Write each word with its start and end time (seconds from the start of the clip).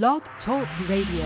Blog 0.00 0.22
Talk 0.46 0.66
Radio. 0.88 1.22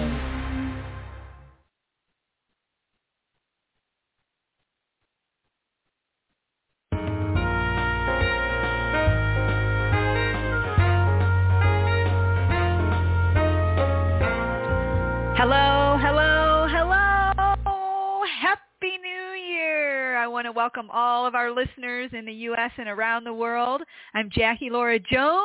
Hello, 15.37 15.97
hello, 16.01 16.67
hello. 16.69 18.25
Happy 18.41 18.99
New 19.01 19.09
Year. 19.49 20.17
I 20.17 20.27
want 20.27 20.47
to 20.47 20.51
welcome 20.51 20.91
all 20.93 21.25
of 21.25 21.37
our 21.37 21.53
listeners 21.53 22.11
in 22.13 22.25
the 22.25 22.33
U.S. 22.33 22.73
and 22.79 22.89
around 22.89 23.23
the 23.23 23.33
world. 23.33 23.83
I'm 24.13 24.29
Jackie 24.29 24.71
Lora 24.71 24.99
Jones 24.99 25.45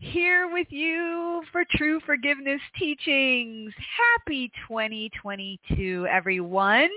here 0.00 0.48
with 0.50 0.68
you 0.70 1.42
for 1.52 1.62
True 1.76 2.00
Forgiveness 2.06 2.60
Teachings. 2.78 3.70
Happy 4.16 4.50
2022, 4.66 6.06
everyone. 6.10 6.88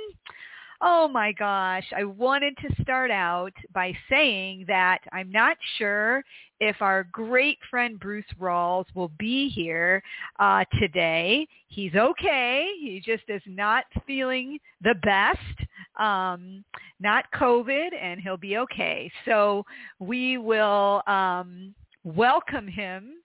Oh 0.81 1.09
my 1.09 1.33
gosh, 1.33 1.83
I 1.95 2.05
wanted 2.05 2.55
to 2.57 2.81
start 2.81 3.11
out 3.11 3.51
by 3.73 3.93
saying 4.09 4.65
that 4.69 4.99
I'm 5.11 5.29
not 5.31 5.57
sure 5.77 6.23
if 6.61 6.81
our 6.81 7.03
great 7.11 7.57
friend 7.69 7.99
Bruce 7.99 8.25
Rawles 8.39 8.85
will 8.95 9.11
be 9.19 9.49
here 9.49 10.01
uh, 10.39 10.63
today. 10.79 11.45
He's 11.67 11.95
okay. 11.95 12.69
He 12.79 13.01
just 13.05 13.23
is 13.27 13.41
not 13.45 13.83
feeling 14.07 14.59
the 14.81 14.95
best, 15.03 15.39
um, 15.99 16.63
not 17.01 17.25
COVID, 17.35 17.89
and 18.01 18.21
he'll 18.21 18.37
be 18.37 18.57
okay. 18.57 19.11
So 19.25 19.65
we 19.99 20.37
will 20.37 21.01
um, 21.05 21.73
welcome 22.03 22.67
him 22.67 23.15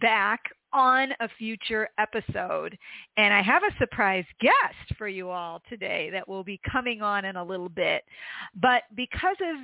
back 0.00 0.40
on 0.72 1.12
a 1.20 1.28
future 1.38 1.88
episode. 1.98 2.76
And 3.16 3.32
I 3.32 3.42
have 3.42 3.62
a 3.62 3.76
surprise 3.78 4.24
guest 4.40 4.98
for 4.98 5.08
you 5.08 5.30
all 5.30 5.62
today 5.68 6.10
that 6.10 6.28
will 6.28 6.44
be 6.44 6.60
coming 6.70 7.02
on 7.02 7.24
in 7.24 7.36
a 7.36 7.44
little 7.44 7.68
bit. 7.68 8.04
But 8.54 8.82
because 8.94 9.36
of 9.40 9.56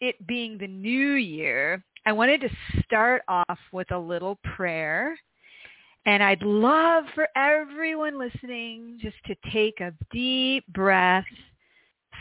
it 0.00 0.26
being 0.26 0.58
the 0.58 0.68
new 0.68 1.12
year, 1.14 1.84
I 2.06 2.12
wanted 2.12 2.40
to 2.42 2.50
start 2.84 3.22
off 3.28 3.58
with 3.72 3.90
a 3.92 3.98
little 3.98 4.38
prayer. 4.56 5.18
And 6.04 6.22
I'd 6.22 6.42
love 6.42 7.04
for 7.14 7.28
everyone 7.36 8.18
listening 8.18 8.98
just 9.00 9.16
to 9.26 9.36
take 9.52 9.80
a 9.80 9.94
deep 10.10 10.66
breath, 10.68 11.24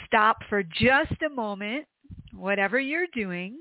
stop 0.05 0.37
for 0.49 0.61
just 0.61 1.19
a 1.25 1.29
moment, 1.29 1.85
whatever 2.31 2.79
you're 2.79 3.07
doing, 3.13 3.57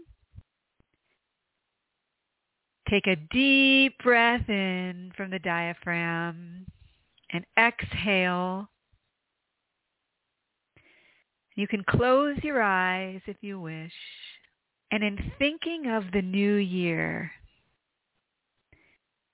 Take 2.90 3.06
a 3.06 3.14
deep 3.14 4.02
breath 4.02 4.48
in 4.48 5.12
from 5.16 5.30
the 5.30 5.38
diaphragm 5.38 6.66
and 7.32 7.44
exhale. 7.56 8.68
You 11.54 11.68
can 11.68 11.84
close 11.88 12.36
your 12.42 12.60
eyes 12.60 13.20
if 13.26 13.36
you 13.42 13.60
wish. 13.60 13.92
And 14.90 15.04
in 15.04 15.32
thinking 15.38 15.86
of 15.88 16.02
the 16.12 16.22
new 16.22 16.56
year, 16.56 17.30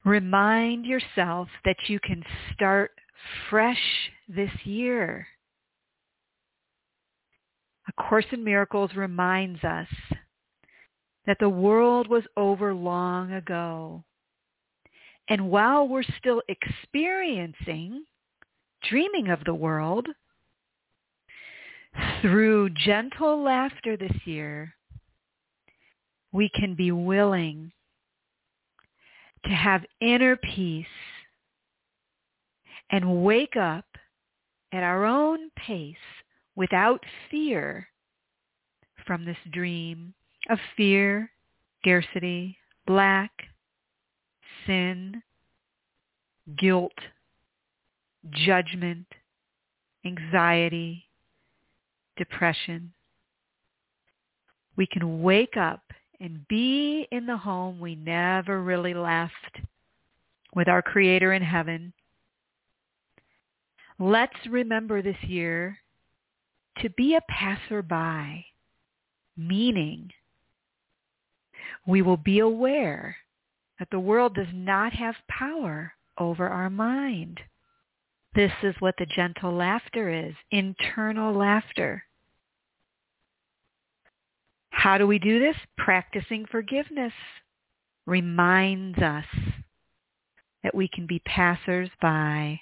remind 0.05 0.85
yourself 0.85 1.49
that 1.65 1.77
you 1.87 1.99
can 2.01 2.23
start 2.53 2.91
fresh 3.49 4.11
this 4.29 4.51
year. 4.65 5.27
A 7.89 8.03
Course 8.03 8.27
in 8.33 8.45
Miracles 8.45 8.91
reminds 8.95 9.65
us 9.65 9.89
that 11.27 11.39
the 11.41 11.49
world 11.49 12.09
was 12.09 12.23
over 12.37 12.73
long 12.75 13.33
ago. 13.33 14.05
And 15.29 15.51
while 15.51 15.89
we're 15.89 16.05
still 16.19 16.43
experiencing, 16.49 18.05
dreaming 18.89 19.29
of 19.29 19.41
the 19.45 19.55
world, 19.55 20.07
through 22.21 22.71
gentle 22.71 23.43
laughter 23.43 23.97
this 23.97 24.17
year, 24.25 24.75
we 26.33 26.49
can 26.55 26.75
be 26.75 26.93
willing 26.93 27.73
to 29.45 29.51
have 29.51 29.85
inner 30.01 30.37
peace 30.37 30.87
and 32.91 33.25
wake 33.25 33.57
up 33.57 33.87
at 34.73 34.83
our 34.83 35.05
own 35.05 35.51
pace 35.57 35.97
without 36.55 37.03
fear 37.31 37.89
from 39.07 39.25
this 39.25 39.37
dream 39.53 40.15
of 40.51 40.59
fear, 40.77 41.31
scarcity, 41.81 42.57
lack, 42.89 43.31
sin, 44.67 45.23
guilt, 46.59 46.93
judgment, 48.31 49.07
anxiety, 50.05 51.05
depression. 52.17 52.93
We 54.77 54.87
can 54.87 55.23
wake 55.23 55.57
up 55.57 55.81
and 56.21 56.47
be 56.49 57.07
in 57.11 57.27
the 57.27 57.37
home 57.37 57.79
we 57.79 57.95
never 57.95 58.63
really 58.63 58.95
left 58.95 59.33
with 60.55 60.69
our 60.69 60.83
Creator 60.83 61.33
in 61.33 61.43
heaven. 61.43 61.93
Let's 63.99 64.37
remember 64.49 65.03
this 65.03 65.23
year 65.23 65.79
to 66.83 66.91
be 66.91 67.15
a 67.15 67.33
passerby, 67.33 68.47
meaning 69.37 70.11
we 71.87 72.03
will 72.03 72.17
be 72.17 72.41
aware 72.41 73.17
that 73.79 73.89
the 73.91 74.01
world 74.01 74.35
does 74.35 74.53
not 74.53 74.93
have 74.93 75.15
power 75.29 75.93
over 76.19 76.49
our 76.49 76.71
mind. 76.71 77.41
This 78.35 78.53
is 78.63 78.75
what 78.81 78.95
the 78.99 79.07
gentle 79.07 79.53
laughter 79.53 80.11
is, 80.11 80.35
internal 80.51 81.35
laughter. 81.35 82.03
How 84.71 84.99
do 84.99 85.07
we 85.07 85.19
do 85.19 85.39
this? 85.39 85.57
Practicing 85.79 86.45
forgiveness 86.51 87.13
reminds 88.07 88.99
us 88.99 89.25
that 90.63 90.75
we 90.75 90.89
can 90.89 91.07
be 91.07 91.19
passers-by. 91.21 92.61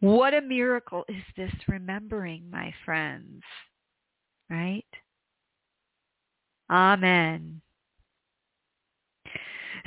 What 0.00 0.34
a 0.34 0.40
miracle 0.40 1.04
is 1.08 1.22
this 1.36 1.52
remembering, 1.68 2.50
my 2.50 2.74
friends, 2.84 3.42
right? 4.50 4.84
Amen. 6.72 7.60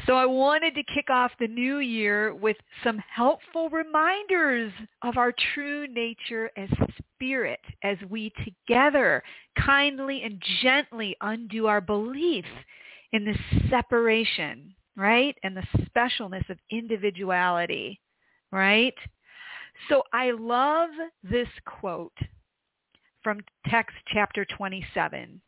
So 0.06 0.14
I 0.14 0.26
wanted 0.26 0.76
to 0.76 0.84
kick 0.84 1.10
off 1.10 1.32
the 1.40 1.48
new 1.48 1.80
year 1.80 2.36
with 2.36 2.58
some 2.84 3.02
helpful 3.12 3.70
reminders 3.70 4.72
of 5.02 5.18
our 5.18 5.34
true 5.56 5.88
nature 5.88 6.52
as 6.56 6.70
spirit 7.16 7.62
as 7.84 7.98
we 8.08 8.32
together 8.46 9.24
kindly 9.58 10.22
and 10.24 10.40
gently 10.62 11.16
undo 11.22 11.66
our 11.66 11.82
belief 11.82 12.46
in 13.14 13.26
the 13.26 13.36
separation, 13.70 14.76
right? 14.96 15.36
And 15.42 15.58
the 15.58 15.66
specialness 15.96 16.48
of 16.52 16.60
individuality, 16.70 18.00
right? 18.52 18.94
So 19.90 20.04
I 20.14 20.32
love 20.32 20.90
this 21.24 21.48
quote 21.66 22.18
from 23.24 23.40
text 23.72 23.96
chapter 24.14 24.46
27. 24.46 25.42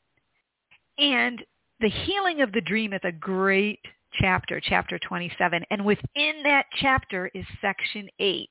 And 0.97 1.43
the 1.79 1.89
healing 1.89 2.41
of 2.41 2.51
the 2.51 2.61
dream 2.61 2.93
is 2.93 3.01
a 3.03 3.11
great 3.11 3.79
chapter, 4.19 4.59
chapter 4.59 4.99
27. 4.99 5.63
And 5.69 5.85
within 5.85 6.41
that 6.43 6.65
chapter 6.79 7.29
is 7.33 7.45
section 7.61 8.09
8, 8.19 8.49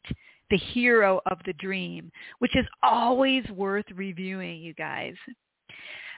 the 0.50 0.56
hero 0.56 1.20
of 1.26 1.38
the 1.44 1.52
dream, 1.54 2.10
which 2.38 2.56
is 2.56 2.66
always 2.82 3.48
worth 3.50 3.86
reviewing, 3.94 4.60
you 4.60 4.74
guys. 4.74 5.14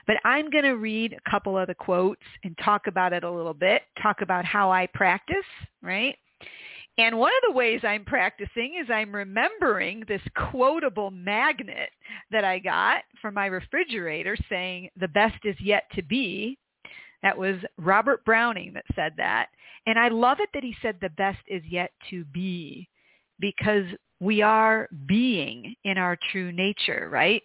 But 0.07 0.17
I'm 0.23 0.49
going 0.49 0.63
to 0.63 0.77
read 0.77 1.13
a 1.13 1.29
couple 1.29 1.57
of 1.57 1.67
the 1.67 1.75
quotes 1.75 2.21
and 2.43 2.57
talk 2.63 2.87
about 2.87 3.13
it 3.13 3.23
a 3.23 3.31
little 3.31 3.53
bit, 3.53 3.83
talk 4.01 4.21
about 4.21 4.45
how 4.45 4.71
I 4.71 4.87
practice, 4.93 5.35
right? 5.81 6.15
And 6.99 7.17
one 7.17 7.31
of 7.31 7.49
the 7.49 7.57
ways 7.57 7.79
I'm 7.83 8.03
practicing 8.03 8.77
is 8.77 8.89
I'm 8.91 9.15
remembering 9.15 10.03
this 10.05 10.21
quotable 10.51 11.11
magnet 11.11 11.91
that 12.29 12.43
I 12.43 12.59
got 12.59 13.03
from 13.21 13.35
my 13.35 13.45
refrigerator 13.45 14.35
saying 14.49 14.89
the 14.99 15.07
best 15.07 15.37
is 15.45 15.55
yet 15.61 15.83
to 15.95 16.03
be 16.03 16.57
that 17.23 17.37
was 17.37 17.55
Robert 17.77 18.25
Browning 18.25 18.73
that 18.73 18.83
said 18.95 19.13
that. 19.15 19.47
And 19.85 19.97
I 19.97 20.09
love 20.09 20.39
it 20.41 20.49
that 20.53 20.63
he 20.63 20.75
said 20.81 20.97
the 20.99 21.09
best 21.11 21.39
is 21.47 21.63
yet 21.69 21.91
to 22.09 22.25
be 22.25 22.89
because 23.39 23.85
we 24.19 24.41
are 24.41 24.89
being 25.05 25.75
in 25.85 25.97
our 25.97 26.17
true 26.33 26.51
nature, 26.51 27.07
right? 27.09 27.41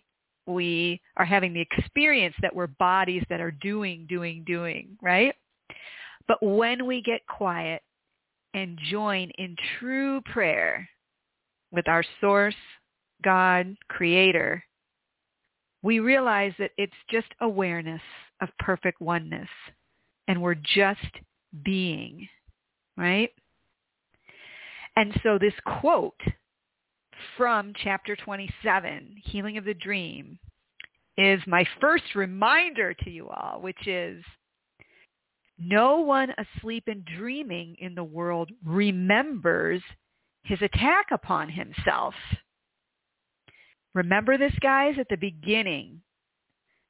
We 0.46 1.00
are 1.16 1.24
having 1.24 1.54
the 1.54 1.60
experience 1.60 2.34
that 2.42 2.54
we're 2.54 2.66
bodies 2.66 3.22
that 3.30 3.40
are 3.40 3.52
doing, 3.52 4.06
doing, 4.08 4.42
doing, 4.44 4.98
right? 5.00 5.36
But 6.26 6.42
when 6.42 6.86
we 6.86 7.02
get 7.02 7.24
quiet 7.28 7.82
and 8.54 8.78
join 8.90 9.30
in 9.36 9.56
true 9.78 10.20
prayer 10.22 10.88
with 11.72 11.88
our 11.88 12.04
source, 12.20 12.54
God, 13.22 13.76
creator, 13.88 14.64
we 15.82 15.98
realize 15.98 16.52
that 16.58 16.70
it's 16.78 16.92
just 17.10 17.26
awareness 17.40 18.00
of 18.40 18.48
perfect 18.58 19.00
oneness 19.00 19.48
and 20.28 20.40
we're 20.40 20.54
just 20.54 21.00
being, 21.64 22.26
right? 22.96 23.30
And 24.96 25.12
so 25.22 25.38
this 25.38 25.54
quote 25.80 26.20
from 27.36 27.72
chapter 27.82 28.16
27, 28.16 29.16
Healing 29.24 29.58
of 29.58 29.64
the 29.64 29.74
Dream, 29.74 30.38
is 31.16 31.40
my 31.46 31.64
first 31.80 32.14
reminder 32.14 32.94
to 32.94 33.10
you 33.10 33.28
all, 33.28 33.60
which 33.60 33.86
is 33.86 34.24
no 35.58 36.00
one 36.00 36.34
asleep 36.38 36.84
and 36.86 37.04
dreaming 37.04 37.76
in 37.78 37.94
the 37.94 38.04
world 38.04 38.50
remembers 38.64 39.82
his 40.42 40.60
attack 40.62 41.06
upon 41.12 41.48
himself. 41.48 42.14
Remember 43.94 44.36
this, 44.36 44.54
guys, 44.60 44.94
at 44.98 45.08
the 45.08 45.16
beginning. 45.16 46.00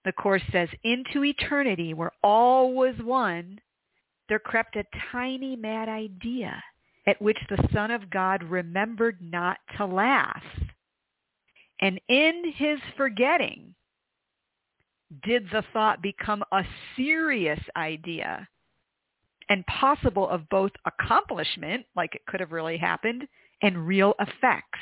The 0.05 0.13
Course 0.13 0.43
says, 0.51 0.69
into 0.83 1.25
eternity 1.25 1.95
where 1.95 2.13
all 2.23 2.75
was 2.75 2.95
one, 3.03 3.61
there 4.29 4.39
crept 4.39 4.77
a 4.77 4.85
tiny 5.13 5.57
mad 5.57 5.89
idea 5.89 6.63
at 7.07 7.21
which 7.21 7.39
the 7.49 7.69
Son 7.73 7.91
of 7.91 8.11
God 8.11 8.43
remembered 8.43 9.19
not 9.21 9.59
to 9.77 9.85
laugh. 9.85 10.43
And 11.81 12.01
in 12.09 12.53
his 12.57 12.79
forgetting 12.97 13.75
did 15.23 15.47
the 15.53 15.63
thought 15.73 16.03
become 16.03 16.43
a 16.51 16.65
serious 16.97 17.61
idea 17.77 18.49
and 19.49 19.67
possible 19.67 20.29
of 20.29 20.49
both 20.49 20.73
accomplishment, 20.87 21.85
like 21.97 22.15
it 22.15 22.27
could 22.27 22.41
have 22.41 22.53
really 22.53 22.77
happened, 22.77 23.27
and 23.63 23.87
real 23.87 24.15
effects. 24.19 24.81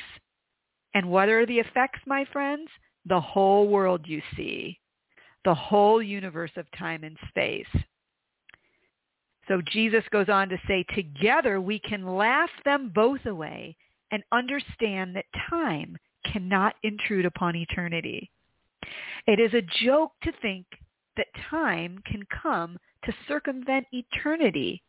And 0.93 1.09
what 1.09 1.29
are 1.29 1.45
the 1.45 1.59
effects, 1.59 1.99
my 2.05 2.25
friends? 2.31 2.69
The 3.05 3.19
whole 3.19 3.67
world 3.67 4.01
you 4.05 4.21
see, 4.35 4.79
the 5.43 5.55
whole 5.55 6.01
universe 6.01 6.51
of 6.55 6.65
time 6.77 7.03
and 7.03 7.17
space. 7.29 7.67
So 9.47 9.61
Jesus 9.71 10.03
goes 10.11 10.29
on 10.29 10.47
to 10.49 10.57
say, 10.67 10.85
together 10.95 11.59
we 11.59 11.79
can 11.79 12.15
laugh 12.15 12.49
them 12.63 12.91
both 12.95 13.25
away 13.25 13.75
and 14.11 14.23
understand 14.31 15.15
that 15.15 15.25
time 15.49 15.97
cannot 16.31 16.75
intrude 16.83 17.25
upon 17.25 17.55
eternity. 17.55 18.29
It 19.27 19.39
is 19.39 19.53
a 19.53 19.85
joke 19.85 20.13
to 20.23 20.31
think 20.41 20.65
that 21.17 21.27
time 21.49 21.99
can 22.05 22.23
come 22.41 22.77
to 23.05 23.13
circumvent 23.27 23.85
eternity, 23.91 24.83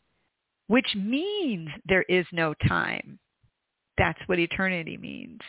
which 0.67 0.95
means 0.97 1.69
there 1.87 2.05
is 2.09 2.27
no 2.33 2.55
time. 2.69 3.19
That's 3.99 4.21
what 4.27 4.39
eternity 4.39 4.97
means. 4.97 5.41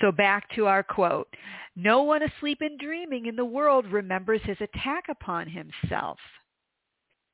So 0.00 0.12
back 0.12 0.48
to 0.54 0.66
our 0.66 0.82
quote. 0.82 1.28
No 1.74 2.02
one 2.02 2.22
asleep 2.22 2.58
and 2.60 2.78
dreaming 2.78 3.26
in 3.26 3.36
the 3.36 3.44
world 3.44 3.86
remembers 3.86 4.42
his 4.44 4.58
attack 4.60 5.04
upon 5.08 5.48
himself. 5.48 6.18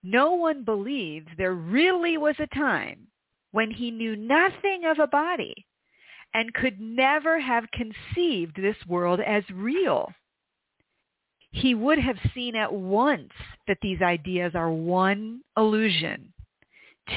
No 0.02 0.34
one 0.34 0.64
believes 0.64 1.26
there 1.36 1.54
really 1.54 2.16
was 2.16 2.36
a 2.38 2.54
time 2.54 3.08
when 3.50 3.70
he 3.70 3.90
knew 3.90 4.14
nothing 4.14 4.84
of 4.84 4.98
a 4.98 5.08
body 5.08 5.66
and 6.34 6.54
could 6.54 6.80
never 6.80 7.40
have 7.40 7.64
conceived 7.72 8.56
this 8.56 8.76
world 8.86 9.20
as 9.20 9.42
real. 9.52 10.12
He 11.50 11.74
would 11.74 11.98
have 11.98 12.18
seen 12.34 12.54
at 12.56 12.72
once 12.72 13.32
that 13.66 13.78
these 13.80 14.02
ideas 14.02 14.52
are 14.54 14.70
one 14.70 15.42
illusion, 15.56 16.32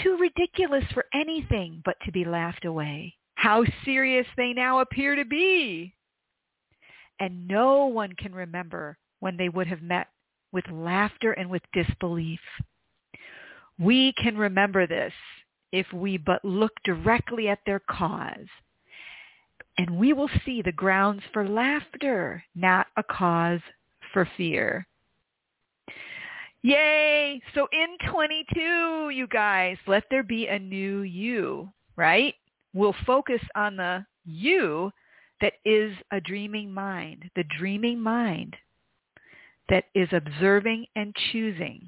too 0.03 0.17
ridiculous 0.19 0.85
for 0.93 1.05
anything 1.13 1.81
but 1.83 1.97
to 2.05 2.11
be 2.11 2.23
laughed 2.25 2.65
away. 2.65 3.15
How 3.35 3.65
serious 3.83 4.27
they 4.37 4.53
now 4.53 4.79
appear 4.79 5.15
to 5.15 5.25
be. 5.25 5.93
And 7.19 7.47
no 7.47 7.87
one 7.87 8.13
can 8.13 8.33
remember 8.33 8.97
when 9.19 9.37
they 9.37 9.49
would 9.49 9.67
have 9.67 9.81
met 9.81 10.07
with 10.51 10.65
laughter 10.71 11.33
and 11.33 11.49
with 11.49 11.61
disbelief. 11.73 12.39
We 13.79 14.13
can 14.13 14.37
remember 14.37 14.87
this 14.87 15.13
if 15.71 15.91
we 15.93 16.17
but 16.17 16.43
look 16.43 16.73
directly 16.83 17.47
at 17.47 17.59
their 17.65 17.79
cause. 17.79 18.47
And 19.77 19.97
we 19.97 20.13
will 20.13 20.29
see 20.45 20.61
the 20.61 20.71
grounds 20.71 21.23
for 21.33 21.47
laughter, 21.47 22.43
not 22.55 22.87
a 22.97 23.03
cause 23.03 23.61
for 24.13 24.27
fear. 24.37 24.85
Yay! 26.63 27.41
So 27.55 27.67
in 27.71 27.97
22, 28.11 29.09
you 29.09 29.27
guys, 29.27 29.77
let 29.87 30.03
there 30.11 30.23
be 30.23 30.47
a 30.47 30.59
new 30.59 31.01
you, 31.01 31.71
right? 31.95 32.35
We'll 32.73 32.95
focus 33.05 33.41
on 33.55 33.77
the 33.77 34.05
you 34.25 34.91
that 35.41 35.53
is 35.65 35.93
a 36.11 36.21
dreaming 36.21 36.71
mind, 36.71 37.29
the 37.35 37.43
dreaming 37.57 37.99
mind 37.99 38.55
that 39.69 39.85
is 39.95 40.09
observing 40.11 40.85
and 40.95 41.15
choosing. 41.31 41.87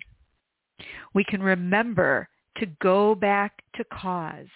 We 1.13 1.23
can 1.23 1.43
remember 1.43 2.27
to 2.57 2.65
go 2.81 3.13
back 3.13 3.61
to 3.75 3.83
cause 3.85 4.47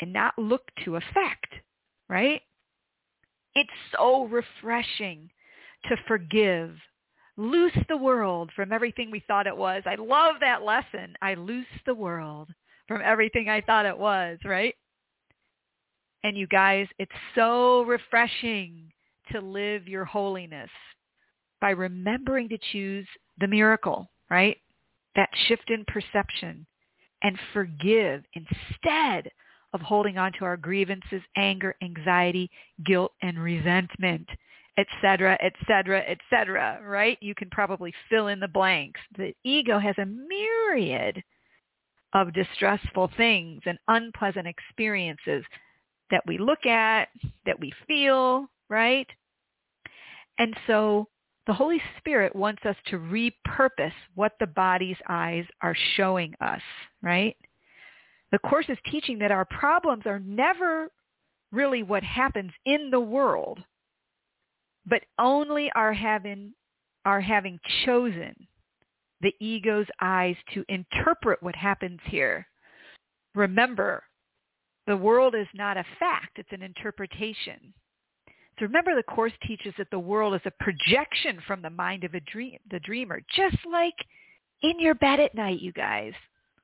and 0.00 0.12
not 0.12 0.36
look 0.38 0.62
to 0.84 0.96
effect, 0.96 1.54
right? 2.08 2.40
It's 3.54 3.70
so 3.96 4.24
refreshing 4.24 5.30
to 5.84 5.96
forgive 6.08 6.76
loose 7.36 7.76
the 7.88 7.96
world 7.96 8.50
from 8.54 8.72
everything 8.72 9.10
we 9.10 9.24
thought 9.26 9.46
it 9.46 9.56
was. 9.56 9.82
I 9.86 9.94
love 9.94 10.36
that 10.40 10.62
lesson. 10.62 11.16
I 11.22 11.34
loose 11.34 11.66
the 11.86 11.94
world 11.94 12.48
from 12.88 13.00
everything 13.02 13.48
I 13.48 13.60
thought 13.60 13.86
it 13.86 13.96
was, 13.96 14.38
right? 14.44 14.74
And 16.24 16.36
you 16.36 16.46
guys, 16.46 16.86
it's 16.98 17.10
so 17.34 17.82
refreshing 17.82 18.92
to 19.32 19.40
live 19.40 19.88
your 19.88 20.04
holiness 20.04 20.70
by 21.60 21.70
remembering 21.70 22.48
to 22.50 22.58
choose 22.72 23.06
the 23.38 23.48
miracle, 23.48 24.10
right? 24.30 24.56
That 25.16 25.30
shift 25.46 25.70
in 25.70 25.84
perception 25.86 26.66
and 27.22 27.38
forgive 27.52 28.24
instead 28.34 29.30
of 29.72 29.80
holding 29.80 30.18
on 30.18 30.32
to 30.38 30.44
our 30.44 30.56
grievances, 30.56 31.22
anger, 31.36 31.74
anxiety, 31.82 32.50
guilt, 32.84 33.12
and 33.22 33.38
resentment 33.38 34.28
etc., 34.78 35.38
etc., 35.42 36.02
etc., 36.08 36.80
right? 36.84 37.18
You 37.20 37.34
can 37.34 37.50
probably 37.50 37.92
fill 38.08 38.28
in 38.28 38.40
the 38.40 38.48
blanks. 38.48 39.00
The 39.16 39.34
ego 39.44 39.78
has 39.78 39.96
a 39.98 40.06
myriad 40.06 41.22
of 42.14 42.32
distressful 42.32 43.10
things 43.16 43.62
and 43.66 43.78
unpleasant 43.88 44.46
experiences 44.46 45.44
that 46.10 46.22
we 46.26 46.38
look 46.38 46.66
at, 46.66 47.08
that 47.46 47.58
we 47.58 47.72
feel, 47.86 48.46
right? 48.68 49.06
And 50.38 50.54
so 50.66 51.08
the 51.46 51.52
Holy 51.52 51.82
Spirit 51.98 52.36
wants 52.36 52.64
us 52.64 52.76
to 52.86 52.98
repurpose 52.98 53.92
what 54.14 54.32
the 54.38 54.46
body's 54.46 54.96
eyes 55.08 55.44
are 55.60 55.76
showing 55.96 56.34
us, 56.40 56.60
right? 57.02 57.36
The 58.30 58.38
Course 58.38 58.66
is 58.68 58.78
teaching 58.90 59.18
that 59.18 59.32
our 59.32 59.44
problems 59.44 60.04
are 60.06 60.20
never 60.20 60.88
really 61.50 61.82
what 61.82 62.02
happens 62.02 62.52
in 62.64 62.90
the 62.90 63.00
world, 63.00 63.62
but 64.86 65.02
only 65.18 65.70
are 65.74 65.92
having 65.92 66.52
are 67.04 67.20
having 67.20 67.58
chosen 67.84 68.34
the 69.22 69.34
ego's 69.40 69.86
eyes 70.00 70.36
to 70.54 70.64
interpret 70.68 71.42
what 71.42 71.54
happens 71.54 72.00
here. 72.04 72.46
Remember, 73.34 74.02
the 74.86 74.96
world 74.96 75.34
is 75.34 75.46
not 75.54 75.76
a 75.76 75.84
fact, 75.98 76.38
it's 76.38 76.52
an 76.52 76.62
interpretation. 76.62 77.72
So 78.58 78.66
remember 78.66 78.94
the 78.94 79.02
Course 79.04 79.32
teaches 79.46 79.72
that 79.78 79.90
the 79.90 79.98
world 79.98 80.34
is 80.34 80.40
a 80.44 80.62
projection 80.62 81.40
from 81.46 81.62
the 81.62 81.70
mind 81.70 82.04
of 82.04 82.14
a 82.14 82.20
dream, 82.20 82.58
the 82.70 82.80
dreamer, 82.80 83.20
just 83.34 83.56
like 83.70 83.94
in 84.62 84.78
your 84.78 84.94
bed 84.94 85.20
at 85.20 85.34
night, 85.34 85.60
you 85.60 85.72
guys, 85.72 86.12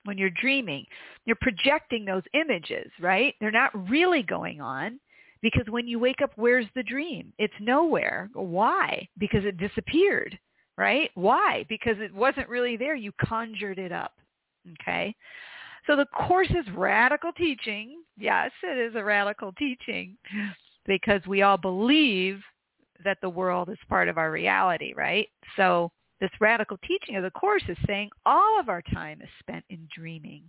when 0.04 0.18
you're 0.18 0.30
dreaming. 0.30 0.84
You're 1.24 1.38
projecting 1.40 2.04
those 2.04 2.22
images, 2.34 2.90
right? 3.00 3.34
They're 3.40 3.50
not 3.50 3.88
really 3.88 4.22
going 4.22 4.60
on. 4.60 5.00
Because 5.42 5.66
when 5.68 5.86
you 5.86 5.98
wake 5.98 6.20
up, 6.22 6.32
where's 6.36 6.66
the 6.74 6.82
dream? 6.82 7.32
It's 7.38 7.54
nowhere. 7.60 8.28
Why? 8.32 9.08
Because 9.18 9.44
it 9.44 9.56
disappeared, 9.56 10.38
right? 10.76 11.10
Why? 11.14 11.64
Because 11.68 11.96
it 11.98 12.12
wasn't 12.14 12.48
really 12.48 12.76
there. 12.76 12.94
You 12.94 13.12
conjured 13.24 13.78
it 13.78 13.92
up. 13.92 14.12
Okay? 14.80 15.14
So 15.86 15.96
the 15.96 16.06
course 16.06 16.50
is 16.50 16.66
radical 16.74 17.32
teaching. 17.32 18.02
Yes, 18.18 18.50
it 18.62 18.78
is 18.78 18.94
a 18.94 19.04
radical 19.04 19.52
teaching 19.52 20.16
because 20.86 21.22
we 21.26 21.42
all 21.42 21.56
believe 21.56 22.40
that 23.04 23.18
the 23.22 23.28
world 23.28 23.68
is 23.70 23.78
part 23.88 24.08
of 24.08 24.18
our 24.18 24.30
reality, 24.30 24.92
right? 24.96 25.28
So 25.56 25.90
this 26.20 26.30
radical 26.40 26.78
teaching 26.86 27.16
of 27.16 27.22
the 27.22 27.30
course 27.30 27.62
is 27.68 27.76
saying 27.86 28.10
all 28.26 28.58
of 28.58 28.68
our 28.68 28.82
time 28.82 29.22
is 29.22 29.28
spent 29.38 29.64
in 29.70 29.88
dreaming. 29.94 30.42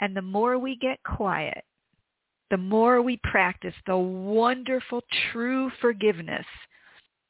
And 0.00 0.16
the 0.16 0.22
more 0.22 0.58
we 0.58 0.76
get 0.76 0.98
quiet 1.04 1.64
the 2.50 2.56
more 2.56 3.02
we 3.02 3.18
practice 3.24 3.74
the 3.86 3.96
wonderful 3.96 5.02
true 5.32 5.70
forgiveness 5.80 6.46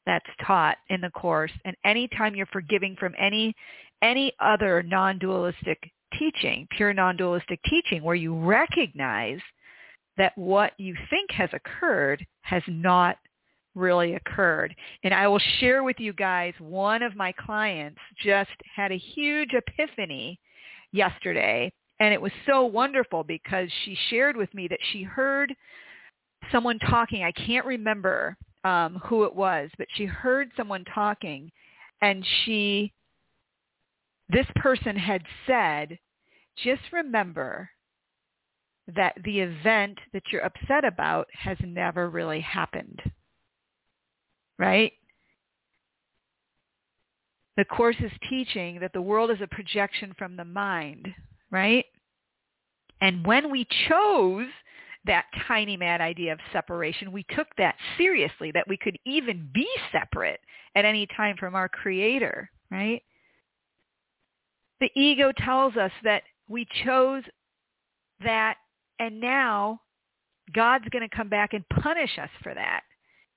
that's 0.05 0.25
taught 0.45 0.77
in 0.89 1.01
the 1.01 1.09
course. 1.11 1.51
And 1.65 1.75
anytime 1.83 2.35
you're 2.35 2.45
forgiving 2.47 2.95
from 2.99 3.13
any 3.17 3.53
any 4.01 4.31
other 4.39 4.83
non-dualistic 4.83 5.91
teaching 6.17 6.67
pure 6.71 6.93
non-dualistic 6.93 7.59
teaching 7.63 8.03
where 8.03 8.15
you 8.15 8.35
recognize 8.35 9.39
that 10.17 10.37
what 10.37 10.71
you 10.77 10.95
think 11.09 11.31
has 11.31 11.49
occurred 11.53 12.25
has 12.41 12.63
not 12.67 13.17
really 13.75 14.15
occurred. 14.15 14.75
And 15.03 15.13
i 15.13 15.27
will 15.27 15.41
share 15.59 15.83
with 15.83 15.99
you 15.99 16.13
guys 16.13 16.53
one 16.59 17.03
of 17.03 17.15
my 17.15 17.31
clients 17.33 17.99
just 18.23 18.49
had 18.75 18.91
a 18.91 18.97
huge 18.97 19.53
epiphany 19.53 20.39
yesterday 20.91 21.71
And 21.99 22.13
it 22.13 22.21
was 22.21 22.31
so 22.45 22.65
wonderful 22.65 23.23
because 23.23 23.69
she 23.83 23.97
shared 24.09 24.37
with 24.37 24.53
me 24.53 24.67
that 24.67 24.79
she 24.91 25.03
heard 25.03 25.53
someone 26.51 26.79
talking. 26.79 27.23
I 27.23 27.31
can't 27.31 27.65
remember 27.65 28.37
um, 28.63 29.01
who 29.05 29.23
it 29.23 29.35
was, 29.35 29.69
but 29.77 29.87
she 29.95 30.05
heard 30.05 30.51
someone 30.55 30.85
talking 30.93 31.51
and 32.01 32.23
she, 32.43 32.93
this 34.29 34.45
person 34.57 34.95
had 34.95 35.23
said, 35.47 35.97
just 36.63 36.81
remember 36.91 37.69
that 38.95 39.15
the 39.23 39.39
event 39.39 39.97
that 40.13 40.23
you're 40.31 40.45
upset 40.45 40.85
about 40.85 41.27
has 41.33 41.57
never 41.63 42.09
really 42.09 42.41
happened. 42.41 43.01
Right? 44.57 44.93
The 47.57 47.65
Course 47.65 47.97
is 47.99 48.11
teaching 48.29 48.79
that 48.79 48.93
the 48.93 49.01
world 49.01 49.31
is 49.31 49.41
a 49.41 49.47
projection 49.47 50.13
from 50.17 50.35
the 50.35 50.45
mind, 50.45 51.07
right? 51.51 51.85
And 53.01 53.25
when 53.25 53.51
we 53.51 53.67
chose 53.87 54.47
that 55.05 55.25
tiny 55.47 55.77
mad 55.77 56.01
idea 56.01 56.33
of 56.33 56.39
separation, 56.51 57.11
we 57.11 57.25
took 57.35 57.47
that 57.57 57.75
seriously, 57.97 58.51
that 58.51 58.67
we 58.67 58.77
could 58.77 58.97
even 59.05 59.49
be 59.53 59.67
separate 59.91 60.39
at 60.75 60.85
any 60.85 61.07
time 61.15 61.35
from 61.37 61.55
our 61.55 61.69
creator, 61.69 62.49
right? 62.71 63.01
The 64.79 64.89
ego 64.95 65.31
tells 65.37 65.75
us 65.75 65.91
that 66.03 66.23
we 66.49 66.67
chose 66.85 67.23
that 68.23 68.57
and 68.99 69.19
now 69.19 69.81
God's 70.53 70.87
going 70.89 71.07
to 71.07 71.15
come 71.15 71.29
back 71.29 71.53
and 71.53 71.67
punish 71.81 72.17
us 72.21 72.29
for 72.41 72.53
that. 72.53 72.81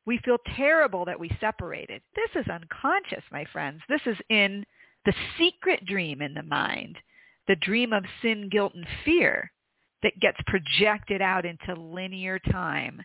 We 0.07 0.19
feel 0.25 0.39
terrible 0.57 1.05
that 1.05 1.19
we 1.21 1.31
separated. 1.41 2.03
This 2.15 2.43
is 2.43 2.51
unconscious, 2.51 3.25
my 3.31 3.45
friends. 3.53 3.81
This 3.89 4.01
is 4.07 4.17
in 4.29 4.65
the 5.05 5.15
secret 5.39 5.85
dream 5.85 6.23
in 6.23 6.35
the 6.35 6.43
mind, 6.43 6.97
the 7.51 7.57
dream 7.57 7.93
of 7.93 8.05
sin, 8.23 8.49
guilt, 8.49 8.75
and 8.77 8.87
fear 9.05 9.51
that 10.05 10.21
gets 10.21 10.39
projected 10.47 11.21
out 11.21 11.45
into 11.45 11.75
linear 11.75 12.39
time, 12.39 13.03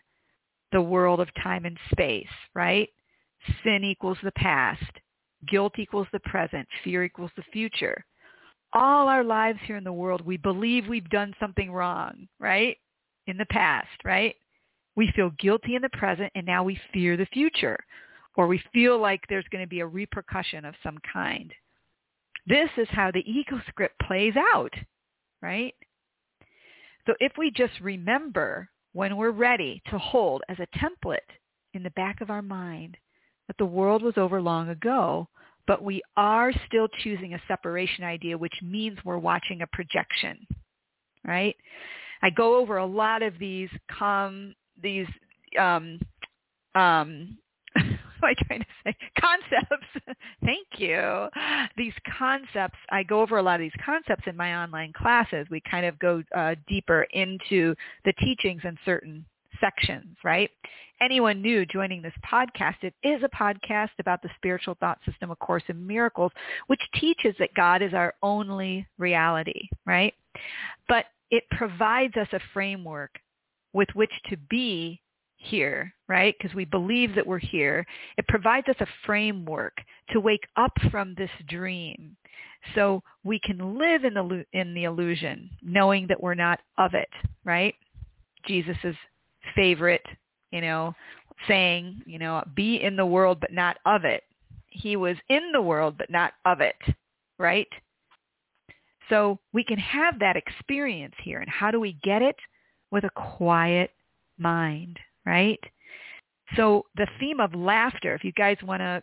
the 0.70 0.80
world 0.80 1.18
of 1.18 1.28
time 1.42 1.64
and 1.64 1.76
space, 1.90 2.28
right? 2.54 2.88
Sin 3.64 3.82
equals 3.82 4.18
the 4.22 4.30
past. 4.36 4.84
Guilt 5.48 5.72
equals 5.80 6.06
the 6.12 6.20
present. 6.20 6.66
Fear 6.84 7.02
equals 7.02 7.32
the 7.36 7.42
future. 7.52 8.04
All 8.72 9.08
our 9.08 9.24
lives 9.24 9.58
here 9.66 9.78
in 9.78 9.82
the 9.82 9.92
world, 9.92 10.24
we 10.24 10.36
believe 10.36 10.86
we've 10.86 11.10
done 11.10 11.34
something 11.40 11.72
wrong, 11.72 12.28
right? 12.38 12.76
In 13.26 13.36
the 13.36 13.46
past, 13.46 13.98
right? 14.04 14.36
We 14.94 15.10
feel 15.16 15.32
guilty 15.40 15.74
in 15.74 15.82
the 15.82 15.88
present 15.88 16.30
and 16.36 16.46
now 16.46 16.62
we 16.62 16.80
fear 16.92 17.16
the 17.16 17.26
future. 17.26 17.78
Or 18.36 18.46
we 18.46 18.62
feel 18.72 19.00
like 19.00 19.22
there's 19.28 19.48
going 19.50 19.64
to 19.64 19.68
be 19.68 19.80
a 19.80 19.86
repercussion 19.86 20.64
of 20.64 20.76
some 20.84 20.98
kind. 21.12 21.52
This 22.46 22.70
is 22.76 22.88
how 22.90 23.10
the 23.10 23.28
ego 23.30 23.60
script 23.68 23.98
plays 24.06 24.34
out, 24.36 24.72
right? 25.42 25.74
So 27.06 27.14
if 27.20 27.32
we 27.38 27.50
just 27.50 27.74
remember 27.80 28.68
when 28.92 29.16
we're 29.16 29.30
ready 29.30 29.82
to 29.90 29.98
hold 29.98 30.42
as 30.48 30.56
a 30.58 30.78
template 30.78 31.18
in 31.74 31.82
the 31.82 31.90
back 31.90 32.20
of 32.20 32.30
our 32.30 32.42
mind 32.42 32.96
that 33.46 33.56
the 33.58 33.66
world 33.66 34.02
was 34.02 34.14
over 34.16 34.40
long 34.40 34.70
ago, 34.70 35.28
but 35.66 35.82
we 35.82 36.00
are 36.16 36.52
still 36.66 36.88
choosing 37.02 37.34
a 37.34 37.42
separation 37.48 38.04
idea, 38.04 38.38
which 38.38 38.54
means 38.62 38.98
we're 39.04 39.18
watching 39.18 39.62
a 39.62 39.66
projection, 39.68 40.46
right? 41.26 41.56
I 42.22 42.30
go 42.30 42.56
over 42.56 42.78
a 42.78 42.86
lot 42.86 43.22
of 43.22 43.38
these 43.38 43.68
com 43.90 44.54
these 44.82 45.06
um 45.58 46.00
um 46.74 47.38
am 48.26 48.34
I 48.38 48.44
trying 48.44 48.60
to 48.60 48.66
say? 48.84 48.96
Concepts. 49.20 50.18
Thank 50.44 50.66
you. 50.78 51.28
These 51.76 51.94
concepts, 52.18 52.78
I 52.90 53.02
go 53.02 53.20
over 53.20 53.38
a 53.38 53.42
lot 53.42 53.54
of 53.56 53.60
these 53.60 53.82
concepts 53.84 54.24
in 54.26 54.36
my 54.36 54.56
online 54.56 54.92
classes. 54.92 55.46
We 55.50 55.62
kind 55.68 55.86
of 55.86 55.98
go 55.98 56.22
uh, 56.36 56.54
deeper 56.68 57.06
into 57.12 57.74
the 58.04 58.12
teachings 58.14 58.62
in 58.64 58.78
certain 58.84 59.24
sections, 59.60 60.16
right? 60.24 60.50
Anyone 61.00 61.42
new 61.42 61.66
joining 61.66 62.00
this 62.00 62.14
podcast, 62.24 62.76
it 62.82 62.94
is 63.02 63.22
a 63.22 63.36
podcast 63.36 63.90
about 63.98 64.22
the 64.22 64.30
spiritual 64.36 64.76
thought 64.80 64.98
system, 65.04 65.30
A 65.30 65.36
Course 65.36 65.62
in 65.68 65.86
Miracles, 65.86 66.32
which 66.68 66.80
teaches 66.94 67.34
that 67.38 67.54
God 67.54 67.82
is 67.82 67.92
our 67.92 68.14
only 68.22 68.86
reality, 68.98 69.68
right? 69.84 70.14
But 70.88 71.06
it 71.30 71.44
provides 71.50 72.16
us 72.16 72.28
a 72.32 72.40
framework 72.54 73.10
with 73.72 73.88
which 73.94 74.12
to 74.30 74.36
be 74.48 75.00
here, 75.48 75.92
right? 76.08 76.34
Because 76.38 76.54
we 76.54 76.64
believe 76.64 77.14
that 77.14 77.26
we're 77.26 77.38
here. 77.38 77.86
It 78.16 78.26
provides 78.28 78.68
us 78.68 78.76
a 78.80 78.86
framework 79.04 79.76
to 80.10 80.20
wake 80.20 80.46
up 80.56 80.72
from 80.90 81.14
this 81.16 81.30
dream 81.48 82.16
so 82.74 83.02
we 83.24 83.38
can 83.40 83.78
live 83.78 84.04
in 84.04 84.14
the, 84.14 84.44
in 84.52 84.74
the 84.74 84.84
illusion 84.84 85.50
knowing 85.62 86.06
that 86.08 86.22
we're 86.22 86.34
not 86.34 86.60
of 86.78 86.94
it, 86.94 87.08
right? 87.44 87.74
Jesus's 88.46 88.96
favorite, 89.54 90.04
you 90.50 90.60
know, 90.60 90.94
saying, 91.46 92.02
you 92.06 92.18
know, 92.18 92.42
be 92.54 92.82
in 92.82 92.96
the 92.96 93.06
world 93.06 93.38
but 93.40 93.52
not 93.52 93.76
of 93.86 94.04
it. 94.04 94.22
He 94.68 94.96
was 94.96 95.16
in 95.28 95.52
the 95.52 95.62
world 95.62 95.96
but 95.98 96.10
not 96.10 96.32
of 96.44 96.60
it, 96.60 96.76
right? 97.38 97.68
So 99.08 99.38
we 99.52 99.64
can 99.64 99.78
have 99.78 100.18
that 100.18 100.36
experience 100.36 101.14
here. 101.22 101.40
And 101.40 101.50
how 101.50 101.70
do 101.70 101.80
we 101.80 101.98
get 102.02 102.22
it? 102.22 102.36
With 102.92 103.04
a 103.04 103.10
quiet 103.10 103.90
mind, 104.38 104.98
right? 105.26 105.60
So 106.56 106.86
the 106.96 107.08
theme 107.18 107.40
of 107.40 107.54
laughter, 107.54 108.14
if 108.14 108.24
you 108.24 108.32
guys 108.32 108.56
want 108.62 108.80
to 108.80 109.02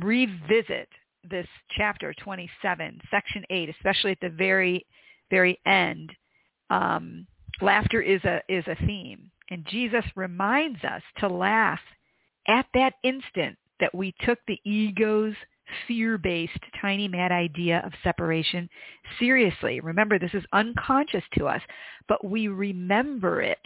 revisit 0.00 0.88
this 1.28 1.46
chapter 1.76 2.14
27, 2.14 3.00
section 3.10 3.44
8, 3.50 3.68
especially 3.68 4.12
at 4.12 4.20
the 4.20 4.30
very, 4.30 4.86
very 5.30 5.58
end, 5.66 6.12
um, 6.70 7.26
laughter 7.60 8.00
is 8.00 8.22
a, 8.24 8.40
is 8.48 8.64
a 8.68 8.86
theme. 8.86 9.30
And 9.50 9.66
Jesus 9.66 10.04
reminds 10.14 10.82
us 10.84 11.02
to 11.18 11.28
laugh 11.28 11.80
at 12.46 12.66
that 12.74 12.94
instant 13.02 13.58
that 13.80 13.94
we 13.94 14.14
took 14.24 14.38
the 14.46 14.60
ego's 14.64 15.34
fear-based 15.86 16.58
tiny 16.80 17.08
mad 17.08 17.32
idea 17.32 17.82
of 17.84 17.92
separation 18.02 18.68
seriously. 19.18 19.80
Remember, 19.80 20.18
this 20.18 20.34
is 20.34 20.44
unconscious 20.52 21.24
to 21.38 21.46
us, 21.46 21.62
but 22.08 22.24
we 22.24 22.48
remember 22.48 23.40
it 23.42 23.58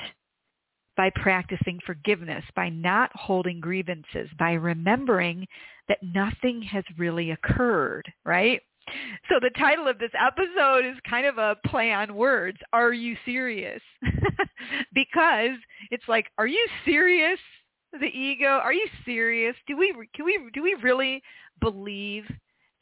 by 0.97 1.11
practicing 1.11 1.79
forgiveness, 1.85 2.45
by 2.55 2.69
not 2.69 3.11
holding 3.15 3.61
grievances, 3.61 4.29
by 4.39 4.53
remembering 4.53 5.47
that 5.89 5.99
nothing 6.03 6.63
has 6.63 6.85
really 6.97 7.33
occurred, 7.33 8.11
right? 8.25 8.61
So 9.29 9.37
the 9.41 9.51
title 9.59 9.89
of 9.89 9.99
this 9.99 10.11
episode 10.19 10.85
is 10.85 10.97
kind 11.09 11.27
of 11.27 11.39
a 11.39 11.57
play 11.67 11.93
on 11.93 12.15
words. 12.15 12.59
Are 12.73 12.93
you 12.93 13.17
serious? 13.25 13.81
because 14.95 15.57
it's 15.91 16.05
like, 16.07 16.27
are 16.39 16.47
you 16.47 16.67
serious? 16.85 17.39
The 17.93 18.07
ego, 18.07 18.47
are 18.47 18.73
you 18.73 18.87
serious? 19.05 19.55
Do 19.67 19.77
we 19.77 19.95
can 20.15 20.25
we 20.25 20.51
do 20.53 20.63
we 20.63 20.77
really 20.83 21.23
believe 21.61 22.25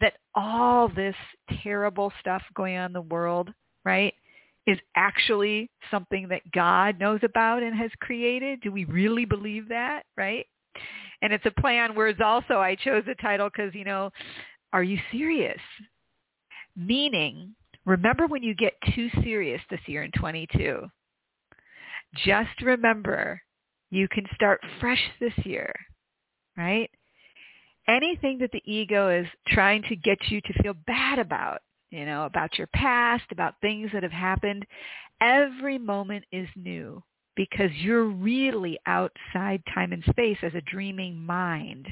that 0.00 0.14
all 0.34 0.88
this 0.88 1.14
terrible 1.62 2.12
stuff 2.18 2.42
going 2.54 2.76
on 2.76 2.86
in 2.86 2.92
the 2.94 3.02
world, 3.02 3.52
right? 3.84 4.14
Is 4.66 4.78
actually 4.96 5.70
something 5.90 6.28
that 6.28 6.50
God 6.52 6.98
knows 6.98 7.20
about 7.22 7.62
and 7.62 7.76
has 7.76 7.90
created? 8.00 8.60
Do 8.60 8.70
we 8.70 8.84
really 8.84 9.24
believe 9.24 9.68
that, 9.68 10.02
right? 10.16 10.46
And 11.20 11.32
it's 11.32 11.46
a 11.46 11.60
play 11.60 11.78
on 11.78 11.94
words 11.94 12.20
also. 12.24 12.54
I 12.54 12.74
chose 12.74 13.04
the 13.06 13.14
title 13.16 13.48
because, 13.48 13.74
you 13.74 13.84
know, 13.84 14.10
are 14.72 14.82
you 14.82 14.98
serious? 15.10 15.60
Meaning, 16.76 17.54
remember 17.84 18.26
when 18.26 18.42
you 18.42 18.54
get 18.54 18.72
too 18.94 19.08
serious 19.22 19.60
this 19.70 19.80
year 19.86 20.02
in 20.02 20.10
22. 20.12 20.86
Just 22.24 22.60
remember 22.62 23.40
you 23.90 24.08
can 24.08 24.24
start 24.34 24.60
fresh 24.80 25.02
this 25.20 25.34
year, 25.44 25.72
right? 26.56 26.90
Anything 27.88 28.38
that 28.38 28.50
the 28.52 28.62
ego 28.64 29.08
is 29.10 29.26
trying 29.48 29.82
to 29.84 29.96
get 29.96 30.18
you 30.28 30.40
to 30.40 30.62
feel 30.62 30.74
bad 30.86 31.18
about, 31.18 31.60
you 31.92 32.06
know, 32.06 32.24
about 32.24 32.58
your 32.58 32.68
past, 32.68 33.24
about 33.30 33.60
things 33.60 33.90
that 33.92 34.02
have 34.02 34.12
happened. 34.12 34.64
Every 35.20 35.78
moment 35.78 36.24
is 36.32 36.48
new 36.56 37.02
because 37.36 37.70
you're 37.76 38.06
really 38.06 38.78
outside 38.86 39.62
time 39.74 39.92
and 39.92 40.02
space 40.08 40.38
as 40.42 40.54
a 40.54 40.62
dreaming 40.62 41.16
mind 41.16 41.86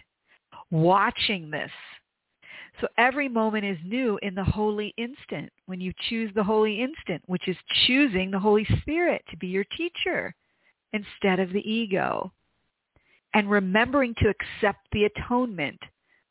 watching 0.71 1.50
this. 1.50 1.71
So 2.80 2.88
every 2.97 3.28
moment 3.28 3.66
is 3.66 3.76
new 3.85 4.19
in 4.23 4.35
the 4.35 4.45
holy 4.45 4.95
instant 4.97 5.52
when 5.66 5.80
you 5.80 5.92
choose 6.09 6.30
the 6.35 6.45
holy 6.45 6.80
instant, 6.80 7.23
which 7.26 7.47
is 7.47 7.57
choosing 7.87 8.30
the 8.30 8.38
Holy 8.38 8.66
Spirit 8.80 9.23
to 9.30 9.37
be 9.37 9.49
your 9.49 9.66
teacher 9.76 10.35
instead 10.95 11.40
of 11.40 11.52
the 11.52 11.71
ego. 11.71 12.33
And 13.35 13.50
remembering 13.50 14.14
to 14.21 14.28
accept 14.28 14.80
the 14.92 15.04
atonement 15.04 15.78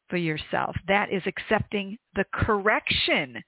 for 0.10 0.18
yourself. 0.18 0.76
That 0.88 1.14
is 1.14 1.22
accepting 1.28 1.98
the 2.16 2.26
correction 2.34 3.42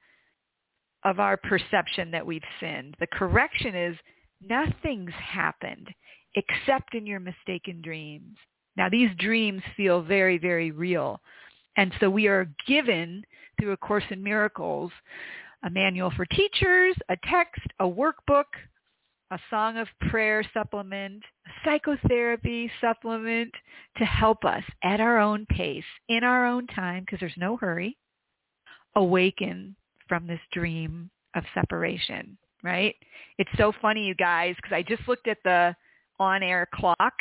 of 1.03 1.19
our 1.19 1.37
perception 1.37 2.11
that 2.11 2.25
we've 2.25 2.41
sinned. 2.59 2.95
The 2.99 3.07
correction 3.07 3.75
is 3.75 3.97
nothing's 4.41 5.13
happened 5.13 5.89
except 6.35 6.95
in 6.95 7.05
your 7.05 7.19
mistaken 7.19 7.81
dreams. 7.81 8.37
Now 8.77 8.89
these 8.89 9.09
dreams 9.17 9.61
feel 9.75 10.01
very, 10.01 10.37
very 10.37 10.71
real. 10.71 11.21
And 11.77 11.91
so 11.99 12.09
we 12.09 12.27
are 12.27 12.49
given 12.67 13.23
through 13.59 13.71
A 13.71 13.77
Course 13.77 14.03
in 14.09 14.23
Miracles 14.23 14.91
a 15.63 15.69
manual 15.69 16.11
for 16.11 16.25
teachers, 16.25 16.95
a 17.09 17.17
text, 17.29 17.61
a 17.79 17.85
workbook, 17.85 18.45
a 19.29 19.39
song 19.49 19.77
of 19.77 19.87
prayer 20.09 20.43
supplement, 20.53 21.23
a 21.45 21.49
psychotherapy 21.63 22.69
supplement 22.81 23.53
to 23.97 24.05
help 24.05 24.43
us 24.43 24.63
at 24.83 24.99
our 24.99 25.19
own 25.19 25.45
pace, 25.49 25.83
in 26.09 26.23
our 26.23 26.45
own 26.47 26.65
time, 26.67 27.03
because 27.03 27.19
there's 27.19 27.31
no 27.37 27.57
hurry, 27.57 27.95
awaken 28.95 29.75
from 30.11 30.27
this 30.27 30.41
dream 30.51 31.09
of 31.37 31.45
separation, 31.53 32.37
right? 32.63 32.95
It's 33.37 33.49
so 33.57 33.71
funny, 33.81 34.03
you 34.03 34.13
guys, 34.13 34.57
because 34.57 34.75
I 34.75 34.83
just 34.83 35.07
looked 35.07 35.29
at 35.29 35.37
the 35.45 35.73
on-air 36.19 36.67
clock 36.73 37.13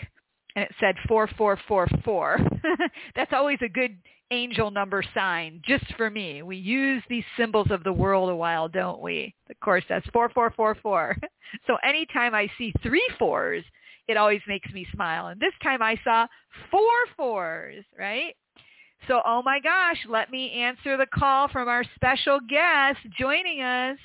and 0.56 0.64
it 0.64 0.74
said 0.80 0.96
4444. 1.06 2.40
That's 3.14 3.32
always 3.32 3.58
a 3.62 3.68
good 3.68 3.96
angel 4.32 4.72
number 4.72 5.04
sign 5.14 5.62
just 5.64 5.84
for 5.96 6.10
me. 6.10 6.42
We 6.42 6.56
use 6.56 7.00
these 7.08 7.22
symbols 7.36 7.68
of 7.70 7.84
the 7.84 7.92
world 7.92 8.28
a 8.28 8.34
while, 8.34 8.66
don't 8.68 9.00
we? 9.00 9.36
Of 9.48 9.60
course, 9.60 9.84
that's 9.88 10.06
4444. 10.12 11.16
So 11.66 11.76
anytime 11.84 12.32
I 12.32 12.48
see 12.58 12.72
three 12.80 13.08
fours, 13.18 13.64
it 14.06 14.16
always 14.16 14.40
makes 14.46 14.70
me 14.72 14.86
smile. 14.94 15.28
And 15.28 15.40
this 15.40 15.52
time 15.64 15.82
I 15.82 15.96
saw 16.04 16.28
four 16.70 16.92
fours, 17.16 17.84
right? 17.98 18.36
So, 19.08 19.22
oh 19.24 19.42
my 19.42 19.60
gosh, 19.60 19.98
let 20.08 20.30
me 20.30 20.52
answer 20.52 20.96
the 20.96 21.06
call 21.06 21.48
from 21.48 21.68
our 21.68 21.84
special 21.94 22.38
guest 22.48 22.98
joining 23.18 23.62
us. 23.62 23.98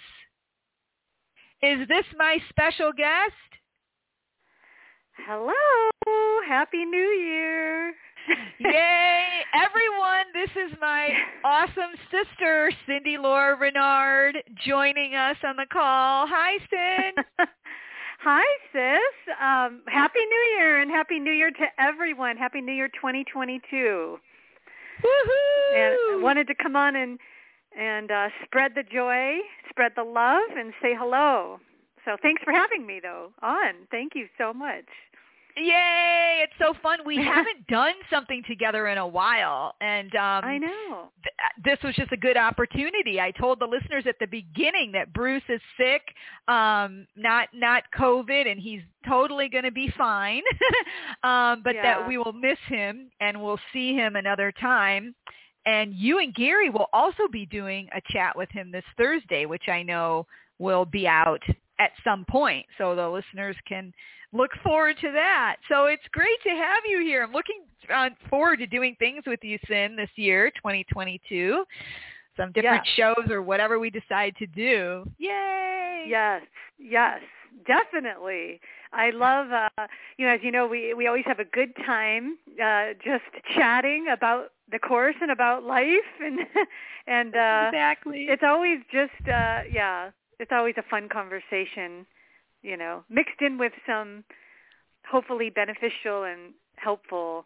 Is 1.61 1.87
this 1.87 2.05
my 2.17 2.37
special 2.49 2.91
guest? 2.91 3.33
Hello. 5.25 5.53
Happy 6.47 6.85
New 6.85 6.97
Year. 6.97 7.93
Yay. 8.59 9.25
Everyone, 9.53 10.25
this 10.33 10.49
is 10.51 10.77
my 10.81 11.09
awesome 11.43 11.95
sister, 12.11 12.71
Cindy 12.85 13.17
Lora-Renard, 13.17 14.37
joining 14.65 15.15
us 15.15 15.37
on 15.43 15.55
the 15.55 15.65
call. 15.71 16.27
Hi, 16.27 16.57
Cindy. 16.69 17.21
Hi, 18.21 18.43
sis. 18.73 19.35
Um, 19.39 19.81
happy 19.87 20.19
New 20.19 20.57
Year 20.57 20.81
and 20.81 20.89
Happy 20.89 21.19
New 21.19 21.31
Year 21.31 21.51
to 21.51 21.65
everyone. 21.79 22.37
Happy 22.37 22.59
New 22.59 22.73
Year 22.73 22.89
2022. 22.89 24.17
Woohoo! 25.05 25.75
And 25.75 26.19
I 26.19 26.19
wanted 26.21 26.47
to 26.47 26.55
come 26.55 26.75
on 26.75 26.95
and 26.95 27.19
and 27.77 28.09
uh, 28.09 28.29
spread 28.45 28.71
the 28.73 28.83
joy, 28.83 29.39
spread 29.69 29.91
the 29.95 30.03
love, 30.03 30.55
and 30.57 30.73
say 30.81 30.95
hello. 30.97 31.59
So 32.05 32.15
thanks 32.21 32.41
for 32.43 32.53
having 32.53 32.85
me, 32.87 32.99
though, 33.01 33.31
on. 33.41 33.73
Thank 33.91 34.13
you 34.15 34.27
so 34.37 34.53
much. 34.53 34.85
Yay! 35.57 36.41
It's 36.43 36.53
so 36.59 36.73
fun. 36.83 36.99
We 37.05 37.15
haven't 37.23 37.65
done 37.67 37.93
something 38.09 38.43
together 38.47 38.87
in 38.87 38.97
a 38.97 39.07
while, 39.07 39.73
and 39.81 40.13
um, 40.15 40.43
I 40.43 40.57
know 40.57 41.09
th- 41.23 41.63
this 41.63 41.77
was 41.83 41.95
just 41.95 42.11
a 42.11 42.17
good 42.17 42.37
opportunity. 42.37 43.19
I 43.21 43.31
told 43.31 43.59
the 43.59 43.65
listeners 43.65 44.05
at 44.07 44.15
the 44.19 44.27
beginning 44.27 44.91
that 44.93 45.13
Bruce 45.13 45.43
is 45.49 45.61
sick, 45.77 46.01
um, 46.47 47.07
not 47.15 47.49
not 47.53 47.83
COVID, 47.97 48.49
and 48.51 48.59
he's 48.59 48.81
totally 49.07 49.47
going 49.49 49.63
to 49.63 49.71
be 49.71 49.91
fine. 49.97 50.41
um, 51.23 51.61
but 51.63 51.75
Yeah. 51.75 51.83
that 51.99 52.07
we 52.07 52.17
will 52.17 52.33
miss 52.33 52.59
him, 52.67 53.09
and 53.21 53.41
we'll 53.41 53.59
see 53.71 53.93
him 53.93 54.15
another 54.15 54.51
time. 54.51 55.15
And 55.65 55.93
you 55.95 56.19
and 56.19 56.33
Gary 56.35 56.69
will 56.69 56.89
also 56.93 57.27
be 57.31 57.45
doing 57.47 57.87
a 57.95 58.01
chat 58.11 58.37
with 58.37 58.49
him 58.51 58.71
this 58.71 58.83
Thursday, 58.97 59.45
which 59.47 59.67
I 59.67 59.81
know 59.81 60.27
will 60.59 60.85
be 60.85 61.07
out 61.07 61.41
at 61.79 61.91
some 62.03 62.25
point, 62.25 62.65
so 62.77 62.95
the 62.95 63.07
listeners 63.07 63.55
can 63.67 63.93
look 64.33 64.51
forward 64.63 64.95
to 65.01 65.11
that. 65.11 65.57
So 65.69 65.85
it's 65.85 66.03
great 66.11 66.41
to 66.43 66.49
have 66.49 66.83
you 66.87 67.01
here. 67.01 67.23
I'm 67.23 67.31
looking 67.31 67.63
uh, 67.93 68.09
forward 68.29 68.59
to 68.59 68.67
doing 68.67 68.95
things 68.99 69.23
with 69.25 69.39
you, 69.43 69.57
Sin, 69.67 69.95
this 69.95 70.09
year, 70.15 70.51
2022. 70.51 71.63
Some 72.37 72.51
different 72.51 72.85
shows 72.95 73.29
or 73.29 73.41
whatever 73.41 73.79
we 73.79 73.89
decide 73.89 74.35
to 74.37 74.47
do. 74.47 75.09
Yay! 75.17 76.05
Yes, 76.07 76.41
yes, 76.77 77.19
definitely. 77.65 78.59
I 78.91 79.11
love, 79.11 79.51
uh, 79.51 79.87
you 80.17 80.25
know, 80.25 80.33
as 80.33 80.41
you 80.43 80.51
know, 80.51 80.67
we 80.67 80.93
we 80.93 81.07
always 81.07 81.25
have 81.25 81.39
a 81.39 81.45
good 81.45 81.73
time 81.85 82.37
uh, 82.61 82.87
just 83.03 83.23
chatting 83.55 84.07
about 84.11 84.51
the 84.71 84.79
course 84.79 85.15
and 85.21 85.31
about 85.31 85.63
life, 85.63 85.87
and 86.21 86.39
and 87.07 87.35
uh, 87.35 87.69
exactly. 87.69 88.25
it's 88.29 88.43
always 88.45 88.79
just, 88.91 89.29
uh, 89.29 89.61
yeah, 89.71 90.11
it's 90.39 90.51
always 90.53 90.75
a 90.77 90.83
fun 90.89 91.09
conversation, 91.09 92.05
you 92.61 92.77
know, 92.77 93.03
mixed 93.09 93.41
in 93.41 93.57
with 93.57 93.73
some 93.87 94.23
hopefully 95.09 95.49
beneficial 95.49 96.23
and 96.23 96.53
helpful 96.77 97.45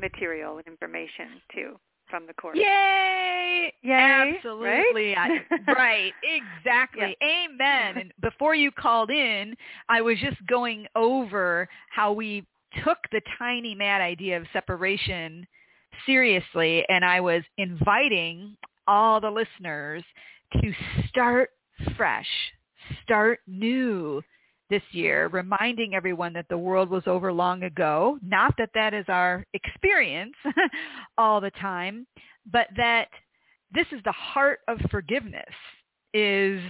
material 0.00 0.58
and 0.58 0.66
information 0.66 1.40
too 1.54 1.78
from 2.08 2.26
the 2.26 2.34
course. 2.34 2.58
Yay! 2.58 3.72
Yay, 3.82 4.34
Absolutely. 4.36 5.14
right? 5.14 5.44
I- 5.48 5.72
right. 5.72 6.12
Exactly. 6.24 7.16
Amen. 7.22 7.98
And 7.98 8.12
before 8.20 8.54
you 8.54 8.72
called 8.72 9.10
in, 9.10 9.54
I 9.88 10.00
was 10.00 10.18
just 10.18 10.44
going 10.46 10.86
over 10.96 11.68
how 11.90 12.12
we 12.12 12.44
took 12.84 12.98
the 13.12 13.20
tiny 13.38 13.74
mad 13.74 14.00
idea 14.00 14.36
of 14.36 14.46
separation 14.52 15.46
seriously 16.06 16.84
and 16.88 17.04
I 17.04 17.20
was 17.20 17.42
inviting 17.58 18.56
all 18.86 19.20
the 19.20 19.30
listeners 19.30 20.02
to 20.54 20.72
start 21.08 21.50
fresh, 21.96 22.28
start 23.02 23.40
new 23.46 24.22
this 24.70 24.82
year, 24.92 25.28
reminding 25.28 25.94
everyone 25.94 26.32
that 26.32 26.46
the 26.48 26.56
world 26.58 26.88
was 26.88 27.02
over 27.06 27.32
long 27.32 27.64
ago. 27.64 28.18
Not 28.22 28.54
that 28.58 28.70
that 28.74 28.94
is 28.94 29.04
our 29.08 29.44
experience 29.52 30.34
all 31.18 31.40
the 31.40 31.50
time, 31.52 32.06
but 32.50 32.68
that 32.76 33.08
this 33.72 33.86
is 33.92 34.00
the 34.04 34.12
heart 34.12 34.60
of 34.68 34.78
forgiveness 34.90 35.44
is 36.14 36.60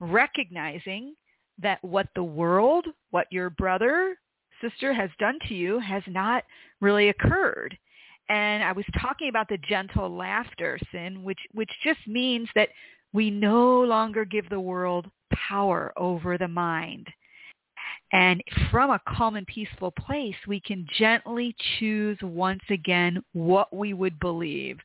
recognizing 0.00 1.14
that 1.62 1.82
what 1.82 2.08
the 2.14 2.24
world, 2.24 2.86
what 3.10 3.26
your 3.30 3.50
brother, 3.50 4.16
sister 4.62 4.92
has 4.92 5.10
done 5.18 5.38
to 5.48 5.54
you 5.54 5.78
has 5.78 6.02
not 6.06 6.44
really 6.80 7.08
occurred. 7.10 7.76
And 8.28 8.62
I 8.62 8.72
was 8.72 8.84
talking 9.00 9.28
about 9.28 9.48
the 9.48 9.58
gentle 9.68 10.08
laughter 10.08 10.78
sin, 10.92 11.22
which 11.22 11.40
which 11.52 11.70
just 11.84 12.00
means 12.06 12.48
that 12.54 12.68
we 13.12 13.30
no 13.30 13.80
longer 13.80 14.24
give 14.24 14.48
the 14.48 14.60
world 14.60 15.06
power 15.48 15.92
over 15.96 16.38
the 16.38 16.48
mind. 16.48 17.08
And 18.12 18.42
from 18.70 18.90
a 18.90 19.00
calm 19.08 19.36
and 19.36 19.46
peaceful 19.46 19.90
place, 19.90 20.36
we 20.46 20.60
can 20.60 20.86
gently 20.98 21.54
choose 21.78 22.18
once 22.22 22.62
again 22.68 23.22
what 23.32 23.74
we 23.74 23.94
would 23.94 24.20
believe. 24.20 24.78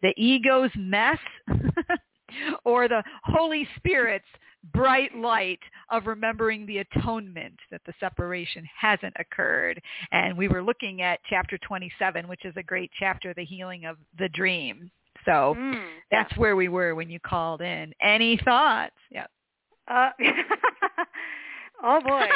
The 0.00 0.14
ego's 0.16 0.70
mess 0.76 1.18
or 2.64 2.88
the 2.88 3.02
Holy 3.24 3.68
Spirit's 3.76 4.24
bright 4.72 5.14
light 5.16 5.58
of 5.90 6.06
remembering 6.06 6.64
the 6.64 6.78
atonement 6.78 7.58
that 7.70 7.82
the 7.84 7.92
separation 7.98 8.66
hasn't 8.78 9.14
occurred. 9.18 9.80
And 10.12 10.36
we 10.36 10.48
were 10.48 10.62
looking 10.62 11.02
at 11.02 11.20
chapter 11.28 11.58
27, 11.58 12.26
which 12.28 12.44
is 12.44 12.54
a 12.56 12.62
great 12.62 12.90
chapter, 12.98 13.34
the 13.34 13.44
healing 13.44 13.84
of 13.84 13.96
the 14.18 14.28
dream. 14.30 14.90
So 15.24 15.54
Mm, 15.58 15.80
that's 16.10 16.36
where 16.36 16.56
we 16.56 16.68
were 16.68 16.94
when 16.94 17.10
you 17.10 17.20
called 17.20 17.60
in. 17.60 17.92
Any 18.00 18.38
thoughts? 18.44 18.94
Yeah. 19.10 19.26
Uh, 19.88 20.10
oh 21.82 22.00
boy. 22.00 22.26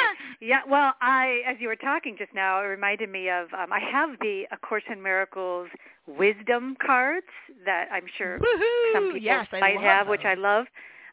Yeah. 0.41 0.61
Well, 0.67 0.93
I, 1.01 1.41
as 1.47 1.57
you 1.59 1.67
were 1.67 1.75
talking 1.75 2.15
just 2.17 2.33
now, 2.33 2.59
it 2.61 2.65
reminded 2.65 3.09
me 3.09 3.29
of. 3.29 3.47
Um, 3.53 3.71
I 3.71 3.79
have 3.79 4.11
the 4.19 4.43
A 4.51 4.57
Course 4.57 4.83
in 4.91 5.01
Miracles 5.01 5.69
wisdom 6.07 6.75
cards 6.85 7.25
that 7.65 7.87
I'm 7.91 8.05
sure 8.17 8.39
Woohoo! 8.39 8.93
some 8.93 9.03
people 9.13 9.19
yes, 9.21 9.47
might 9.51 9.79
have, 9.79 10.07
which 10.07 10.25
I 10.25 10.35
love. 10.35 10.65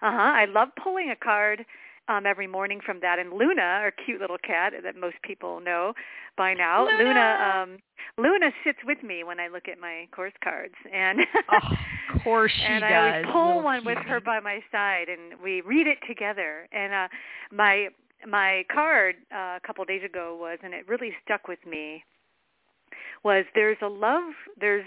Uh 0.02 0.12
huh. 0.12 0.32
I 0.36 0.44
love 0.46 0.68
pulling 0.82 1.10
a 1.10 1.16
card 1.16 1.64
um, 2.08 2.26
every 2.26 2.46
morning 2.46 2.80
from 2.84 3.00
that. 3.00 3.18
And 3.18 3.32
Luna, 3.32 3.62
our 3.62 3.90
cute 3.90 4.20
little 4.20 4.38
cat 4.38 4.72
that 4.82 4.96
most 4.96 5.16
people 5.22 5.60
know 5.60 5.94
by 6.36 6.54
now, 6.54 6.86
Luna! 6.98 7.62
um, 7.62 7.78
Luna 8.18 8.50
sits 8.64 8.78
with 8.84 9.02
me 9.02 9.24
when 9.24 9.40
I 9.40 9.48
look 9.48 9.68
at 9.68 9.78
my 9.78 10.06
course 10.14 10.32
cards, 10.42 10.74
and 10.92 11.20
Oh, 11.52 11.58
of 12.14 12.22
course 12.22 12.52
she 12.56 12.64
and 12.64 12.80
does. 12.80 12.90
I 12.90 12.96
always 12.96 13.26
pull 13.32 13.46
little 13.46 13.62
one 13.62 13.84
with 13.84 13.98
her 13.98 14.20
by 14.20 14.40
my 14.40 14.60
side, 14.70 15.08
and 15.08 15.40
we 15.42 15.60
read 15.62 15.86
it 15.86 15.98
together. 16.06 16.68
And 16.72 16.92
uh, 16.92 17.08
my 17.50 17.88
my 18.26 18.64
card 18.72 19.16
uh, 19.32 19.56
a 19.56 19.60
couple 19.66 19.82
of 19.82 19.88
days 19.88 20.02
ago 20.04 20.36
was, 20.38 20.58
and 20.62 20.74
it 20.74 20.88
really 20.88 21.12
stuck 21.24 21.48
with 21.48 21.64
me, 21.66 22.04
was 23.22 23.44
there's 23.54 23.78
a 23.82 23.88
love, 23.88 24.32
there's 24.60 24.86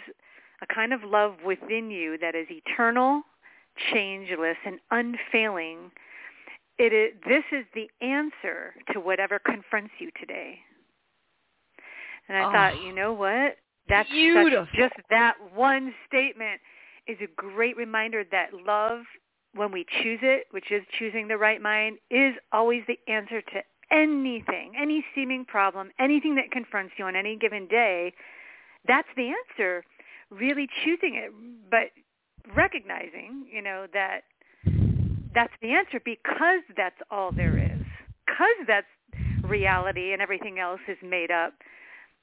a 0.62 0.73
kind 0.73 0.93
of 0.93 1.03
love 1.03 1.36
within 1.45 1.91
you 1.91 2.17
that 2.19 2.36
is 2.36 2.47
eternal, 2.49 3.21
changeless, 3.93 4.58
and 4.65 4.80
unfailing. 4.91 5.91
It 6.80 6.94
is, 6.94 7.13
this 7.28 7.44
is 7.52 7.66
the 7.74 7.90
answer 8.06 8.76
to 8.94 9.00
whatever 9.00 9.40
confronts 9.40 9.92
you 10.00 10.12
today. 10.20 10.60
And 12.28 12.38
I 12.38 12.46
Oh, 12.46 12.52
thought, 12.52 12.84
you 12.86 12.94
know 12.94 13.13
what? 13.13 13.58
That's 13.90 14.10
such, 14.10 14.54
just 14.76 14.94
that 15.10 15.36
one 15.56 15.94
statement 16.08 16.60
is 17.08 17.18
a 17.22 17.28
great 17.36 17.78
reminder 17.78 18.24
that 18.32 18.54
love, 18.54 19.04
when 19.56 19.72
we 19.72 19.86
choose 20.04 20.20
it, 20.22 20.46
which 20.52 20.72
is 20.72 20.84
choosing 21.00 21.28
the 21.28 21.38
right 21.38 21.62
mind, 21.62 21.98
is 22.12 22.36
always 22.52 22.84
the 22.88 23.00
answer 23.12 23.42
to 23.42 23.63
anything, 23.92 24.74
any 24.80 25.04
seeming 25.16 25.46
problem, 25.46 25.90
anything 26.00 26.36
that 26.36 26.52
confronts 26.52 26.94
you 26.98 27.06
on 27.06 27.16
any 27.16 27.38
given 27.38 27.68
day. 27.68 28.13
That's 28.88 29.08
the 29.16 29.32
answer. 29.32 29.84
Really 30.30 30.68
choosing 30.84 31.16
it, 31.16 31.32
but 31.72 31.92
recognizing, 32.56 33.48
you 33.52 33.62
know, 33.62 33.88
that 33.94 34.24
that's 35.38 35.54
the 35.62 35.69
answer 35.69 36.02
because 36.04 36.62
that's 36.76 37.00
all 37.12 37.32
there 37.32 37.60
is. 37.60 37.86
Because 38.26 38.65
that's 38.67 38.88
reality 39.43 40.12
and 40.12 40.19
everything 40.19 40.58
else 40.58 40.80
is 40.88 40.97
made 41.04 41.30
up. 41.30 41.54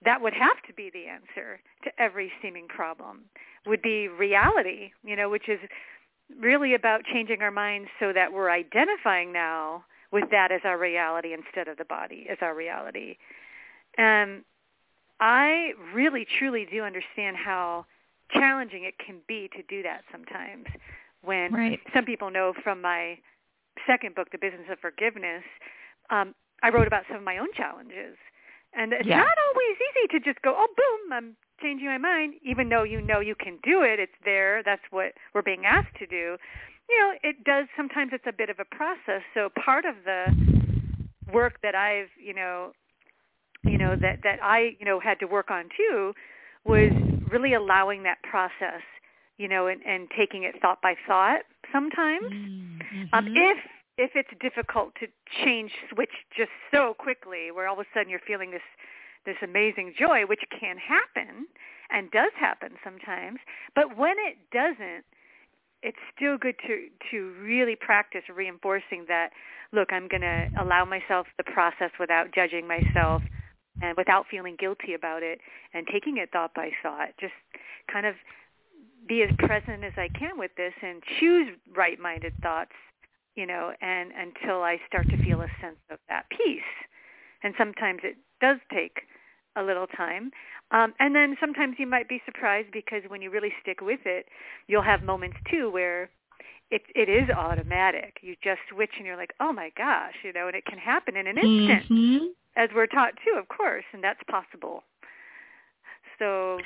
That 0.04 0.20
would 0.20 0.34
have 0.34 0.60
to 0.66 0.74
be 0.74 0.90
the 0.92 1.06
answer 1.06 1.60
to 1.84 1.90
every 1.96 2.32
seeming 2.42 2.66
problem. 2.66 3.26
Would 3.66 3.82
be 3.82 4.08
reality, 4.08 4.90
you 5.04 5.14
know, 5.14 5.30
which 5.30 5.48
is 5.48 5.60
really 6.40 6.74
about 6.74 7.04
changing 7.04 7.40
our 7.40 7.52
minds 7.52 7.88
so 8.00 8.12
that 8.12 8.32
we're 8.32 8.50
identifying 8.50 9.32
now 9.32 9.84
with 10.10 10.24
that 10.32 10.50
as 10.50 10.62
our 10.64 10.76
reality 10.76 11.32
instead 11.32 11.68
of 11.68 11.78
the 11.78 11.84
body 11.84 12.26
as 12.28 12.38
our 12.40 12.54
reality. 12.54 13.16
And 13.96 14.42
I 15.20 15.74
really 15.94 16.26
truly 16.38 16.66
do 16.68 16.82
understand 16.82 17.36
how 17.36 17.86
challenging 18.32 18.82
it 18.82 18.98
can 18.98 19.20
be 19.28 19.48
to 19.54 19.62
do 19.68 19.84
that 19.84 20.02
sometimes 20.10 20.66
when 21.24 21.52
right. 21.52 21.80
some 21.94 22.04
people 22.04 22.30
know 22.30 22.52
from 22.62 22.80
my 22.80 23.18
second 23.86 24.14
book, 24.14 24.28
The 24.32 24.38
Business 24.38 24.66
of 24.70 24.78
Forgiveness, 24.80 25.42
um, 26.10 26.34
I 26.62 26.70
wrote 26.70 26.86
about 26.86 27.04
some 27.08 27.18
of 27.18 27.22
my 27.22 27.38
own 27.38 27.48
challenges. 27.54 28.16
And 28.76 28.92
it's 28.92 29.06
yeah. 29.06 29.18
not 29.18 29.36
always 29.48 29.76
easy 29.76 30.18
to 30.18 30.20
just 30.20 30.42
go, 30.42 30.54
oh, 30.56 30.66
boom, 30.76 31.12
I'm 31.12 31.36
changing 31.62 31.86
my 31.86 31.98
mind, 31.98 32.34
even 32.44 32.68
though 32.68 32.82
you 32.82 33.00
know 33.00 33.20
you 33.20 33.34
can 33.34 33.58
do 33.62 33.82
it. 33.82 34.00
It's 34.00 34.12
there. 34.24 34.62
That's 34.64 34.82
what 34.90 35.12
we're 35.32 35.42
being 35.42 35.64
asked 35.64 35.96
to 35.98 36.06
do. 36.06 36.36
You 36.90 36.98
know, 36.98 37.12
it 37.22 37.44
does, 37.44 37.66
sometimes 37.76 38.10
it's 38.12 38.26
a 38.26 38.32
bit 38.32 38.50
of 38.50 38.58
a 38.58 38.64
process. 38.64 39.22
So 39.32 39.48
part 39.64 39.84
of 39.84 39.94
the 40.04 40.26
work 41.32 41.60
that 41.62 41.74
I've, 41.74 42.08
you 42.22 42.34
know, 42.34 42.72
you 43.62 43.78
know, 43.78 43.96
that, 43.96 44.20
that 44.24 44.40
I, 44.42 44.76
you 44.78 44.84
know, 44.84 45.00
had 45.00 45.18
to 45.20 45.26
work 45.26 45.50
on 45.50 45.68
too 45.76 46.12
was 46.64 46.92
really 47.30 47.54
allowing 47.54 48.02
that 48.02 48.18
process, 48.22 48.82
you 49.38 49.48
know, 49.48 49.66
and, 49.66 49.80
and 49.84 50.08
taking 50.16 50.44
it 50.44 50.54
thought 50.60 50.80
by 50.82 50.94
thought 51.06 51.42
sometimes. 51.72 52.32
Mm-hmm. 52.32 53.04
Um, 53.12 53.26
if 53.34 53.58
if 53.96 54.10
it's 54.14 54.30
difficult 54.40 54.92
to 54.98 55.06
change 55.44 55.70
switch 55.92 56.10
just 56.36 56.50
so 56.72 56.94
quickly, 56.98 57.50
where 57.52 57.68
all 57.68 57.78
of 57.78 57.86
a 57.86 57.88
sudden 57.94 58.10
you're 58.10 58.24
feeling 58.26 58.50
this 58.50 58.62
this 59.26 59.36
amazing 59.42 59.94
joy, 59.98 60.22
which 60.26 60.42
can 60.50 60.76
happen 60.76 61.46
and 61.90 62.10
does 62.10 62.32
happen 62.38 62.70
sometimes, 62.82 63.38
but 63.74 63.96
when 63.96 64.14
it 64.18 64.36
doesn't, 64.52 65.04
it's 65.82 65.98
still 66.16 66.38
good 66.38 66.56
to 66.66 66.88
to 67.10 67.34
really 67.42 67.76
practice 67.76 68.22
reinforcing 68.34 69.04
that. 69.08 69.30
Look, 69.72 69.92
I'm 69.92 70.08
going 70.08 70.22
to 70.22 70.48
allow 70.60 70.84
myself 70.84 71.26
the 71.36 71.44
process 71.44 71.90
without 71.98 72.32
judging 72.32 72.68
myself 72.68 73.22
and 73.82 73.96
without 73.96 74.26
feeling 74.30 74.56
guilty 74.58 74.94
about 74.94 75.22
it 75.22 75.40
and 75.72 75.86
taking 75.90 76.16
it 76.18 76.30
thought 76.32 76.54
by 76.54 76.70
thought. 76.82 77.08
Just 77.20 77.34
kind 77.92 78.06
of 78.06 78.14
be 79.06 79.22
as 79.22 79.30
present 79.38 79.84
as 79.84 79.92
I 79.96 80.08
can 80.08 80.38
with 80.38 80.50
this 80.56 80.72
and 80.82 81.02
choose 81.20 81.48
right-minded 81.74 82.34
thoughts, 82.42 82.72
you 83.34 83.46
know, 83.46 83.72
and 83.80 84.10
until 84.12 84.62
I 84.62 84.78
start 84.86 85.08
to 85.10 85.22
feel 85.22 85.40
a 85.40 85.48
sense 85.60 85.78
of 85.90 85.98
that 86.08 86.26
peace. 86.30 86.62
And 87.42 87.54
sometimes 87.58 88.00
it 88.02 88.16
does 88.40 88.58
take 88.72 89.00
a 89.56 89.62
little 89.62 89.86
time. 89.86 90.30
Um, 90.70 90.94
and 90.98 91.14
then 91.14 91.36
sometimes 91.40 91.76
you 91.78 91.86
might 91.86 92.08
be 92.08 92.20
surprised 92.24 92.68
because 92.72 93.02
when 93.08 93.22
you 93.22 93.30
really 93.30 93.52
stick 93.62 93.80
with 93.80 94.00
it, 94.04 94.26
you'll 94.66 94.82
have 94.82 95.02
moments 95.02 95.36
too 95.50 95.70
where 95.70 96.10
it 96.70 96.82
it 96.94 97.08
is 97.08 97.28
automatic. 97.30 98.16
You 98.22 98.34
just 98.42 98.60
switch 98.72 98.90
and 98.96 99.06
you're 99.06 99.16
like, 99.16 99.34
oh 99.40 99.52
my 99.52 99.70
gosh, 99.76 100.14
you 100.24 100.32
know, 100.32 100.46
and 100.48 100.56
it 100.56 100.64
can 100.64 100.78
happen 100.78 101.16
in 101.16 101.26
an 101.26 101.36
instant, 101.36 101.84
mm-hmm. 101.90 102.26
as 102.56 102.70
we're 102.74 102.86
taught 102.86 103.12
too, 103.24 103.38
of 103.38 103.48
course, 103.48 103.84
and 103.92 104.02
that's 104.02 104.20
possible. 104.28 104.82
So 106.18 106.58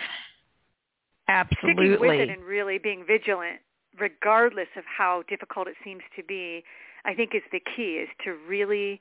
absolutely 1.28 1.88
sticking 1.88 2.00
with 2.00 2.20
it 2.20 2.30
and 2.30 2.42
really 2.44 2.78
being 2.78 3.04
vigilant, 3.06 3.60
regardless 3.98 4.68
of 4.76 4.84
how 4.84 5.22
difficult 5.28 5.68
it 5.68 5.74
seems 5.84 6.02
to 6.16 6.22
be, 6.22 6.64
I 7.04 7.14
think 7.14 7.34
is 7.34 7.42
the 7.52 7.60
key. 7.60 7.96
Is 8.02 8.08
to 8.24 8.36
really 8.48 9.00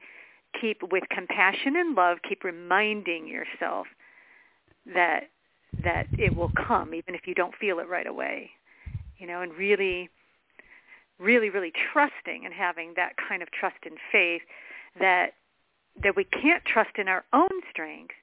keep 0.60 0.82
with 0.92 1.04
compassion 1.10 1.76
and 1.76 1.96
love, 1.96 2.20
keep 2.28 2.44
reminding 2.44 3.28
yourself 3.28 3.88
that 4.94 5.30
that 5.84 6.08
it 6.14 6.36
will 6.36 6.52
come, 6.68 6.94
even 6.94 7.14
if 7.14 7.28
you 7.28 7.36
don't 7.36 7.56
feel 7.56 7.80
it 7.80 7.90
right 7.90 8.08
away. 8.08 8.52
You 9.18 9.28
know, 9.28 9.42
and 9.42 9.54
really, 9.54 10.10
really, 11.20 11.50
really 11.50 11.74
trusting 11.92 12.46
and 12.46 12.54
having 12.54 12.94
that 12.96 13.14
kind 13.28 13.42
of 13.42 13.52
trust 13.52 13.78
and 13.84 13.98
faith 14.12 14.42
that 15.00 15.34
that 16.04 16.16
we 16.16 16.24
can't 16.26 16.64
trust 16.66 16.92
in 16.98 17.08
our 17.08 17.26
own 17.34 17.50
strength 17.72 18.14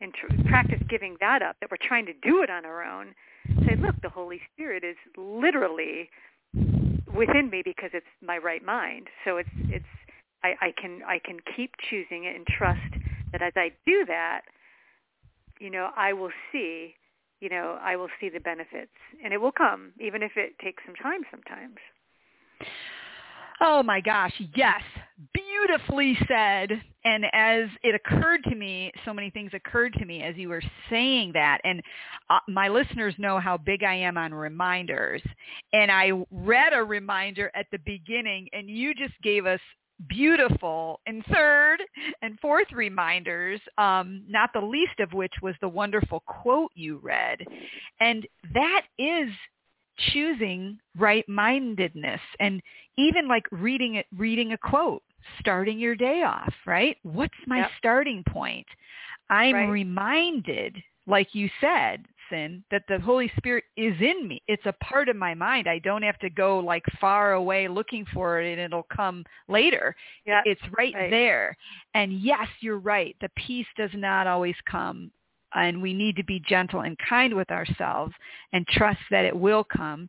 and 0.00 0.12
tr- 0.12 0.48
practice 0.48 0.80
giving 0.88 1.16
that 1.20 1.42
up, 1.42 1.56
that 1.60 1.70
we're 1.70 1.78
trying 1.80 2.06
to 2.06 2.12
do 2.12 2.42
it 2.42 2.50
on 2.50 2.64
our 2.64 2.84
own. 2.84 3.14
Say, 3.66 3.76
look, 3.76 4.00
the 4.02 4.08
Holy 4.08 4.40
Spirit 4.52 4.84
is 4.84 4.96
literally 5.16 6.08
within 7.14 7.50
me 7.50 7.62
because 7.64 7.90
it's 7.92 8.06
my 8.22 8.38
right 8.38 8.64
mind. 8.64 9.08
So 9.24 9.38
it's 9.38 9.48
it's 9.68 9.84
I, 10.44 10.54
I 10.60 10.72
can 10.80 11.02
I 11.06 11.18
can 11.18 11.38
keep 11.56 11.72
choosing 11.90 12.24
it 12.24 12.36
and 12.36 12.46
trust 12.46 12.80
that 13.32 13.42
as 13.42 13.52
I 13.56 13.72
do 13.86 14.04
that, 14.06 14.42
you 15.58 15.70
know, 15.70 15.90
I 15.96 16.12
will 16.12 16.30
see, 16.52 16.94
you 17.40 17.48
know, 17.48 17.78
I 17.82 17.96
will 17.96 18.08
see 18.20 18.28
the 18.28 18.40
benefits, 18.40 18.92
and 19.22 19.32
it 19.32 19.38
will 19.38 19.52
come, 19.52 19.92
even 20.00 20.22
if 20.22 20.32
it 20.36 20.58
takes 20.62 20.82
some 20.86 20.94
time 20.94 21.22
sometimes. 21.30 21.76
Oh 23.60 23.82
my 23.82 24.00
gosh, 24.00 24.32
yes. 24.54 24.82
Beautifully 25.32 26.18
said. 26.28 26.70
And 27.04 27.24
as 27.32 27.68
it 27.82 27.94
occurred 27.94 28.42
to 28.44 28.54
me, 28.54 28.92
so 29.04 29.14
many 29.14 29.30
things 29.30 29.52
occurred 29.54 29.94
to 29.94 30.04
me 30.04 30.22
as 30.22 30.36
you 30.36 30.48
were 30.48 30.62
saying 30.90 31.32
that. 31.34 31.60
And 31.64 31.82
uh, 32.28 32.40
my 32.48 32.68
listeners 32.68 33.14
know 33.16 33.38
how 33.38 33.56
big 33.56 33.82
I 33.82 33.94
am 33.94 34.18
on 34.18 34.34
reminders. 34.34 35.22
And 35.72 35.90
I 35.90 36.12
read 36.30 36.72
a 36.74 36.82
reminder 36.82 37.50
at 37.54 37.66
the 37.72 37.78
beginning 37.78 38.48
and 38.52 38.68
you 38.68 38.94
just 38.94 39.14
gave 39.22 39.46
us 39.46 39.60
beautiful 40.08 41.00
and 41.06 41.24
third 41.32 41.78
and 42.20 42.38
fourth 42.40 42.70
reminders, 42.72 43.60
um, 43.78 44.22
not 44.28 44.50
the 44.52 44.60
least 44.60 45.00
of 45.00 45.12
which 45.12 45.32
was 45.40 45.54
the 45.60 45.68
wonderful 45.68 46.22
quote 46.26 46.70
you 46.74 46.98
read. 47.02 47.38
And 48.00 48.26
that 48.52 48.82
is 48.98 49.28
choosing 50.12 50.78
right-mindedness 50.98 52.20
and 52.40 52.62
even 52.96 53.28
like 53.28 53.44
reading 53.50 53.96
it, 53.96 54.06
reading 54.16 54.52
a 54.52 54.58
quote, 54.58 55.02
starting 55.40 55.78
your 55.78 55.96
day 55.96 56.22
off, 56.22 56.52
right? 56.66 56.96
What's 57.02 57.34
my 57.46 57.58
yep. 57.58 57.70
starting 57.78 58.22
point? 58.28 58.66
I'm 59.30 59.54
right. 59.54 59.68
reminded, 59.68 60.76
like 61.06 61.34
you 61.34 61.48
said, 61.60 62.04
sin, 62.30 62.64
that 62.70 62.82
the 62.88 62.98
Holy 63.00 63.30
Spirit 63.36 63.64
is 63.76 63.94
in 64.00 64.26
me. 64.28 64.42
It's 64.48 64.66
a 64.66 64.74
part 64.84 65.08
of 65.08 65.16
my 65.16 65.34
mind. 65.34 65.68
I 65.68 65.78
don't 65.78 66.02
have 66.02 66.18
to 66.20 66.30
go 66.30 66.58
like 66.58 66.84
far 67.00 67.32
away 67.32 67.68
looking 67.68 68.04
for 68.12 68.40
it 68.40 68.50
and 68.50 68.60
it'll 68.60 68.86
come 68.94 69.24
later. 69.48 69.94
Yeah, 70.24 70.42
it's 70.44 70.60
right, 70.76 70.94
right 70.94 71.10
there. 71.10 71.56
And 71.94 72.12
yes, 72.20 72.48
you're 72.60 72.78
right. 72.78 73.16
The 73.20 73.30
peace 73.36 73.66
does 73.76 73.90
not 73.94 74.26
always 74.26 74.56
come 74.70 75.10
and 75.54 75.80
we 75.80 75.92
need 75.94 76.16
to 76.16 76.24
be 76.24 76.42
gentle 76.46 76.80
and 76.80 76.96
kind 76.98 77.34
with 77.34 77.50
ourselves 77.50 78.12
and 78.52 78.66
trust 78.66 79.00
that 79.10 79.24
it 79.24 79.36
will 79.36 79.64
come. 79.64 80.08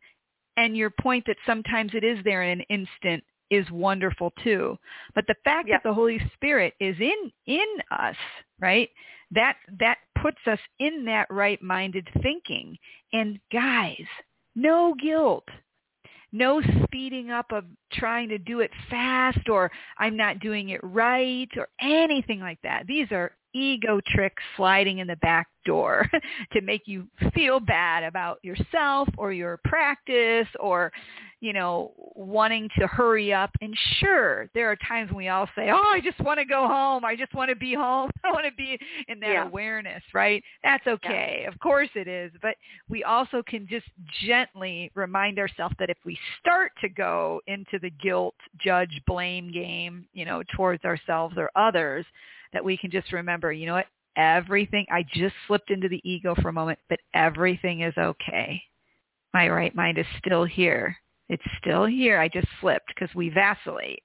And 0.58 0.76
your 0.76 0.90
point 0.90 1.26
that 1.28 1.38
sometimes 1.46 1.92
it 1.94 2.04
is 2.04 2.18
there 2.24 2.44
in 2.44 2.60
an 2.60 2.66
instant 2.70 3.24
is 3.50 3.70
wonderful 3.72 4.34
too. 4.44 4.78
But 5.16 5.26
the 5.28 5.36
fact 5.44 5.70
that 5.70 5.82
the 5.84 5.94
Holy 5.94 6.20
Spirit 6.34 6.74
is 6.80 6.96
in 7.00 7.32
in 7.46 7.68
us, 7.92 8.16
right? 8.60 8.90
That 9.32 9.58
that 9.80 9.98
puts 10.22 10.40
us 10.48 10.60
in 10.80 11.06
that 11.06 11.28
right-minded 11.30 12.08
thinking. 12.22 12.78
And 13.14 13.40
guys, 13.52 14.06
no 14.56 14.96
guilt. 15.02 15.46
No 16.32 16.62
speeding 16.84 17.32
up 17.32 17.52
of 17.52 17.64
trying 17.94 18.30
to 18.30 18.38
do 18.38 18.60
it 18.60 18.72
fast 18.90 19.50
or 19.50 19.72
I'm 19.98 20.18
not 20.18 20.40
doing 20.40 20.70
it 20.70 20.82
right 20.84 21.50
or 21.56 21.68
anything 21.80 22.40
like 22.40 22.60
that. 22.64 22.86
These 22.88 23.12
are 23.12 23.32
ego 23.54 24.00
tricks 24.08 24.44
sliding 24.56 25.00
in 25.00 25.08
the 25.08 25.16
back 25.18 25.48
door 25.66 26.10
to 26.54 26.62
make 26.62 26.84
you 26.86 27.08
feel 27.34 27.60
bad 27.60 28.04
about 28.04 28.40
yourself 28.44 29.10
or 29.18 29.32
your 29.32 29.60
practice 29.64 30.48
or 30.60 30.92
you 31.40 31.54
know 31.54 31.94
wanting 32.16 32.68
to 32.78 32.88
hurry 32.88 33.32
up 33.34 33.52
and 33.62 33.76
sure 34.00 34.50
there 34.54 34.72
are 34.72 34.76
times 34.88 35.10
when 35.10 35.18
we 35.18 35.28
all 35.28 35.48
say 35.56 35.70
oh 35.70 35.92
i 35.94 36.00
just 36.04 36.20
want 36.22 36.40
to 36.40 36.46
go 36.46 36.68
home 36.68 37.06
i 37.06 37.16
just 37.16 37.34
want 37.34 37.50
to 37.50 37.56
be 37.56 37.74
home 37.74 38.10
i 38.24 38.32
want 38.32 38.46
to 38.46 38.52
be 38.58 38.78
in 39.08 39.20
that 39.20 39.30
yeah. 39.30 39.46
awareness 39.46 40.02
right 40.14 40.44
that's 40.64 40.88
okay 40.88 41.42
yeah. 41.44 41.48
of 41.48 41.60
course 41.60 41.90
it 41.96 42.08
is 42.08 42.32
but 42.42 42.56
we 42.90 43.04
also 43.04 43.44
can 43.48 43.68
just 43.70 43.88
gently 44.26 44.92
remind 44.96 45.38
ourselves 45.38 45.76
that 45.80 45.90
if 45.90 45.98
we 46.06 46.18
start 46.40 46.72
to 46.82 46.90
go 46.90 47.40
into 47.48 47.78
the 47.82 47.92
guilt 48.02 48.36
judge 48.60 49.02
blame 49.06 49.52
game 49.52 50.08
you 50.14 50.26
know 50.26 50.42
towards 50.56 50.84
ourselves 50.86 51.36
or 51.38 51.52
others 51.56 52.06
that 52.54 52.64
we 52.64 52.78
can 52.78 52.92
just 52.92 53.12
remember, 53.14 53.52
you 53.52 53.66
know 53.66 53.74
what? 53.74 53.88
Everything, 54.16 54.86
I 54.92 55.04
just 55.14 55.36
slipped 55.48 55.70
into 55.70 55.88
the 55.88 56.02
ego 56.04 56.36
for 56.42 56.50
a 56.50 56.54
moment, 56.54 56.80
but 56.90 57.00
everything 57.14 57.82
is 57.82 57.94
okay. 57.98 58.62
My 59.34 59.48
right 59.50 59.76
mind 59.76 60.00
is 60.00 60.06
still 60.18 60.44
here. 60.44 60.98
It's 61.30 61.44
still 61.60 61.86
here. 61.86 62.20
I 62.20 62.28
just 62.28 62.48
slipped 62.62 62.88
because 62.88 63.14
we 63.16 63.30
vacillate, 63.30 64.04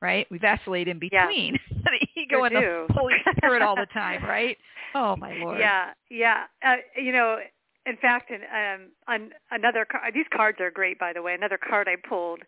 right? 0.00 0.26
We 0.30 0.38
vacillate 0.38 0.88
in 0.88 0.98
between 0.98 1.54
yeah. 1.54 1.76
the 1.84 2.20
ego 2.20 2.44
and 2.44 2.54
do. 2.54 2.86
the 2.88 2.94
Holy 2.94 3.14
Spirit 3.36 3.62
all 3.62 3.76
the 3.76 3.86
time, 3.92 4.24
right? 4.28 4.56
Oh 4.94 5.16
my 5.16 5.34
Lord. 5.34 5.58
Yeah, 5.58 5.92
yeah. 6.10 6.44
Uh, 6.64 6.76
you 6.96 7.12
know, 7.12 7.38
in 7.86 7.96
fact, 7.96 8.30
in, 8.30 8.40
um, 8.42 8.88
on 9.06 9.30
another 9.50 9.86
card, 9.90 10.14
these 10.14 10.26
cards 10.34 10.58
are 10.60 10.70
great, 10.70 10.98
by 10.98 11.12
the 11.12 11.22
way. 11.22 11.34
Another 11.34 11.58
card 11.58 11.88
I 11.88 11.96
pulled 12.08 12.40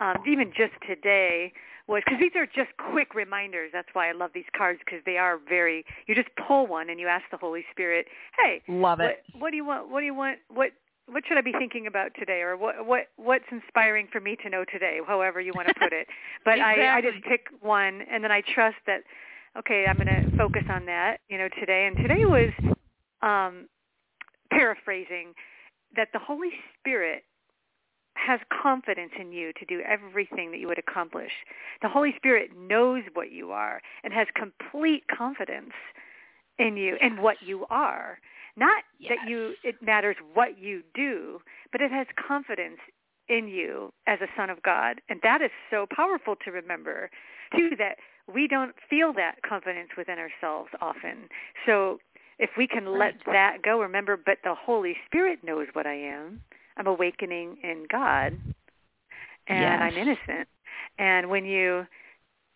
um, 0.00 0.16
even 0.26 0.52
just 0.56 0.72
today 0.86 1.52
was 1.86 2.02
because 2.04 2.20
these 2.20 2.36
are 2.36 2.46
just 2.46 2.76
quick 2.92 3.14
reminders. 3.14 3.70
That's 3.72 3.88
why 3.92 4.08
I 4.08 4.12
love 4.12 4.30
these 4.34 4.48
cards 4.56 4.78
because 4.84 5.00
they 5.06 5.16
are 5.16 5.38
very. 5.48 5.84
You 6.06 6.14
just 6.14 6.28
pull 6.46 6.66
one 6.66 6.90
and 6.90 7.00
you 7.00 7.08
ask 7.08 7.24
the 7.30 7.38
Holy 7.38 7.64
Spirit, 7.70 8.06
"Hey, 8.38 8.62
love 8.68 9.00
it. 9.00 9.24
What, 9.32 9.42
what 9.42 9.50
do 9.50 9.56
you 9.56 9.64
want? 9.64 9.90
What 9.90 10.00
do 10.00 10.06
you 10.06 10.14
want? 10.14 10.38
What 10.48 10.70
what 11.10 11.24
should 11.26 11.38
I 11.38 11.40
be 11.40 11.52
thinking 11.52 11.86
about 11.86 12.12
today, 12.18 12.40
or 12.40 12.56
what 12.56 12.86
what 12.86 13.08
what's 13.16 13.44
inspiring 13.50 14.08
for 14.12 14.20
me 14.20 14.36
to 14.42 14.50
know 14.50 14.64
today? 14.70 15.00
However 15.06 15.40
you 15.40 15.52
want 15.54 15.68
to 15.68 15.74
put 15.74 15.92
it. 15.92 16.06
But 16.44 16.54
exactly. 16.54 16.84
I 16.84 16.96
I 16.96 17.00
just 17.00 17.24
pick 17.24 17.46
one, 17.60 18.02
and 18.10 18.22
then 18.22 18.32
I 18.32 18.42
trust 18.54 18.76
that. 18.86 19.02
Okay, 19.58 19.86
I'm 19.88 19.96
going 19.96 20.06
to 20.06 20.36
focus 20.36 20.62
on 20.70 20.86
that. 20.86 21.18
You 21.28 21.38
know, 21.38 21.48
today, 21.58 21.86
and 21.86 21.96
today 21.96 22.24
was 22.24 22.52
um, 23.22 23.68
paraphrasing 24.50 25.34
that 25.96 26.08
the 26.12 26.18
Holy 26.18 26.50
Spirit 26.78 27.24
has 28.14 28.40
confidence 28.62 29.12
in 29.18 29.32
you 29.32 29.52
to 29.54 29.64
do 29.66 29.80
everything 29.80 30.50
that 30.50 30.58
you 30.58 30.68
would 30.68 30.78
accomplish. 30.78 31.30
The 31.82 31.88
Holy 31.88 32.12
Spirit 32.16 32.50
knows 32.56 33.02
what 33.14 33.32
you 33.32 33.52
are 33.52 33.80
and 34.04 34.12
has 34.12 34.26
complete 34.34 35.04
confidence 35.16 35.72
in 36.58 36.76
you 36.76 36.96
and 37.00 37.20
what 37.20 37.36
you 37.42 37.66
are. 37.70 38.18
Not 38.58 38.82
yes. 38.98 39.12
that 39.14 39.30
you 39.30 39.54
it 39.62 39.76
matters 39.80 40.16
what 40.34 40.58
you 40.58 40.82
do, 40.94 41.40
but 41.70 41.80
it 41.80 41.92
has 41.92 42.06
confidence 42.26 42.80
in 43.28 43.46
you 43.46 43.92
as 44.06 44.18
a 44.20 44.26
son 44.36 44.50
of 44.50 44.62
God. 44.62 45.00
And 45.08 45.20
that 45.22 45.42
is 45.42 45.50
so 45.70 45.86
powerful 45.94 46.34
to 46.44 46.50
remember 46.50 47.10
too 47.54 47.70
that 47.78 47.96
we 48.32 48.48
don't 48.48 48.74
feel 48.90 49.12
that 49.14 49.36
confidence 49.48 49.90
within 49.96 50.16
ourselves 50.18 50.70
often. 50.80 51.28
So 51.66 51.98
if 52.38 52.50
we 52.56 52.66
can 52.66 52.84
right. 52.84 53.14
let 53.14 53.32
that 53.32 53.62
go, 53.62 53.80
remember, 53.80 54.16
but 54.16 54.38
the 54.44 54.54
Holy 54.54 54.96
Spirit 55.06 55.40
knows 55.44 55.68
what 55.72 55.86
I 55.86 55.94
am. 55.94 56.40
I'm 56.76 56.86
awakening 56.86 57.58
in 57.62 57.86
God, 57.90 58.38
and 59.48 59.60
yes. 59.60 59.80
I'm 59.80 59.94
innocent. 59.94 60.48
And 60.98 61.28
when 61.28 61.44
you 61.44 61.86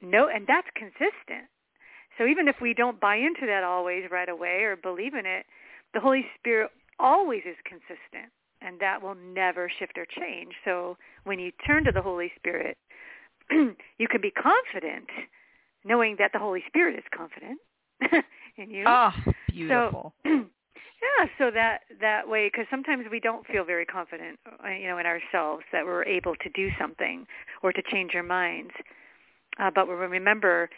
know, 0.00 0.28
and 0.32 0.46
that's 0.46 0.68
consistent. 0.74 1.48
So 2.18 2.26
even 2.26 2.46
if 2.46 2.56
we 2.60 2.74
don't 2.74 3.00
buy 3.00 3.16
into 3.16 3.46
that 3.46 3.64
always 3.64 4.04
right 4.10 4.28
away 4.28 4.62
or 4.62 4.76
believe 4.76 5.14
in 5.14 5.26
it, 5.26 5.46
the 5.94 6.00
Holy 6.00 6.24
Spirit 6.38 6.70
always 6.98 7.42
is 7.46 7.56
consistent, 7.64 8.32
and 8.60 8.78
that 8.80 9.02
will 9.02 9.14
never 9.14 9.70
shift 9.78 9.98
or 9.98 10.06
change. 10.06 10.52
So 10.64 10.96
when 11.24 11.38
you 11.38 11.52
turn 11.66 11.84
to 11.84 11.92
the 11.92 12.02
Holy 12.02 12.30
Spirit, 12.36 12.76
you 13.50 14.08
can 14.08 14.20
be 14.20 14.30
confident 14.30 15.08
knowing 15.84 16.16
that 16.18 16.32
the 16.32 16.38
Holy 16.38 16.62
Spirit 16.68 16.96
is 16.96 17.04
confident 17.14 17.58
in 18.56 18.70
you. 18.70 18.84
Oh, 18.86 19.10
beautiful. 19.48 20.14
So, 20.24 20.30
yeah, 20.30 21.26
so 21.38 21.50
that 21.50 21.80
that 22.00 22.28
way, 22.28 22.48
because 22.52 22.66
sometimes 22.70 23.06
we 23.10 23.20
don't 23.20 23.46
feel 23.46 23.64
very 23.64 23.84
confident, 23.84 24.38
uh, 24.64 24.68
you 24.68 24.88
know, 24.88 24.98
in 24.98 25.06
ourselves 25.06 25.64
that 25.72 25.84
we're 25.84 26.04
able 26.04 26.36
to 26.36 26.48
do 26.50 26.68
something 26.80 27.26
or 27.62 27.72
to 27.72 27.82
change 27.90 28.14
our 28.14 28.22
minds. 28.22 28.72
Uh, 29.58 29.70
but 29.74 29.88
we 29.88 29.94
remember 29.94 30.70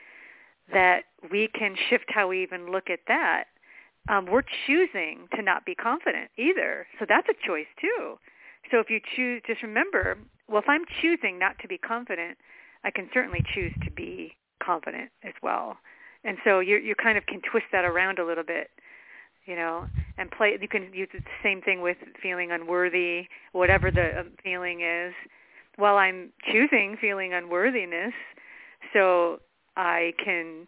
that 0.72 1.02
we 1.30 1.48
can 1.48 1.76
shift 1.90 2.06
how 2.08 2.28
we 2.28 2.42
even 2.42 2.70
look 2.72 2.90
at 2.90 3.00
that. 3.06 3.44
Um, 4.08 4.26
we're 4.26 4.44
choosing 4.66 5.28
to 5.34 5.42
not 5.42 5.64
be 5.64 5.74
confident 5.74 6.30
either, 6.36 6.86
so 6.98 7.06
that's 7.08 7.28
a 7.28 7.46
choice 7.46 7.66
too. 7.80 8.18
So 8.70 8.78
if 8.78 8.90
you 8.90 9.00
choose, 9.16 9.42
just 9.46 9.62
remember, 9.62 10.18
well, 10.48 10.60
if 10.60 10.68
I'm 10.68 10.84
choosing 11.00 11.38
not 11.38 11.58
to 11.60 11.68
be 11.68 11.78
confident, 11.78 12.36
I 12.84 12.90
can 12.90 13.08
certainly 13.14 13.42
choose 13.54 13.72
to 13.84 13.90
be 13.90 14.36
confident 14.62 15.10
as 15.22 15.32
well. 15.42 15.78
And 16.24 16.38
so 16.44 16.60
you 16.60 16.76
you 16.76 16.94
kind 16.94 17.18
of 17.18 17.26
can 17.26 17.40
twist 17.50 17.66
that 17.72 17.84
around 17.84 18.18
a 18.18 18.26
little 18.26 18.44
bit, 18.44 18.70
you 19.46 19.56
know, 19.56 19.86
and 20.18 20.30
play. 20.30 20.56
You 20.60 20.68
can 20.68 20.92
use 20.92 21.08
the 21.12 21.20
same 21.42 21.60
thing 21.62 21.80
with 21.80 21.96
feeling 22.22 22.50
unworthy, 22.52 23.26
whatever 23.52 23.90
the 23.90 24.20
um, 24.20 24.30
feeling 24.42 24.80
is. 24.80 25.12
Well, 25.78 25.96
I'm 25.96 26.30
choosing 26.52 26.96
feeling 27.00 27.34
unworthiness, 27.34 28.14
so 28.92 29.40
I 29.76 30.12
can 30.22 30.66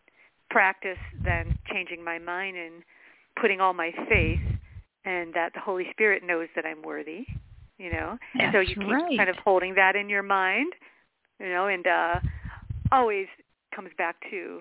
practice 0.50 0.98
then 1.24 1.58
changing 1.70 2.02
my 2.04 2.18
mind 2.18 2.56
and 2.56 2.82
putting 3.40 3.60
all 3.60 3.72
my 3.72 3.92
faith 4.08 4.40
and 5.04 5.32
that 5.34 5.52
the 5.54 5.60
Holy 5.60 5.86
Spirit 5.90 6.22
knows 6.24 6.48
that 6.56 6.66
I'm 6.66 6.82
worthy, 6.82 7.26
you 7.78 7.90
know. 7.90 8.18
That's 8.34 8.44
and 8.44 8.52
so 8.52 8.60
you 8.60 8.76
keep 8.76 8.88
right. 8.88 9.16
kind 9.16 9.30
of 9.30 9.36
holding 9.44 9.74
that 9.76 9.96
in 9.96 10.08
your 10.08 10.22
mind, 10.22 10.72
you 11.40 11.48
know, 11.48 11.66
and 11.66 11.86
uh 11.86 12.20
always 12.92 13.26
comes 13.74 13.90
back 13.98 14.16
to 14.30 14.60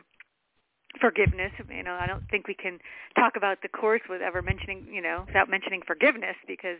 forgiveness. 0.99 1.51
You 1.69 1.83
know, 1.83 1.93
I 1.93 2.07
don't 2.07 2.23
think 2.29 2.47
we 2.47 2.53
can 2.55 2.79
talk 3.15 3.33
about 3.35 3.61
the 3.61 3.69
course 3.69 4.01
without 4.09 4.25
ever 4.25 4.41
mentioning, 4.41 4.85
you 4.91 5.01
know, 5.01 5.23
without 5.27 5.49
mentioning 5.49 5.81
forgiveness 5.85 6.35
because 6.47 6.79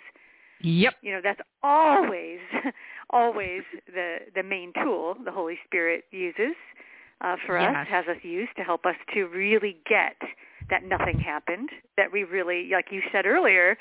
Yep. 0.62 0.93
you 1.01 1.12
know 1.12 1.21
that's 1.23 1.41
always 1.63 2.39
always 3.10 3.62
the 3.88 4.17
the 4.34 4.43
main 4.43 4.71
tool 4.81 5.15
the 5.23 5.31
Holy 5.31 5.58
Spirit 5.65 6.05
uses 6.12 6.55
uh, 7.21 7.36
for 7.45 7.60
Yes. 7.60 7.75
us, 7.75 7.88
has 7.89 8.05
us 8.08 8.23
use 8.23 8.49
to 8.58 8.63
help 8.63 8.86
us 8.86 8.95
to 9.13 9.25
really 9.25 9.77
get 9.88 10.15
that 10.69 10.84
nothing 10.84 11.19
happened, 11.19 11.69
that 11.97 12.12
we 12.12 12.23
really, 12.23 12.69
like 12.71 12.91
you 12.91 13.01
said 13.12 13.25
earlier, 13.25 13.78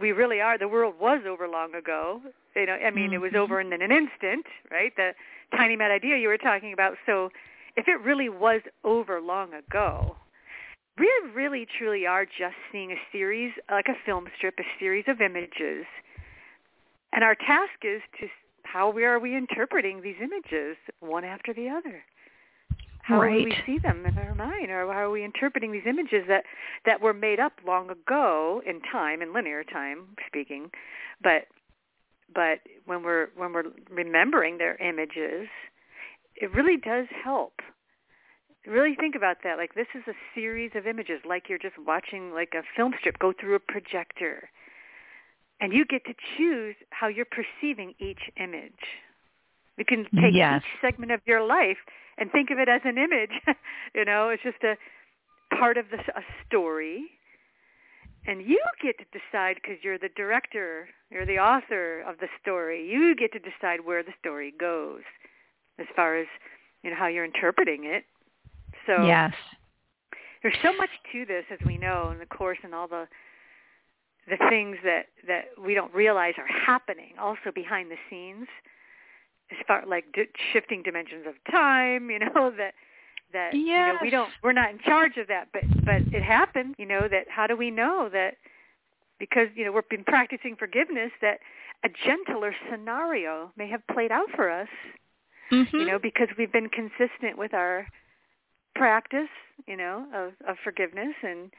we 0.00 0.12
really 0.12 0.40
are. 0.40 0.58
The 0.58 0.68
world 0.68 0.94
was 1.00 1.22
over 1.26 1.48
long 1.48 1.74
ago. 1.74 2.20
You 2.54 2.66
know, 2.66 2.74
I 2.74 2.90
mean, 2.90 3.12
it 3.12 3.20
was 3.20 3.32
Mhm. 3.32 3.36
over 3.36 3.60
in 3.60 3.72
an 3.72 3.92
instant, 3.92 4.46
right? 4.70 4.94
The 4.96 5.14
tiny 5.52 5.76
mad 5.76 5.90
idea 5.90 6.16
you 6.16 6.28
were 6.28 6.38
talking 6.38 6.72
about. 6.72 6.98
So, 7.06 7.30
if 7.76 7.88
it 7.88 8.00
really 8.00 8.28
was 8.28 8.62
over 8.84 9.20
long 9.20 9.52
ago, 9.52 10.16
we 10.98 11.12
really 11.34 11.66
truly 11.66 12.06
are 12.06 12.24
just 12.24 12.56
seeing 12.72 12.92
a 12.92 13.00
series, 13.12 13.52
like 13.70 13.88
a 13.88 13.94
film 13.94 14.28
strip, 14.36 14.58
a 14.58 14.64
series 14.78 15.04
of 15.08 15.20
images, 15.20 15.84
and 17.12 17.22
our 17.22 17.34
task 17.34 17.84
is 17.84 18.02
to 18.20 18.28
how 18.64 18.90
we 18.90 19.04
are 19.04 19.18
we 19.18 19.36
interpreting 19.36 20.00
these 20.00 20.16
images 20.20 20.76
one 21.00 21.24
after 21.24 21.52
the 21.52 21.68
other 21.68 22.04
how 23.06 23.22
do 23.22 23.28
we 23.28 23.54
see 23.64 23.78
them 23.78 24.04
in 24.06 24.18
our 24.18 24.34
mind? 24.34 24.70
Or 24.70 24.92
how 24.92 25.00
are 25.00 25.10
we 25.10 25.24
interpreting 25.24 25.72
these 25.72 25.86
images 25.86 26.24
that 26.28 26.44
that 26.84 27.00
were 27.00 27.14
made 27.14 27.40
up 27.40 27.52
long 27.66 27.90
ago 27.90 28.62
in 28.66 28.80
time 28.92 29.22
in 29.22 29.32
linear 29.32 29.64
time 29.64 30.08
speaking 30.26 30.70
but 31.22 31.46
but 32.34 32.58
when 32.84 33.02
we're 33.02 33.28
when 33.36 33.52
we're 33.52 33.70
remembering 33.90 34.58
their 34.58 34.76
images 34.76 35.48
it 36.36 36.52
really 36.52 36.76
does 36.76 37.06
help. 37.24 37.54
Really 38.66 38.96
think 38.96 39.14
about 39.14 39.38
that 39.44 39.56
like 39.56 39.74
this 39.74 39.86
is 39.94 40.02
a 40.08 40.14
series 40.34 40.72
of 40.74 40.86
images 40.86 41.20
like 41.26 41.44
you're 41.48 41.58
just 41.58 41.78
watching 41.78 42.32
like 42.32 42.52
a 42.54 42.62
film 42.76 42.92
strip 42.98 43.18
go 43.18 43.32
through 43.38 43.54
a 43.54 43.60
projector. 43.60 44.50
And 45.60 45.72
you 45.72 45.86
get 45.86 46.04
to 46.04 46.14
choose 46.36 46.74
how 46.90 47.06
you're 47.06 47.24
perceiving 47.24 47.94
each 47.98 48.28
image. 48.38 48.72
You 49.78 49.84
can 49.86 50.04
take 50.20 50.34
Yes. 50.34 50.62
each 50.62 50.80
segment 50.82 51.12
of 51.12 51.20
your 51.26 51.46
life 51.46 51.78
and 52.18 52.30
think 52.30 52.50
of 52.50 52.58
it 52.58 52.68
as 52.68 52.80
an 52.84 52.98
image. 52.98 53.30
you 53.94 54.04
know, 54.04 54.28
it's 54.30 54.42
just 54.42 54.62
a 54.62 54.76
part 55.54 55.76
of 55.76 55.86
the, 55.90 55.98
a 55.98 56.22
story. 56.46 57.04
And 58.26 58.42
you 58.42 58.60
get 58.82 58.96
to 58.98 59.04
decide 59.12 59.56
because 59.56 59.78
you're 59.82 59.98
the 59.98 60.10
director, 60.16 60.88
you're 61.10 61.26
the 61.26 61.38
author 61.38 62.00
of 62.00 62.18
the 62.18 62.26
story. 62.40 62.88
You 62.88 63.14
get 63.14 63.32
to 63.32 63.38
decide 63.38 63.84
where 63.84 64.02
the 64.02 64.12
story 64.18 64.52
goes 64.58 65.02
as 65.78 65.86
far 65.94 66.16
as, 66.16 66.26
you 66.82 66.90
know, 66.90 66.96
how 66.96 67.06
you're 67.06 67.24
interpreting 67.24 67.84
it. 67.84 68.04
So 68.86 69.06
yes. 69.06 69.32
there's 70.42 70.56
so 70.62 70.72
much 70.76 70.90
to 71.12 71.24
this 71.24 71.44
as 71.52 71.58
we 71.64 71.78
know 71.78 72.10
in 72.10 72.18
the 72.18 72.26
course 72.26 72.58
and 72.62 72.74
all 72.74 72.88
the 72.88 73.06
the 74.28 74.36
things 74.48 74.76
that 74.82 75.06
that 75.28 75.44
we 75.62 75.72
don't 75.74 75.94
realize 75.94 76.34
are 76.36 76.46
happening 76.48 77.12
also 77.20 77.52
behind 77.54 77.92
the 77.92 77.96
scenes 78.10 78.48
as 79.50 79.58
far 79.66 79.84
like 79.86 80.04
di- 80.12 80.26
shifting 80.52 80.82
dimensions 80.82 81.26
of 81.26 81.34
time 81.50 82.10
you 82.10 82.18
know 82.18 82.50
that 82.56 82.74
that 83.32 83.54
you 83.54 83.66
know 83.86 83.98
we 84.02 84.10
don't 84.10 84.30
we're 84.42 84.52
not 84.52 84.70
in 84.70 84.78
charge 84.78 85.16
of 85.16 85.26
that 85.28 85.48
but 85.52 85.62
but 85.84 86.02
it 86.12 86.22
happened 86.22 86.74
you 86.78 86.86
know 86.86 87.08
that 87.08 87.26
how 87.28 87.46
do 87.46 87.56
we 87.56 87.70
know 87.70 88.08
that 88.12 88.36
because 89.18 89.48
you 89.54 89.64
know 89.64 89.72
we've 89.72 89.88
been 89.88 90.04
practicing 90.04 90.56
forgiveness 90.56 91.10
that 91.20 91.38
a 91.84 91.88
gentler 92.04 92.54
scenario 92.70 93.50
may 93.56 93.68
have 93.68 93.86
played 93.92 94.10
out 94.12 94.30
for 94.34 94.50
us 94.50 94.68
Mhm. 95.52 95.72
you 95.72 95.84
know 95.86 95.98
because 95.98 96.28
we've 96.36 96.50
been 96.52 96.68
consistent 96.68 97.38
with 97.38 97.54
our 97.54 97.86
practice 98.74 99.28
you 99.66 99.76
know 99.76 100.06
of 100.14 100.32
of 100.48 100.56
forgiveness 100.62 101.14
and 101.22 101.52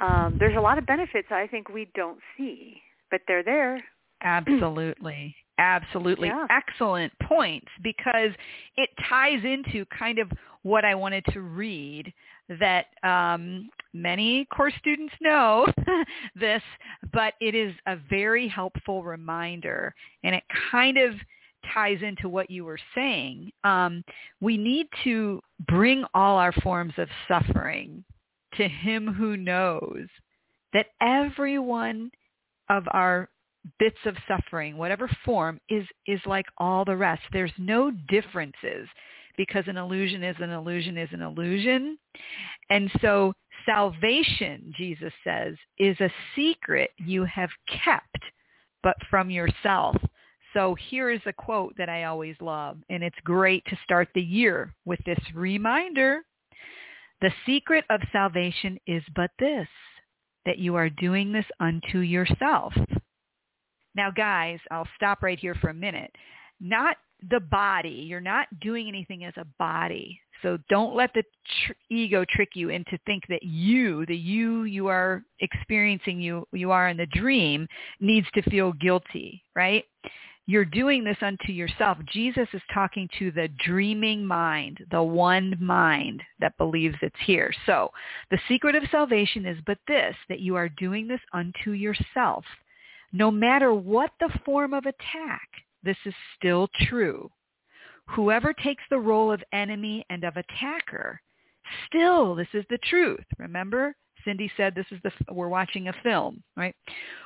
um 0.00 0.36
there's 0.38 0.56
a 0.56 0.60
lot 0.60 0.78
of 0.78 0.86
benefits 0.86 1.28
i 1.30 1.46
think 1.46 1.68
we 1.68 1.86
don't 1.94 2.18
see 2.36 2.82
but 3.10 3.20
they're 3.26 3.42
there 3.42 3.84
Absolutely. 4.22 5.34
Absolutely. 5.60 6.28
Yeah. 6.28 6.46
Excellent 6.48 7.12
points 7.22 7.68
because 7.82 8.30
it 8.76 8.88
ties 9.08 9.44
into 9.44 9.84
kind 9.86 10.18
of 10.18 10.30
what 10.62 10.86
I 10.86 10.94
wanted 10.94 11.24
to 11.32 11.42
read 11.42 12.12
that 12.58 12.86
um, 13.02 13.68
many 13.92 14.46
course 14.46 14.72
students 14.78 15.14
know 15.20 15.66
this, 16.34 16.62
but 17.12 17.34
it 17.40 17.54
is 17.54 17.74
a 17.86 17.96
very 18.08 18.48
helpful 18.48 19.04
reminder 19.04 19.94
and 20.24 20.34
it 20.34 20.44
kind 20.70 20.96
of 20.96 21.14
ties 21.74 21.98
into 22.02 22.28
what 22.28 22.50
you 22.50 22.64
were 22.64 22.78
saying. 22.94 23.52
Um, 23.62 24.02
we 24.40 24.56
need 24.56 24.86
to 25.04 25.42
bring 25.68 26.04
all 26.14 26.38
our 26.38 26.52
forms 26.52 26.94
of 26.96 27.08
suffering 27.28 28.02
to 28.54 28.66
him 28.66 29.06
who 29.12 29.36
knows 29.36 30.06
that 30.72 30.86
every 31.02 31.58
one 31.58 32.10
of 32.70 32.84
our 32.92 33.28
bits 33.78 33.98
of 34.06 34.16
suffering, 34.26 34.76
whatever 34.76 35.10
form, 35.24 35.60
is 35.68 35.84
is 36.06 36.20
like 36.26 36.46
all 36.58 36.84
the 36.84 36.96
rest. 36.96 37.22
There's 37.32 37.52
no 37.58 37.90
differences 38.08 38.88
because 39.36 39.64
an 39.68 39.76
illusion 39.76 40.22
is 40.22 40.36
an 40.40 40.50
illusion 40.50 40.96
is 40.96 41.08
an 41.12 41.22
illusion. 41.22 41.98
And 42.70 42.90
so 43.00 43.32
salvation, 43.66 44.72
Jesus 44.76 45.12
says, 45.24 45.54
is 45.78 45.98
a 46.00 46.12
secret 46.36 46.90
you 46.98 47.24
have 47.24 47.50
kept, 47.84 48.18
but 48.82 48.96
from 49.08 49.30
yourself. 49.30 49.96
So 50.52 50.76
here 50.88 51.10
is 51.10 51.20
a 51.26 51.32
quote 51.32 51.74
that 51.78 51.88
I 51.88 52.04
always 52.04 52.36
love, 52.40 52.78
and 52.88 53.04
it's 53.04 53.18
great 53.24 53.64
to 53.66 53.78
start 53.84 54.08
the 54.14 54.22
year 54.22 54.74
with 54.84 54.98
this 55.06 55.18
reminder. 55.34 56.22
The 57.20 57.32
secret 57.46 57.84
of 57.90 58.00
salvation 58.12 58.78
is 58.86 59.02
but 59.14 59.30
this, 59.38 59.68
that 60.46 60.58
you 60.58 60.74
are 60.74 60.90
doing 60.90 61.32
this 61.32 61.44
unto 61.60 61.98
yourself. 61.98 62.72
Now, 63.94 64.10
guys, 64.10 64.58
I'll 64.70 64.88
stop 64.96 65.22
right 65.22 65.38
here 65.38 65.54
for 65.54 65.68
a 65.70 65.74
minute. 65.74 66.12
Not 66.60 66.96
the 67.28 67.40
body. 67.40 68.06
You're 68.08 68.20
not 68.20 68.46
doing 68.60 68.88
anything 68.88 69.24
as 69.24 69.34
a 69.36 69.46
body. 69.58 70.20
So 70.42 70.58
don't 70.68 70.94
let 70.94 71.12
the 71.12 71.22
tr- 71.66 71.72
ego 71.90 72.24
trick 72.28 72.50
you 72.54 72.70
into 72.70 72.98
think 73.04 73.24
that 73.28 73.42
you, 73.42 74.06
the 74.06 74.16
you 74.16 74.64
you 74.64 74.86
are 74.86 75.22
experiencing 75.40 76.20
you 76.20 76.46
you 76.52 76.70
are 76.70 76.88
in 76.88 76.96
the 76.96 77.06
dream 77.06 77.66
needs 78.00 78.26
to 78.34 78.42
feel 78.42 78.72
guilty, 78.72 79.42
right? 79.54 79.84
You're 80.46 80.64
doing 80.64 81.04
this 81.04 81.18
unto 81.20 81.52
yourself. 81.52 81.98
Jesus 82.12 82.48
is 82.52 82.62
talking 82.74 83.08
to 83.18 83.30
the 83.30 83.48
dreaming 83.64 84.24
mind, 84.24 84.78
the 84.90 85.02
one 85.02 85.56
mind 85.60 86.22
that 86.40 86.56
believes 86.58 86.96
it's 87.02 87.14
here. 87.24 87.52
So 87.66 87.90
the 88.30 88.40
secret 88.48 88.74
of 88.74 88.82
salvation 88.90 89.46
is 89.46 89.58
but 89.64 89.78
this, 89.86 90.16
that 90.28 90.40
you 90.40 90.56
are 90.56 90.68
doing 90.68 91.06
this 91.06 91.20
unto 91.32 91.72
yourself. 91.72 92.44
No 93.12 93.30
matter 93.30 93.74
what 93.74 94.12
the 94.20 94.30
form 94.44 94.72
of 94.72 94.86
attack, 94.86 95.48
this 95.82 95.96
is 96.04 96.14
still 96.36 96.68
true. 96.88 97.30
Whoever 98.10 98.52
takes 98.52 98.82
the 98.90 98.98
role 98.98 99.32
of 99.32 99.42
enemy 99.52 100.04
and 100.10 100.24
of 100.24 100.36
attacker, 100.36 101.20
still 101.86 102.34
this 102.34 102.48
is 102.54 102.64
the 102.70 102.78
truth. 102.78 103.24
Remember, 103.38 103.94
Cindy 104.24 104.50
said 104.56 104.74
this 104.74 104.86
is 104.90 105.00
the 105.02 105.12
we're 105.32 105.48
watching 105.48 105.88
a 105.88 105.94
film, 106.02 106.42
right? 106.56 106.74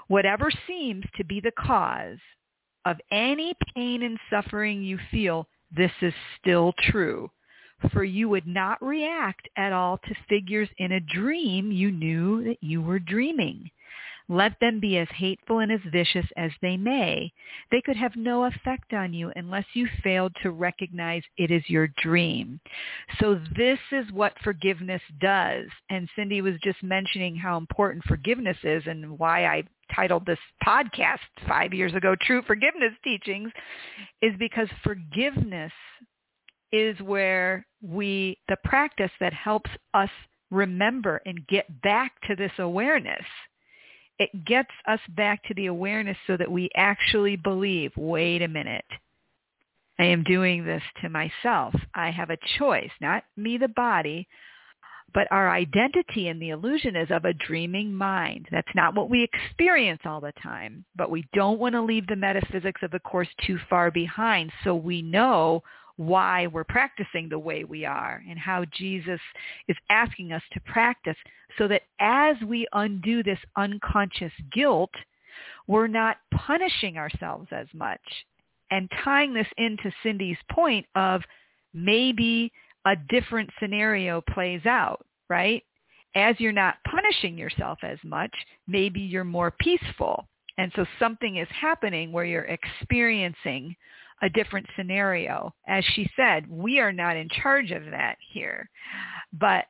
Whatever 0.08 0.50
seems 0.66 1.04
to 1.16 1.24
be 1.24 1.40
the 1.40 1.52
cause 1.52 2.18
of 2.84 2.96
any 3.10 3.54
pain 3.74 4.02
and 4.02 4.18
suffering 4.30 4.82
you 4.82 4.98
feel, 5.10 5.48
this 5.74 5.92
is 6.02 6.14
still 6.40 6.72
true. 6.78 7.30
For 7.92 8.04
you 8.04 8.28
would 8.28 8.46
not 8.46 8.82
react 8.82 9.48
at 9.56 9.72
all 9.72 9.98
to 9.98 10.14
figures 10.28 10.68
in 10.78 10.92
a 10.92 11.00
dream 11.00 11.72
you 11.72 11.90
knew 11.90 12.44
that 12.44 12.62
you 12.62 12.80
were 12.80 12.98
dreaming. 12.98 13.70
Let 14.28 14.58
them 14.60 14.80
be 14.80 14.96
as 14.96 15.08
hateful 15.14 15.58
and 15.58 15.70
as 15.70 15.80
vicious 15.92 16.26
as 16.36 16.50
they 16.62 16.76
may. 16.78 17.30
They 17.70 17.82
could 17.82 17.96
have 17.96 18.16
no 18.16 18.44
effect 18.44 18.94
on 18.94 19.12
you 19.12 19.30
unless 19.36 19.66
you 19.74 19.86
failed 20.02 20.34
to 20.42 20.50
recognize 20.50 21.22
it 21.36 21.50
is 21.50 21.62
your 21.68 21.88
dream. 22.02 22.60
So 23.20 23.38
this 23.56 23.78
is 23.92 24.10
what 24.12 24.32
forgiveness 24.42 25.02
does. 25.20 25.66
And 25.90 26.08
Cindy 26.16 26.40
was 26.40 26.54
just 26.62 26.82
mentioning 26.82 27.36
how 27.36 27.58
important 27.58 28.04
forgiveness 28.04 28.56
is 28.62 28.82
and 28.86 29.18
why 29.18 29.44
I 29.46 29.64
titled 29.94 30.24
this 30.24 30.38
podcast 30.66 31.18
five 31.46 31.74
years 31.74 31.94
ago, 31.94 32.16
True 32.22 32.42
Forgiveness 32.46 32.92
Teachings, 33.04 33.52
is 34.22 34.32
because 34.38 34.68
forgiveness 34.82 35.72
is 36.72 36.98
where 37.00 37.66
we, 37.82 38.38
the 38.48 38.56
practice 38.64 39.10
that 39.20 39.34
helps 39.34 39.70
us 39.92 40.08
remember 40.50 41.20
and 41.26 41.46
get 41.46 41.82
back 41.82 42.12
to 42.26 42.34
this 42.34 42.52
awareness 42.58 43.24
it 44.18 44.44
gets 44.44 44.70
us 44.86 45.00
back 45.16 45.42
to 45.44 45.54
the 45.54 45.66
awareness 45.66 46.16
so 46.26 46.36
that 46.36 46.50
we 46.50 46.70
actually 46.76 47.36
believe, 47.36 47.92
wait 47.96 48.42
a 48.42 48.48
minute, 48.48 48.84
I 49.98 50.04
am 50.04 50.24
doing 50.24 50.64
this 50.64 50.82
to 51.02 51.08
myself. 51.08 51.74
I 51.94 52.10
have 52.10 52.30
a 52.30 52.38
choice, 52.58 52.90
not 53.00 53.24
me, 53.36 53.58
the 53.58 53.68
body, 53.68 54.26
but 55.12 55.28
our 55.30 55.50
identity 55.50 56.28
in 56.28 56.40
the 56.40 56.50
illusion 56.50 56.96
is 56.96 57.10
of 57.10 57.24
a 57.24 57.32
dreaming 57.32 57.94
mind. 57.94 58.48
That's 58.50 58.74
not 58.74 58.96
what 58.96 59.08
we 59.08 59.22
experience 59.22 60.00
all 60.04 60.20
the 60.20 60.32
time, 60.42 60.84
but 60.96 61.10
we 61.10 61.24
don't 61.32 61.60
want 61.60 61.74
to 61.74 61.82
leave 61.82 62.06
the 62.08 62.16
metaphysics 62.16 62.82
of 62.82 62.90
the 62.90 62.98
Course 63.00 63.28
too 63.46 63.58
far 63.70 63.92
behind 63.92 64.50
so 64.64 64.74
we 64.74 65.02
know 65.02 65.62
why 65.96 66.46
we're 66.48 66.64
practicing 66.64 67.28
the 67.28 67.38
way 67.38 67.64
we 67.64 67.84
are 67.84 68.22
and 68.28 68.38
how 68.38 68.64
Jesus 68.76 69.20
is 69.68 69.76
asking 69.90 70.32
us 70.32 70.42
to 70.52 70.60
practice 70.60 71.16
so 71.56 71.68
that 71.68 71.82
as 72.00 72.36
we 72.46 72.66
undo 72.72 73.22
this 73.22 73.38
unconscious 73.56 74.32
guilt, 74.52 74.90
we're 75.66 75.86
not 75.86 76.16
punishing 76.34 76.98
ourselves 76.98 77.48
as 77.52 77.66
much. 77.72 78.00
And 78.70 78.90
tying 79.04 79.34
this 79.34 79.46
into 79.56 79.92
Cindy's 80.02 80.38
point 80.50 80.86
of 80.94 81.22
maybe 81.72 82.52
a 82.86 82.96
different 83.08 83.50
scenario 83.60 84.20
plays 84.20 84.66
out, 84.66 85.04
right? 85.28 85.62
As 86.16 86.36
you're 86.38 86.52
not 86.52 86.76
punishing 86.90 87.38
yourself 87.38 87.78
as 87.82 87.98
much, 88.04 88.32
maybe 88.66 89.00
you're 89.00 89.24
more 89.24 89.52
peaceful. 89.60 90.26
And 90.58 90.70
so 90.76 90.86
something 90.98 91.36
is 91.36 91.48
happening 91.50 92.12
where 92.12 92.24
you're 92.24 92.42
experiencing 92.42 93.74
a 94.24 94.30
different 94.30 94.66
scenario. 94.74 95.54
As 95.68 95.84
she 95.94 96.10
said, 96.16 96.48
we 96.48 96.80
are 96.80 96.92
not 96.92 97.16
in 97.16 97.28
charge 97.28 97.70
of 97.70 97.84
that 97.90 98.16
here. 98.32 98.68
But 99.32 99.66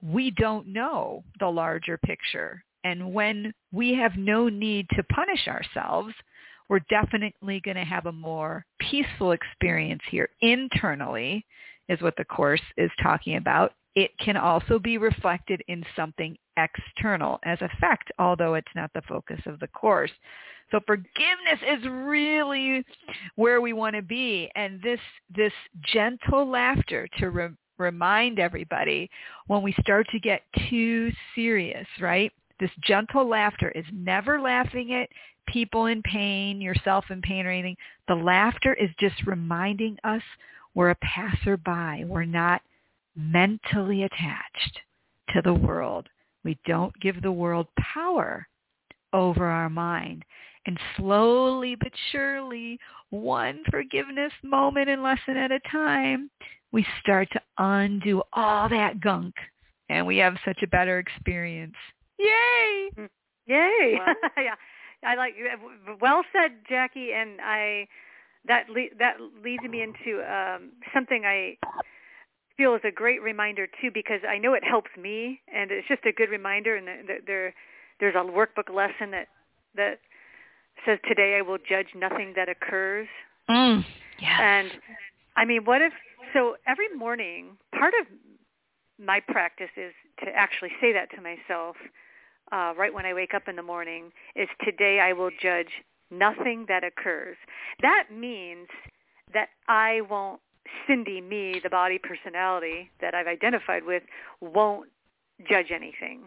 we 0.00 0.30
don't 0.30 0.68
know 0.68 1.24
the 1.40 1.48
larger 1.48 1.98
picture. 1.98 2.62
And 2.84 3.12
when 3.12 3.52
we 3.72 3.94
have 3.94 4.16
no 4.16 4.48
need 4.48 4.86
to 4.90 5.02
punish 5.04 5.48
ourselves, 5.48 6.14
we're 6.68 6.80
definitely 6.88 7.60
going 7.64 7.76
to 7.76 7.84
have 7.84 8.06
a 8.06 8.12
more 8.12 8.64
peaceful 8.78 9.32
experience 9.32 10.02
here 10.08 10.28
internally 10.40 11.44
is 11.88 12.00
what 12.00 12.14
the 12.16 12.24
Course 12.24 12.62
is 12.76 12.90
talking 13.02 13.36
about. 13.36 13.72
It 13.96 14.10
can 14.18 14.36
also 14.36 14.78
be 14.78 14.98
reflected 14.98 15.62
in 15.68 15.82
something 15.96 16.36
external 16.58 17.40
as 17.44 17.58
effect, 17.62 18.12
although 18.18 18.54
it's 18.54 18.74
not 18.76 18.92
the 18.94 19.02
focus 19.08 19.40
of 19.46 19.58
the 19.58 19.68
Course. 19.68 20.10
So 20.70 20.80
forgiveness 20.86 21.60
is 21.66 21.88
really 21.88 22.84
where 23.36 23.60
we 23.62 23.72
want 23.72 23.96
to 23.96 24.02
be. 24.02 24.50
And 24.54 24.82
this, 24.82 25.00
this 25.34 25.52
gentle 25.82 26.48
laughter 26.48 27.08
to 27.18 27.30
re- 27.30 27.48
remind 27.78 28.38
everybody 28.38 29.08
when 29.46 29.62
we 29.62 29.74
start 29.80 30.06
to 30.10 30.20
get 30.20 30.42
too 30.68 31.10
serious, 31.34 31.86
right? 31.98 32.30
This 32.60 32.70
gentle 32.82 33.26
laughter 33.26 33.70
is 33.70 33.84
never 33.92 34.40
laughing 34.40 34.92
at 34.92 35.08
people 35.46 35.86
in 35.86 36.02
pain, 36.02 36.60
yourself 36.60 37.06
in 37.10 37.22
pain 37.22 37.46
or 37.46 37.50
anything. 37.50 37.76
The 38.08 38.14
laughter 38.14 38.74
is 38.74 38.90
just 39.00 39.14
reminding 39.26 39.96
us 40.04 40.22
we're 40.74 40.90
a 40.90 40.96
passerby. 40.96 42.04
We're 42.04 42.24
not 42.24 42.60
mentally 43.16 44.02
attached 44.02 44.80
to 45.30 45.42
the 45.42 45.54
world. 45.54 46.08
We 46.44 46.58
don't 46.66 46.98
give 47.00 47.22
the 47.22 47.32
world 47.32 47.66
power 47.78 48.46
over 49.12 49.46
our 49.46 49.70
mind. 49.70 50.24
And 50.66 50.78
slowly 50.96 51.76
but 51.76 51.92
surely, 52.10 52.78
one 53.10 53.62
forgiveness 53.70 54.32
moment 54.42 54.88
and 54.88 55.02
lesson 55.02 55.36
at 55.36 55.52
a 55.52 55.60
time, 55.70 56.30
we 56.72 56.84
start 57.00 57.28
to 57.32 57.40
undo 57.58 58.22
all 58.32 58.68
that 58.68 59.00
gunk 59.00 59.34
and 59.88 60.06
we 60.06 60.16
have 60.18 60.34
such 60.44 60.62
a 60.62 60.66
better 60.66 60.98
experience. 60.98 61.76
Yay! 62.18 62.90
Mm. 62.98 63.08
Yay! 63.46 63.98
yeah, 64.36 64.54
I 65.04 65.14
like 65.14 65.34
well 66.00 66.22
said, 66.32 66.52
Jackie, 66.68 67.12
and 67.12 67.40
I 67.40 67.86
that 68.46 68.68
le- 68.68 68.94
that 68.98 69.16
leads 69.44 69.62
me 69.62 69.82
into 69.82 70.22
um, 70.22 70.70
something 70.92 71.24
I 71.24 71.56
feel 72.56 72.74
is 72.74 72.80
a 72.84 72.90
great 72.90 73.22
reminder 73.22 73.66
too, 73.80 73.90
because 73.92 74.20
I 74.28 74.38
know 74.38 74.54
it 74.54 74.64
helps 74.64 74.90
me, 75.00 75.40
and 75.52 75.70
it's 75.70 75.88
just 75.88 76.04
a 76.04 76.12
good 76.12 76.30
reminder. 76.30 76.76
And 76.76 76.88
there 77.26 77.54
there's 78.00 78.14
a 78.14 78.18
workbook 78.18 78.74
lesson 78.74 79.10
that 79.12 79.28
that 79.74 79.98
says 80.84 80.98
today 81.08 81.36
I 81.38 81.42
will 81.42 81.58
judge 81.58 81.88
nothing 81.94 82.34
that 82.36 82.48
occurs. 82.48 83.08
Mm, 83.48 83.84
yes. 84.20 84.40
And 84.40 84.70
I 85.36 85.44
mean, 85.44 85.64
what 85.64 85.82
if 85.82 85.92
so 86.32 86.56
every 86.66 86.88
morning 86.96 87.56
part 87.76 87.94
of 88.00 88.06
my 88.98 89.20
practice 89.20 89.70
is 89.76 89.92
to 90.24 90.30
actually 90.34 90.70
say 90.80 90.92
that 90.92 91.10
to 91.10 91.20
myself 91.20 91.76
uh, 92.52 92.72
right 92.76 92.92
when 92.94 93.04
I 93.04 93.14
wake 93.14 93.34
up 93.34 93.48
in 93.48 93.56
the 93.56 93.62
morning 93.62 94.12
is 94.34 94.48
today 94.64 95.00
I 95.00 95.12
will 95.12 95.30
judge 95.30 95.82
nothing 96.10 96.66
that 96.68 96.84
occurs. 96.84 97.36
That 97.82 98.04
means 98.12 98.68
that 99.34 99.48
I 99.68 100.02
won't 100.08 100.40
Cindy 100.86 101.20
me, 101.20 101.60
the 101.62 101.70
body 101.70 101.98
personality 101.98 102.90
that 103.00 103.14
I've 103.14 103.26
identified 103.26 103.84
with, 103.84 104.02
won't 104.40 104.88
judge 105.48 105.70
anything. 105.70 106.22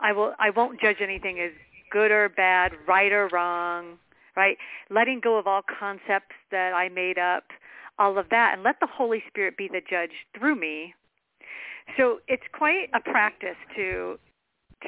I 0.00 0.12
will 0.12 0.34
I 0.38 0.50
won't 0.50 0.80
judge 0.80 0.96
anything 1.00 1.40
as 1.40 1.52
good 1.90 2.10
or 2.10 2.28
bad, 2.28 2.72
right 2.86 3.12
or 3.12 3.28
wrong, 3.28 3.98
right? 4.36 4.56
Letting 4.90 5.20
go 5.20 5.38
of 5.38 5.46
all 5.46 5.62
concepts 5.62 6.34
that 6.50 6.72
I 6.74 6.88
made 6.88 7.18
up, 7.18 7.44
all 7.98 8.18
of 8.18 8.28
that, 8.30 8.54
and 8.54 8.62
let 8.62 8.80
the 8.80 8.88
Holy 8.88 9.22
Spirit 9.28 9.56
be 9.56 9.68
the 9.68 9.80
judge 9.88 10.10
through 10.36 10.56
me. 10.56 10.94
So 11.96 12.20
it's 12.26 12.42
quite 12.52 12.88
a 12.94 13.00
practice 13.00 13.56
to 13.76 14.18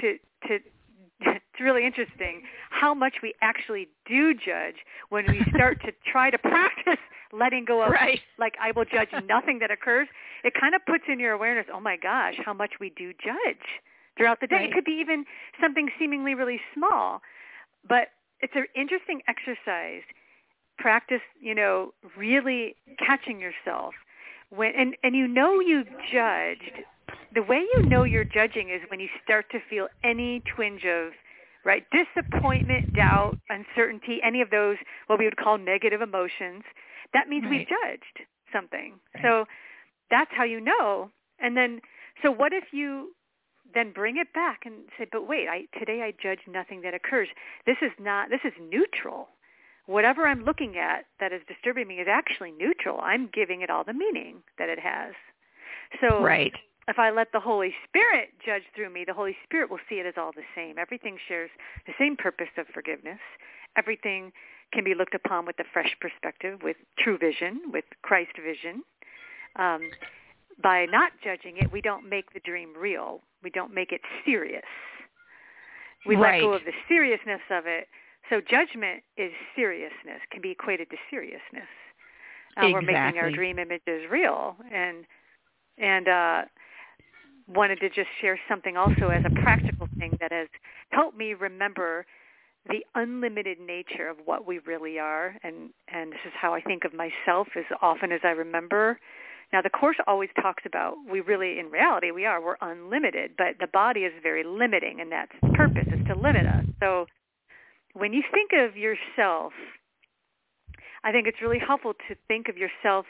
to 0.00 0.18
to 0.48 0.58
it's 1.20 1.60
really 1.60 1.86
interesting 1.86 2.42
how 2.70 2.92
much 2.94 3.16
we 3.22 3.34
actually 3.40 3.88
do 4.06 4.34
judge 4.34 4.76
when 5.08 5.24
we 5.28 5.42
start 5.54 5.80
to 5.82 5.92
try 6.10 6.30
to 6.30 6.38
practice 6.52 6.98
letting 7.37 7.64
go 7.64 7.82
of 7.82 7.91
right. 7.91 8.20
like 8.39 8.55
I 8.61 8.72
will 8.72 8.84
judge 8.84 9.09
nothing 9.26 9.59
that 9.61 9.70
occurs. 9.70 10.09
It 10.45 10.55
kind 10.59 10.74
of 10.74 10.84
puts 10.87 11.05
in 11.09 11.18
your 11.18 11.32
awareness, 11.32 11.66
oh 11.72 11.80
my 11.80 11.97
gosh, 11.97 12.34
how 12.45 12.55
much 12.55 12.74
we 12.80 12.91
do 12.97 13.12
judge 13.12 13.66
throughout 14.16 14.41
the 14.41 14.47
day. 14.47 14.57
Right. 14.57 14.70
It 14.70 14.72
could 14.72 14.84
be 14.84 14.99
even 15.01 15.24
something 15.61 15.89
seemingly 15.99 16.34
really 16.34 16.61
small. 16.74 17.20
But 17.89 18.09
it's 18.41 18.55
an 18.55 18.66
interesting 18.74 19.20
exercise. 19.28 20.03
Practice, 20.78 21.22
you 21.41 21.55
know, 21.55 21.93
really 22.16 22.76
catching 22.99 23.41
yourself 23.41 23.95
when 24.51 24.72
and 24.76 24.95
and 25.03 25.14
you 25.16 25.26
know 25.26 25.61
you've 25.61 25.89
judged 26.12 26.84
the 27.34 27.43
way 27.43 27.64
you 27.74 27.82
know 27.82 28.05
you're 28.05 28.24
judging 28.24 28.70
is 28.70 28.80
when 28.91 29.01
you 29.01 29.09
start 29.24 29.47
to 29.51 29.59
feel 29.68 29.89
any 30.05 30.43
twinge 30.55 30.84
of 30.84 31.12
right? 31.66 31.84
Disappointment 31.90 32.92
doubt 32.94 33.34
uncertainty 33.50 34.20
any 34.24 34.40
of 34.40 34.50
those 34.50 34.76
what 35.08 35.18
we 35.18 35.24
would 35.26 35.36
call 35.36 35.58
negative 35.58 36.00
emotions 36.00 36.62
that 37.12 37.28
means 37.28 37.44
Right. 37.44 37.58
we've 37.58 37.68
judged 37.68 38.26
something. 38.52 38.94
Right. 39.14 39.22
so 39.24 39.44
that's 40.10 40.30
how 40.36 40.44
you 40.44 40.60
know. 40.60 41.10
And 41.40 41.56
then 41.56 41.80
so 42.22 42.30
what 42.30 42.52
if 42.52 42.72
you 42.72 43.14
then 43.74 43.92
bring 43.92 44.16
it 44.16 44.32
back 44.32 44.60
and 44.64 44.74
say 44.96 45.06
but 45.10 45.26
wait 45.28 45.48
i 45.48 45.66
today 45.78 46.00
i 46.02 46.12
judge 46.22 46.40
nothing 46.46 46.80
that 46.82 46.94
occurs. 46.94 47.28
This 47.66 47.76
is 47.82 47.90
not 47.98 48.30
this 48.30 48.40
is 48.44 48.52
neutral. 48.70 49.28
Whatever 49.86 50.26
i'm 50.26 50.44
looking 50.44 50.76
at 50.78 51.06
that 51.20 51.32
is 51.32 51.42
disturbing 51.48 51.88
me 51.88 51.96
is 51.96 52.08
actually 52.08 52.52
neutral. 52.52 53.00
I'm 53.00 53.28
giving 53.32 53.62
it 53.62 53.70
all 53.70 53.84
the 53.84 53.92
meaning 53.92 54.42
that 54.58 54.68
it 54.68 54.78
has. 54.78 55.14
So 56.00 56.22
Right. 56.22 56.54
If 56.89 56.99
I 56.99 57.11
let 57.11 57.32
the 57.32 57.41
Holy 57.41 57.74
Spirit 57.89 58.30
judge 58.45 58.62
through 58.74 58.91
me, 58.91 59.05
the 59.05 59.14
Holy 59.14 59.37
Spirit 59.45 59.70
will 59.70 59.80
see 59.89 59.97
it 59.97 60.07
as 60.07 60.14
all 60.16 60.30
the 60.32 60.47
same. 60.55 60.78
Everything 60.78 61.18
shares 61.26 61.51
the 61.87 61.93
same 61.99 62.16
purpose 62.16 62.49
of 62.57 62.66
forgiveness. 62.68 63.18
Everything 63.76 64.32
can 64.72 64.84
be 64.84 64.95
looked 64.95 65.14
upon 65.14 65.47
with 65.47 65.59
a 65.59 65.64
fresh 65.72 65.97
perspective, 66.01 66.61
with 66.62 66.76
true 66.99 67.18
vision, 67.18 67.61
with 67.72 67.84
Christ 68.03 68.32
vision. 68.43 68.82
Um, 69.57 69.91
by 70.62 70.87
not 70.87 71.12
judging 71.22 71.57
it, 71.59 71.70
we 71.72 71.80
don't 71.80 72.09
make 72.09 72.32
the 72.32 72.41
dream 72.41 72.72
real. 72.78 73.20
We 73.43 73.51
don't 73.51 73.74
make 73.74 73.93
it 73.93 74.01
serious. 74.24 74.62
We 76.07 76.16
let 76.16 76.41
go 76.41 76.53
of 76.53 76.62
the 76.64 76.72
seriousness 76.89 77.41
of 77.51 77.66
it. 77.66 77.89
So 78.30 78.41
judgment 78.41 79.03
is 79.16 79.32
seriousness, 79.55 80.20
can 80.30 80.41
be 80.41 80.51
equated 80.51 80.89
to 80.91 80.97
seriousness. 81.11 81.68
Uh, 82.57 82.68
We're 82.72 82.80
making 82.80 83.18
our 83.18 83.30
dream 83.30 83.59
images 83.59 84.05
real, 84.11 84.57
and 84.72 85.05
and 85.78 86.09
uh, 86.09 86.43
wanted 87.49 87.80
to 87.80 87.88
just 87.88 88.09
share 88.20 88.38
something 88.49 88.76
also 88.76 89.09
as 89.09 89.24
a 89.24 89.30
practical 89.42 89.88
thing 89.99 90.16
that 90.20 90.32
has 90.32 90.49
helped 90.90 91.16
me 91.16 91.34
remember 91.34 92.07
the 92.68 92.84
unlimited 92.94 93.59
nature 93.61 94.09
of 94.09 94.16
what 94.24 94.47
we 94.47 94.59
really 94.61 94.99
are. 94.99 95.36
And 95.42 95.70
and 95.88 96.12
this 96.12 96.20
is 96.26 96.32
how 96.40 96.55
I 96.55 96.61
think 96.61 96.84
of 96.84 96.92
myself 96.92 97.49
as 97.57 97.64
often 97.80 98.12
as 98.12 98.20
I 98.24 98.30
remember. 98.30 98.99
Now 99.53 99.62
the 99.62 99.70
course 99.70 99.97
always 100.07 100.30
talks 100.40 100.64
about 100.66 100.94
we 101.09 101.20
really 101.20 101.59
in 101.59 101.66
reality 101.70 102.11
we 102.11 102.24
are 102.26 102.42
we're 102.42 102.57
unlimited 102.61 103.32
but 103.38 103.59
the 103.61 103.68
body 103.68 104.01
is 104.01 104.12
very 104.22 104.42
limiting 104.44 105.01
and 105.01 105.12
that's 105.12 105.30
its 105.42 105.57
purpose 105.57 105.86
is 105.86 106.07
to 106.09 106.18
limit 106.18 106.47
us. 106.47 106.64
So 106.80 107.07
when 107.94 108.12
you 108.12 108.22
think 108.32 108.51
of 108.53 108.76
yourself 108.76 109.53
I 111.05 111.12
think 111.12 111.28
it's 111.28 111.40
really 111.40 111.61
helpful 111.64 111.92
to 112.09 112.16
think 112.26 112.49
of 112.49 112.57
yourself 112.57 113.07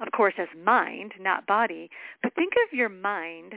of 0.00 0.12
course 0.12 0.34
as 0.38 0.48
mind 0.64 1.14
not 1.20 1.46
body 1.46 1.90
but 2.22 2.34
think 2.34 2.52
of 2.64 2.76
your 2.76 2.88
mind 2.88 3.54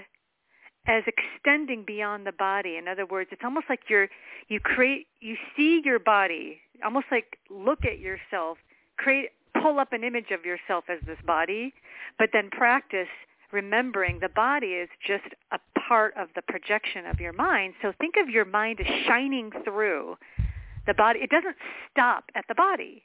as 0.86 1.04
extending 1.08 1.84
beyond 1.86 2.28
the 2.28 2.32
body. 2.32 2.78
In 2.78 2.88
other 2.88 3.06
words, 3.06 3.30
it's 3.32 3.42
almost 3.44 3.68
like 3.70 3.82
you're 3.90 4.10
you 4.50 4.60
create 4.60 5.08
you 5.22 5.36
see 5.56 5.82
your 5.84 6.00
body, 6.00 6.60
almost 6.84 7.06
like 7.12 7.38
look 7.50 7.86
at 7.86 8.00
yourself, 8.00 8.58
create 8.98 9.30
pull 9.62 9.80
up 9.80 9.94
an 9.94 10.04
image 10.04 10.32
of 10.32 10.46
yourself 10.46 10.86
as 10.90 11.00
this 11.06 11.18
body, 11.26 11.74
but 12.20 12.30
then 12.34 12.50
practice 12.50 13.08
remembering 13.52 14.20
the 14.20 14.30
body 14.30 14.68
is 14.68 14.90
just 15.06 15.26
a 15.52 15.60
part 15.88 16.14
of 16.18 16.28
the 16.36 16.42
projection 16.42 17.06
of 17.06 17.20
your 17.20 17.34
mind. 17.34 17.76
So 17.82 17.94
think 18.00 18.16
of 18.22 18.30
your 18.30 18.46
mind 18.46 18.80
as 18.82 18.88
shining 19.06 19.52
through 19.64 20.18
the 20.88 20.94
body. 20.94 21.20
It 21.20 21.30
doesn't 21.30 21.56
stop 21.92 22.26
at 22.36 22.46
the 22.48 22.56
body. 22.56 23.04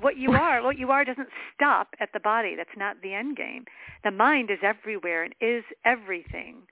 What 0.00 0.16
you 0.16 0.32
are, 0.32 0.62
what 0.62 0.78
you 0.78 0.90
are 0.90 1.04
doesn't 1.04 1.28
stop 1.54 1.88
at 2.00 2.10
the 2.12 2.20
body. 2.20 2.54
That's 2.56 2.76
not 2.76 2.96
the 3.02 3.14
end 3.14 3.36
game. 3.36 3.64
The 4.04 4.10
mind 4.10 4.50
is 4.50 4.58
everywhere 4.62 5.24
and 5.24 5.34
is 5.40 5.64
everything. 5.84 6.62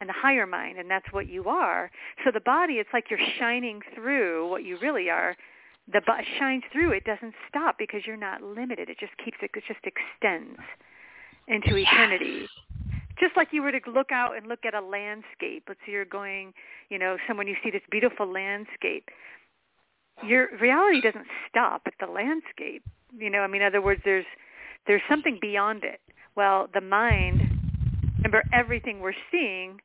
And 0.00 0.08
the 0.08 0.14
higher 0.14 0.46
mind, 0.46 0.78
and 0.78 0.90
that's 0.90 1.06
what 1.12 1.28
you 1.28 1.48
are. 1.48 1.90
So 2.24 2.30
the 2.30 2.40
body, 2.40 2.74
it's 2.74 2.90
like 2.92 3.06
you're 3.10 3.26
shining 3.38 3.80
through 3.94 4.50
what 4.50 4.64
you 4.64 4.76
really 4.82 5.08
are. 5.08 5.36
The 5.92 6.00
bo- 6.06 6.20
shines 6.38 6.64
through. 6.72 6.92
It 6.92 7.04
doesn't 7.04 7.34
stop 7.48 7.76
because 7.78 8.02
you're 8.06 8.16
not 8.16 8.42
limited. 8.42 8.90
It 8.90 8.98
just 8.98 9.12
keeps 9.24 9.38
it. 9.40 9.50
It 9.54 9.64
just 9.66 9.80
extends 9.84 10.60
into 11.48 11.76
eternity. 11.76 12.48
Just 13.20 13.36
like 13.36 13.48
you 13.52 13.62
were 13.62 13.72
to 13.72 13.80
look 13.90 14.10
out 14.10 14.36
and 14.36 14.46
look 14.46 14.64
at 14.66 14.74
a 14.74 14.80
landscape. 14.80 15.64
Let's 15.68 15.80
say 15.86 15.92
you're 15.92 16.04
going, 16.04 16.52
you 16.90 16.98
know, 16.98 17.16
someone 17.28 17.46
you 17.46 17.54
see 17.62 17.70
this 17.70 17.82
beautiful 17.90 18.30
landscape 18.30 19.08
your 20.22 20.48
reality 20.60 21.00
doesn't 21.00 21.26
stop 21.48 21.82
at 21.86 21.94
the 22.00 22.10
landscape. 22.10 22.82
You 23.16 23.30
know, 23.30 23.40
I 23.40 23.46
mean, 23.46 23.62
in 23.62 23.66
other 23.66 23.82
words, 23.82 24.00
there's 24.04 24.26
there's 24.86 25.02
something 25.08 25.38
beyond 25.40 25.84
it. 25.84 26.00
Well, 26.36 26.68
the 26.74 26.80
mind, 26.80 27.40
remember, 28.18 28.42
everything 28.52 29.00
we're 29.00 29.14
seeing 29.30 29.80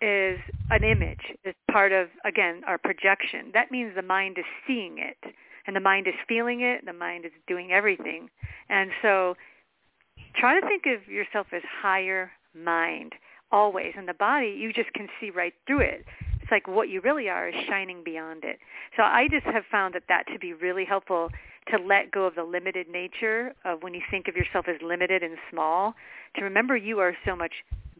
is 0.00 0.38
an 0.70 0.82
image. 0.82 1.20
It's 1.44 1.58
part 1.70 1.92
of 1.92 2.08
again 2.24 2.62
our 2.66 2.78
projection. 2.78 3.50
That 3.54 3.70
means 3.70 3.92
the 3.94 4.02
mind 4.02 4.38
is 4.38 4.44
seeing 4.66 4.98
it, 4.98 5.18
and 5.66 5.74
the 5.74 5.80
mind 5.80 6.06
is 6.06 6.14
feeling 6.28 6.60
it. 6.60 6.84
The 6.84 6.92
mind 6.92 7.24
is 7.24 7.32
doing 7.46 7.70
everything, 7.72 8.28
and 8.68 8.90
so 9.02 9.36
try 10.36 10.58
to 10.60 10.66
think 10.66 10.84
of 10.86 11.08
yourself 11.08 11.48
as 11.52 11.62
higher 11.82 12.30
mind 12.54 13.12
always. 13.52 13.92
And 13.96 14.08
the 14.08 14.14
body, 14.14 14.56
you 14.58 14.72
just 14.72 14.92
can 14.94 15.08
see 15.20 15.30
right 15.30 15.54
through 15.66 15.80
it 15.80 16.04
it's 16.44 16.50
like 16.50 16.68
what 16.68 16.90
you 16.90 17.00
really 17.00 17.30
are 17.30 17.48
is 17.48 17.54
shining 17.66 18.04
beyond 18.04 18.44
it. 18.44 18.58
So 18.98 19.02
I 19.02 19.28
just 19.30 19.46
have 19.46 19.64
found 19.70 19.94
that 19.94 20.02
that 20.08 20.24
to 20.30 20.38
be 20.38 20.52
really 20.52 20.84
helpful 20.84 21.30
to 21.70 21.78
let 21.78 22.10
go 22.10 22.26
of 22.26 22.34
the 22.34 22.44
limited 22.44 22.86
nature 22.86 23.54
of 23.64 23.82
when 23.82 23.94
you 23.94 24.02
think 24.10 24.28
of 24.28 24.36
yourself 24.36 24.66
as 24.68 24.76
limited 24.82 25.22
and 25.22 25.38
small, 25.50 25.94
to 26.36 26.44
remember 26.44 26.76
you 26.76 26.98
are 26.98 27.16
so 27.24 27.34
much 27.34 27.52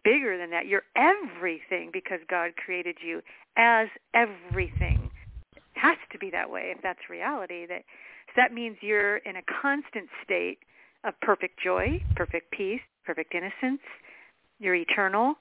bigger 0.05 0.37
than 0.37 0.51
that. 0.51 0.67
You're 0.67 0.83
everything 0.95 1.89
because 1.91 2.19
God 2.29 2.51
created 2.63 2.99
you 3.03 3.23
as 3.57 3.89
everything. 4.13 5.11
It 5.57 5.63
has 5.73 5.97
to 6.13 6.19
be 6.19 6.29
that 6.31 6.51
way 6.51 6.71
if 6.77 6.83
that's 6.83 7.09
reality. 7.09 7.65
That 7.67 7.85
so 8.27 8.33
that 8.37 8.53
means 8.53 8.77
you're 8.83 9.17
in 9.19 9.37
a 9.37 9.43
constant 9.63 10.11
state 10.23 10.59
of 11.03 11.15
perfect 11.23 11.59
joy, 11.65 11.99
perfect 12.15 12.51
peace, 12.51 12.83
perfect 13.07 13.35
innocence. 13.35 13.81
You're 14.59 14.75
eternal 14.75 15.37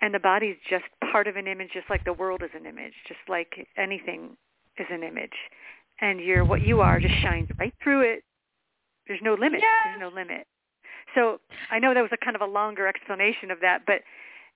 and 0.00 0.14
the 0.14 0.18
body 0.18 0.46
is 0.46 0.56
just 0.68 0.84
part 1.12 1.26
of 1.26 1.36
an 1.36 1.46
image 1.46 1.70
just 1.72 1.88
like 1.90 2.04
the 2.04 2.12
world 2.12 2.42
is 2.42 2.50
an 2.54 2.66
image 2.66 2.94
just 3.06 3.20
like 3.28 3.66
anything 3.76 4.36
is 4.78 4.86
an 4.90 5.02
image. 5.02 5.36
And 6.00 6.20
you're 6.20 6.44
what 6.44 6.62
you 6.62 6.80
are 6.80 6.98
just 6.98 7.14
shines 7.22 7.48
right 7.58 7.74
through 7.82 8.00
it. 8.00 8.24
There's 9.06 9.20
no 9.22 9.34
limit. 9.34 9.60
Yes. 9.60 9.70
there's 9.84 10.00
no 10.00 10.14
limit. 10.14 10.46
So 11.14 11.40
i 11.70 11.78
know 11.78 11.94
that 11.94 12.00
was 12.00 12.12
a 12.12 12.24
kind 12.24 12.36
of 12.36 12.42
a 12.42 12.46
longer 12.46 12.86
explanation 12.86 13.50
of 13.50 13.60
that 13.60 13.82
but 13.86 14.02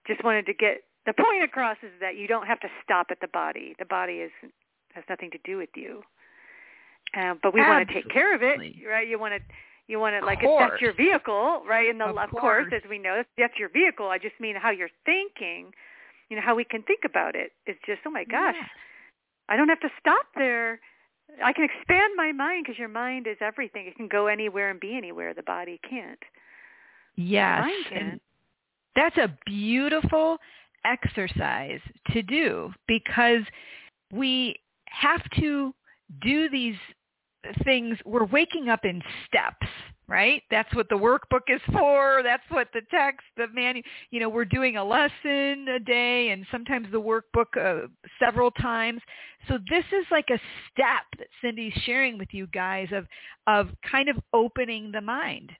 just 0.06 0.22
wanted 0.24 0.46
to 0.46 0.54
get 0.54 0.82
the 1.06 1.12
point 1.12 1.42
across 1.42 1.76
is 1.82 1.92
that 2.00 2.16
you 2.16 2.26
don't 2.26 2.46
have 2.46 2.60
to 2.60 2.68
stop 2.82 3.08
at 3.10 3.20
the 3.20 3.28
body. 3.28 3.74
The 3.78 3.84
body 3.84 4.14
is 4.14 4.32
has 4.94 5.04
nothing 5.08 5.30
to 5.32 5.38
do 5.44 5.56
with 5.58 5.70
you. 5.74 6.02
Uh, 7.18 7.34
but 7.42 7.52
we 7.52 7.60
want 7.60 7.86
to 7.86 7.94
take 7.94 8.08
care 8.10 8.34
of 8.34 8.42
it 8.42 8.58
right? 8.88 9.06
You 9.06 9.18
want 9.18 9.34
to 9.34 9.40
you 9.86 9.98
want 10.00 10.18
to 10.18 10.24
like 10.24 10.40
course. 10.40 10.70
that's 10.70 10.82
your 10.82 10.94
vehicle, 10.94 11.62
right? 11.68 11.88
And 11.90 12.00
the 12.00 12.06
Of 12.06 12.16
of 12.16 12.30
course, 12.30 12.68
course. 12.70 12.72
as 12.84 12.88
we 12.88 12.98
know, 12.98 13.22
that's 13.36 13.58
your 13.58 13.68
vehicle. 13.68 14.08
I 14.08 14.18
just 14.18 14.34
mean 14.40 14.56
how 14.56 14.70
you're 14.70 14.88
thinking. 15.04 15.72
You 16.30 16.36
know 16.36 16.42
how 16.42 16.54
we 16.54 16.64
can 16.64 16.82
think 16.82 17.00
about 17.04 17.34
it. 17.36 17.52
it 17.66 17.72
is 17.72 17.76
just 17.86 18.00
oh 18.06 18.10
my 18.10 18.24
gosh. 18.24 18.56
I 19.48 19.56
don't 19.56 19.68
have 19.68 19.80
to 19.80 19.90
stop 20.00 20.26
there. 20.36 20.80
I 21.44 21.52
can 21.52 21.64
expand 21.64 22.12
my 22.16 22.32
mind 22.32 22.64
because 22.64 22.78
your 22.78 22.88
mind 22.88 23.26
is 23.26 23.36
everything. 23.40 23.86
It 23.86 23.96
can 23.96 24.08
go 24.08 24.26
anywhere 24.26 24.70
and 24.70 24.80
be 24.80 24.96
anywhere. 24.96 25.34
The 25.34 25.42
body 25.42 25.80
can't. 25.88 26.18
Yes. 27.16 27.68
Can. 27.90 28.20
That's 28.96 29.16
a 29.16 29.36
beautiful 29.46 30.38
exercise 30.84 31.80
to 32.12 32.22
do 32.22 32.72
because 32.86 33.42
we 34.12 34.56
have 34.86 35.22
to 35.40 35.74
do 36.22 36.48
these 36.50 36.76
things. 37.64 37.98
We're 38.04 38.26
waking 38.26 38.68
up 38.68 38.84
in 38.84 39.02
steps, 39.26 39.66
right? 40.08 40.42
That's 40.50 40.72
what 40.74 40.88
the 40.88 40.96
workbook 40.96 41.48
is 41.48 41.60
for. 41.72 42.20
That's 42.22 42.42
what 42.48 42.68
the 42.72 42.82
text, 42.90 43.24
the 43.36 43.46
manual, 43.52 43.84
you 44.10 44.20
know, 44.20 44.28
we're 44.28 44.44
doing 44.44 44.76
a 44.76 44.84
lesson 44.84 45.66
a 45.68 45.78
day 45.78 46.30
and 46.30 46.46
sometimes 46.50 46.88
the 46.92 47.00
workbook 47.00 47.56
uh, 47.58 47.88
several 48.18 48.50
times. 48.52 49.00
So 49.48 49.58
this 49.68 49.84
is 49.92 50.06
like 50.10 50.28
a 50.30 50.40
step 50.72 51.04
that 51.18 51.28
Cindy's 51.42 51.74
sharing 51.84 52.18
with 52.18 52.28
you 52.32 52.46
guys 52.48 52.88
of, 52.92 53.06
of 53.46 53.68
kind 53.90 54.08
of 54.08 54.16
opening 54.32 54.92
the 54.92 55.00
mind 55.00 55.52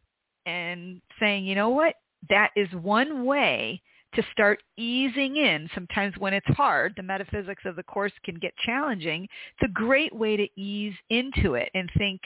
and 0.47 1.01
saying, 1.20 1.45
you 1.45 1.55
know 1.55 1.70
what, 1.70 1.95
that 2.28 2.51
is 2.57 2.68
one 2.72 3.24
way 3.24 3.82
to 4.15 4.23
start 4.33 4.62
easing 4.77 5.37
in. 5.37 5.69
Sometimes 5.75 6.15
when 6.19 6.35
it's 6.35 6.47
hard, 6.49 6.95
the 6.97 7.03
metaphysics 7.03 7.62
of 7.65 7.77
the 7.77 7.83
course 7.83 8.12
can 8.25 8.37
get 8.37 8.55
challenging. 8.65 9.25
It's 9.25 9.71
a 9.71 9.73
great 9.73 10.15
way 10.15 10.37
to 10.37 10.49
ease 10.57 10.95
into 11.11 11.55
it 11.55 11.71
and 11.75 11.91
think 11.97 12.21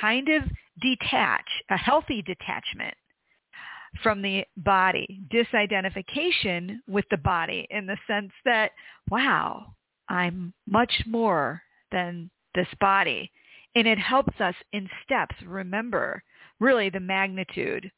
kind 0.00 0.28
of 0.28 0.42
detach, 0.80 1.46
a 1.70 1.76
healthy 1.76 2.22
detachment 2.22 2.94
from 4.02 4.22
the 4.22 4.44
body, 4.56 5.20
disidentification 5.32 6.78
with 6.86 7.04
the 7.10 7.18
body 7.18 7.66
in 7.70 7.86
the 7.86 7.96
sense 8.06 8.30
that, 8.44 8.70
wow, 9.10 9.74
I'm 10.08 10.52
much 10.66 10.92
more 11.06 11.62
than 11.90 12.30
this 12.54 12.68
body. 12.80 13.30
And 13.74 13.86
it 13.86 13.98
helps 13.98 14.40
us 14.40 14.54
in 14.72 14.88
steps 15.04 15.34
remember 15.44 16.22
really 16.60 16.90
the 16.90 17.00
magnitude 17.00 17.90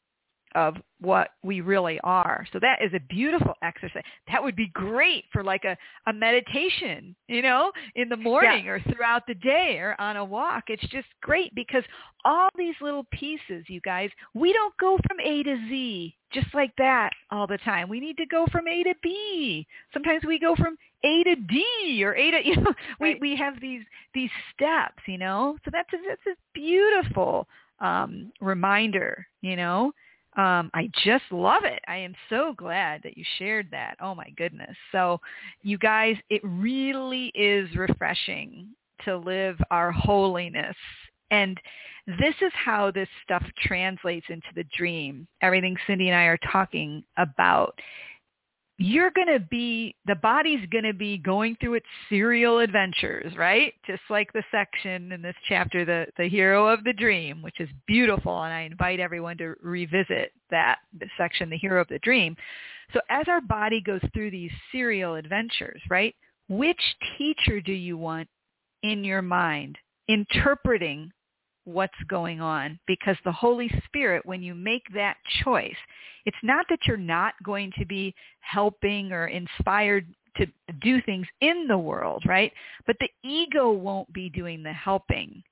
of 0.55 0.75
what 0.99 1.31
we 1.43 1.61
really 1.61 1.99
are. 2.03 2.47
So 2.53 2.59
that 2.59 2.81
is 2.81 2.93
a 2.93 2.99
beautiful 2.99 3.53
exercise. 3.61 4.03
That 4.31 4.41
would 4.41 4.55
be 4.55 4.67
great 4.73 5.25
for 5.31 5.43
like 5.43 5.63
a, 5.65 5.77
a 6.07 6.13
meditation, 6.13 7.15
you 7.27 7.41
know, 7.41 7.71
in 7.95 8.09
the 8.09 8.17
morning 8.17 8.65
yeah. 8.65 8.71
or 8.71 8.79
throughout 8.81 9.27
the 9.27 9.35
day 9.35 9.77
or 9.79 9.95
on 9.99 10.17
a 10.17 10.23
walk. 10.23 10.65
It's 10.67 10.87
just 10.87 11.07
great 11.21 11.53
because 11.55 11.83
all 12.25 12.49
these 12.57 12.75
little 12.81 13.05
pieces, 13.11 13.65
you 13.67 13.81
guys, 13.81 14.09
we 14.33 14.53
don't 14.53 14.75
go 14.77 14.97
from 15.07 15.19
A 15.19 15.43
to 15.43 15.55
Z 15.69 16.15
just 16.33 16.53
like 16.53 16.73
that 16.77 17.11
all 17.31 17.47
the 17.47 17.59
time. 17.59 17.87
We 17.87 17.99
need 17.99 18.17
to 18.17 18.25
go 18.25 18.45
from 18.51 18.67
A 18.67 18.83
to 18.83 18.93
B. 19.03 19.67
Sometimes 19.93 20.23
we 20.25 20.39
go 20.39 20.55
from 20.55 20.77
A 21.03 21.23
to 21.23 21.35
D 21.35 22.03
or 22.03 22.15
A 22.15 22.31
to 22.31 22.39
you 22.47 22.55
know 22.57 22.73
we 22.99 23.15
we 23.21 23.35
have 23.35 23.59
these 23.61 23.83
these 24.13 24.31
steps, 24.53 25.03
you 25.07 25.17
know. 25.17 25.57
So 25.63 25.71
that's 25.71 25.91
a, 25.93 25.97
that's 26.07 26.27
a 26.27 26.35
beautiful 26.53 27.47
um 27.79 28.31
reminder, 28.41 29.27
you 29.41 29.55
know. 29.55 29.91
Um, 30.35 30.71
I 30.73 30.89
just 31.03 31.25
love 31.31 31.63
it. 31.63 31.79
I 31.87 31.97
am 31.97 32.15
so 32.29 32.53
glad 32.57 33.01
that 33.03 33.17
you 33.17 33.23
shared 33.37 33.67
that. 33.71 33.97
Oh 34.01 34.15
my 34.15 34.29
goodness. 34.35 34.75
So 34.91 35.21
you 35.61 35.77
guys, 35.77 36.15
it 36.29 36.41
really 36.43 37.31
is 37.35 37.75
refreshing 37.75 38.69
to 39.05 39.17
live 39.17 39.57
our 39.69 39.91
holiness. 39.91 40.75
And 41.29 41.59
this 42.07 42.35
is 42.41 42.51
how 42.53 42.91
this 42.91 43.07
stuff 43.23 43.43
translates 43.61 44.25
into 44.29 44.47
the 44.55 44.65
dream. 44.75 45.27
Everything 45.41 45.75
Cindy 45.87 46.09
and 46.09 46.17
I 46.17 46.23
are 46.23 46.39
talking 46.51 47.03
about 47.17 47.79
you're 48.79 49.11
going 49.11 49.27
to 49.27 49.39
be, 49.39 49.95
the 50.07 50.15
body's 50.15 50.65
going 50.71 50.83
to 50.83 50.93
be 50.93 51.17
going 51.17 51.55
through 51.59 51.75
its 51.75 51.85
serial 52.09 52.59
adventures, 52.59 53.35
right? 53.37 53.73
Just 53.85 54.01
like 54.09 54.33
the 54.33 54.43
section 54.51 55.11
in 55.11 55.21
this 55.21 55.35
chapter, 55.47 55.85
the, 55.85 56.07
the 56.17 56.27
hero 56.27 56.67
of 56.67 56.83
the 56.83 56.93
dream, 56.93 57.41
which 57.41 57.59
is 57.59 57.69
beautiful. 57.85 58.43
And 58.43 58.53
I 58.53 58.61
invite 58.61 58.99
everyone 58.99 59.37
to 59.37 59.53
revisit 59.61 60.31
that 60.49 60.79
section, 61.17 61.49
the 61.49 61.57
hero 61.57 61.81
of 61.81 61.87
the 61.87 61.99
dream. 61.99 62.35
So 62.93 62.99
as 63.09 63.27
our 63.27 63.41
body 63.41 63.81
goes 63.81 64.01
through 64.13 64.31
these 64.31 64.51
serial 64.71 65.15
adventures, 65.15 65.81
right? 65.89 66.15
Which 66.49 66.81
teacher 67.17 67.61
do 67.61 67.73
you 67.73 67.97
want 67.97 68.27
in 68.81 69.03
your 69.03 69.21
mind 69.21 69.77
interpreting 70.07 71.11
what's 71.65 71.93
going 72.07 72.41
on 72.41 72.79
because 72.87 73.17
the 73.23 73.31
Holy 73.31 73.69
Spirit, 73.85 74.25
when 74.25 74.41
you 74.41 74.53
make 74.53 74.83
that 74.93 75.17
choice, 75.43 75.75
it's 76.25 76.37
not 76.43 76.65
that 76.69 76.79
you're 76.85 76.97
not 76.97 77.33
going 77.43 77.71
to 77.77 77.85
be 77.85 78.13
helping 78.41 79.11
or 79.11 79.27
inspired 79.27 80.05
to 80.37 80.47
do 80.81 81.01
things 81.01 81.27
in 81.41 81.67
the 81.67 81.77
world, 81.77 82.23
right? 82.25 82.51
But 82.87 82.95
the 82.99 83.09
ego 83.23 83.71
won't 83.71 84.11
be 84.13 84.29
doing 84.29 84.63
the 84.63 84.73
helping. 84.73 85.43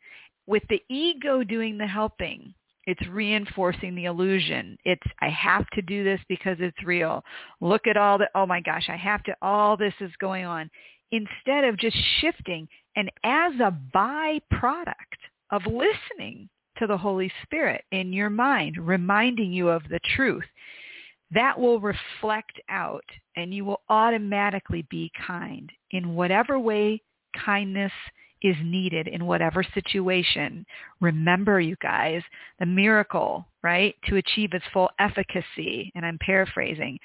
With 0.48 0.64
the 0.70 0.82
ego 0.90 1.44
doing 1.44 1.78
the 1.78 1.88
helping, 1.88 2.54
it's 2.88 3.08
reinforcing 3.08 3.94
the 3.94 4.06
illusion. 4.06 4.78
It's, 4.86 5.02
I 5.22 5.30
have 5.30 5.68
to 5.74 5.82
do 5.82 6.04
this 6.04 6.20
because 6.28 6.58
it's 6.60 6.84
real. 6.84 7.24
Look 7.60 7.86
at 7.86 7.96
all 7.96 8.18
the, 8.18 8.28
oh 8.34 8.46
my 8.46 8.60
gosh, 8.60 8.90
I 8.90 8.96
have 8.96 9.24
to, 9.24 9.36
all 9.42 9.78
this 9.78 9.94
is 10.02 10.12
going 10.20 10.46
on. 10.46 10.70
Instead 11.12 11.66
of 11.66 11.78
just 11.78 11.98
shifting 12.20 12.68
and 12.96 13.12
as 13.24 13.54
a 13.60 13.78
byproduct 13.94 14.94
of 15.52 15.62
listening 15.66 16.50
to 16.78 16.88
the 16.88 16.98
Holy 16.98 17.32
Spirit 17.44 17.84
in 17.92 18.14
your 18.14 18.30
mind, 18.30 18.78
reminding 18.78 19.52
you 19.52 19.70
of 19.70 19.84
the 19.90 20.00
truth. 20.16 20.46
That 21.34 21.58
will 21.58 21.80
reflect 21.80 22.60
out 22.70 23.06
and 23.36 23.54
you 23.54 23.64
will 23.64 23.82
automatically 23.90 24.86
be 24.90 25.12
kind 25.26 25.72
in 25.92 26.16
whatever 26.16 26.60
way 26.60 27.02
kindness 27.46 27.92
is 28.42 28.56
needed 28.64 29.08
in 29.08 29.26
whatever 29.26 29.64
situation. 29.74 30.66
Remember, 31.00 31.60
you 31.62 31.76
guys, 31.82 32.22
the 32.60 32.66
miracle, 32.66 33.46
right, 33.62 33.96
to 34.08 34.18
achieve 34.18 34.54
its 34.54 34.66
full 34.74 34.90
efficacy, 35.00 35.92
and 35.96 36.06
I'm 36.06 36.18
paraphrasing, 36.20 36.98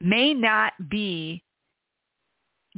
may 0.00 0.34
not 0.34 0.72
be 0.88 1.42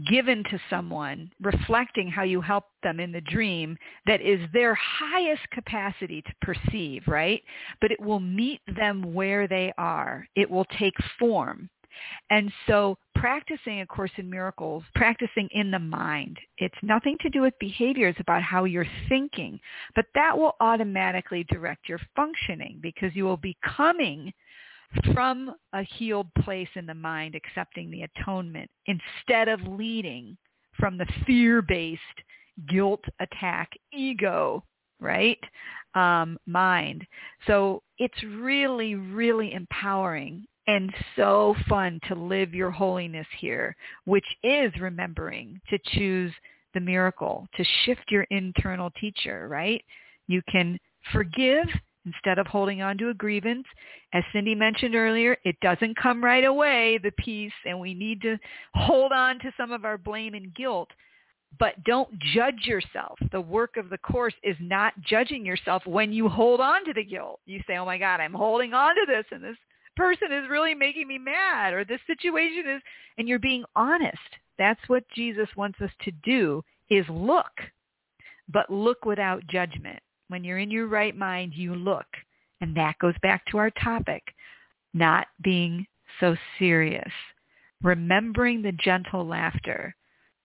given 0.09 0.43
to 0.45 0.59
someone, 0.71 1.31
reflecting 1.41 2.09
how 2.09 2.23
you 2.23 2.41
help 2.41 2.65
them 2.83 3.01
in 3.01 3.13
the 3.13 3.21
dream, 3.21 3.77
that 4.07 4.21
is 4.21 4.41
their 4.53 4.75
highest 4.75 5.43
capacity 5.51 6.23
to 6.23 6.33
perceive, 6.41 7.03
right? 7.07 7.43
But 7.81 7.91
it 7.91 8.01
will 8.01 8.21
meet 8.21 8.61
them 8.77 9.15
where 9.15 9.47
they 9.47 9.73
are. 9.77 10.27
It 10.35 10.51
will 10.51 10.67
take 10.79 10.95
form. 11.19 11.69
And 12.31 12.51
so 12.67 12.97
practicing 13.15 13.81
A 13.81 13.87
Course 13.87 14.11
in 14.17 14.29
Miracles, 14.31 14.83
practicing 14.95 15.49
in 15.53 15.71
the 15.71 15.79
mind, 15.79 16.39
it's 16.59 16.75
nothing 16.83 17.17
to 17.21 17.31
do 17.31 17.43
with 17.43 17.53
behavior. 17.61 18.09
It's 18.09 18.21
about 18.21 18.43
how 18.43 18.65
you're 18.65 18.87
thinking. 19.09 19.61
But 19.95 20.07
that 20.15 20.37
will 20.37 20.57
automatically 20.61 21.45
direct 21.45 21.89
your 21.89 22.01
functioning 22.17 22.79
because 22.83 23.15
you 23.15 23.25
will 23.25 23.37
be 23.37 23.57
coming 23.77 24.33
from 25.15 25.55
a 25.73 25.83
healed 25.83 26.33
place 26.43 26.69
in 26.75 26.87
the 26.87 26.95
mind, 26.95 27.35
accepting 27.35 27.91
the 27.91 28.03
atonement, 28.03 28.71
instead 28.87 29.49
of 29.49 29.61
leading 29.63 30.37
from 30.79 30.99
the 30.99 31.07
fear-based 31.27 32.01
guilt 32.69 33.03
attack 33.21 33.71
ego, 33.93 34.65
right? 35.01 35.39
Um, 35.95 36.39
mind. 36.47 37.07
So 37.47 37.83
it's 37.99 38.23
really, 38.23 38.95
really 38.95 39.53
empowering 39.53 40.47
and 40.67 40.93
so 41.17 41.55
fun 41.69 41.99
to 42.09 42.15
live 42.15 42.55
your 42.55 42.71
holiness 42.71 43.27
here, 43.39 43.75
which 44.05 44.25
is 44.45 44.73
remembering 44.81 45.61
to 45.71 45.79
choose 45.97 46.33
the 46.75 46.81
miracle, 46.81 47.47
to 47.57 47.65
shift 47.85 48.05
your 48.11 48.23
internal 48.31 48.91
teacher, 49.01 49.49
right? 49.51 49.85
You 50.29 50.41
can 50.51 50.79
forgive 51.13 51.67
instead 52.07 52.39
of 52.39 52.47
holding 52.47 52.83
on 52.83 52.99
to 52.99 53.11
a 53.11 53.15
grievance. 53.15 53.67
As 54.13 54.25
Cindy 54.33 54.55
mentioned 54.55 54.95
earlier, 54.95 55.37
it 55.45 55.57
doesn't 55.61 55.97
come 55.97 56.23
right 56.23 56.45
away, 56.45 56.99
the 57.03 57.13
peace, 57.19 57.53
and 57.65 57.79
we 57.79 57.95
need 57.95 58.21
to 58.23 58.39
hold 58.75 59.13
on 59.13 59.39
to 59.41 59.53
some 59.57 59.73
of 59.73 59.85
our 59.85 59.99
blame 59.99 60.35
and 60.35 60.55
guilt. 60.55 60.89
But 61.59 61.83
don't 61.85 62.11
judge 62.35 62.65
yourself. 62.65 63.19
The 63.31 63.41
work 63.41 63.77
of 63.77 63.91
the 63.91 63.99
Course 63.99 64.35
is 64.43 64.57
not 64.61 64.95
judging 65.03 65.45
yourself 65.45 65.87
when 65.87 66.13
you 66.13 66.29
hold 66.29 66.61
on 66.61 66.85
to 66.87 66.95
the 66.95 67.05
guilt. 67.05 67.41
You 67.47 67.61
say, 67.67 67.77
oh 67.77 67.85
my 67.85 67.99
God, 67.99 68.21
I'm 68.21 68.33
holding 68.33 68.73
on 68.73 68.95
to 68.95 69.05
this 69.07 69.27
and 69.31 69.45
this 69.45 69.57
person 69.97 70.33
is 70.33 70.49
really 70.49 70.75
making 70.75 71.07
me 71.07 71.19
mad 71.19 71.75
or 71.75 71.85
this 71.85 72.01
situation 72.07 72.65
is, 72.67 72.83
and 73.19 73.29
you're 73.29 73.39
being 73.39 73.65
honest. 73.77 74.17
That's 74.59 74.81
what 74.89 75.05
Jesus 75.15 75.49
wants 75.57 75.81
us 75.81 75.91
to 76.05 76.11
do 76.25 76.63
is 76.91 77.05
look, 77.09 77.53
but 78.49 78.71
look 78.71 79.05
without 79.05 79.47
judgment. 79.47 80.01
When 80.33 80.45
you're 80.45 80.61
in 80.61 80.71
your 80.71 80.87
right 80.87 81.15
mind, 81.15 81.53
you 81.55 81.75
look. 81.75 82.07
And 82.63 82.75
that 82.75 82.99
goes 83.01 83.13
back 83.21 83.45
to 83.51 83.59
our 83.59 83.69
topic, 83.69 84.23
not 84.95 85.27
being 85.43 85.87
so 86.21 86.35
serious. 86.59 87.13
Remembering 87.83 88.63
the 88.63 88.73
gentle 88.73 89.27
laughter 89.27 89.95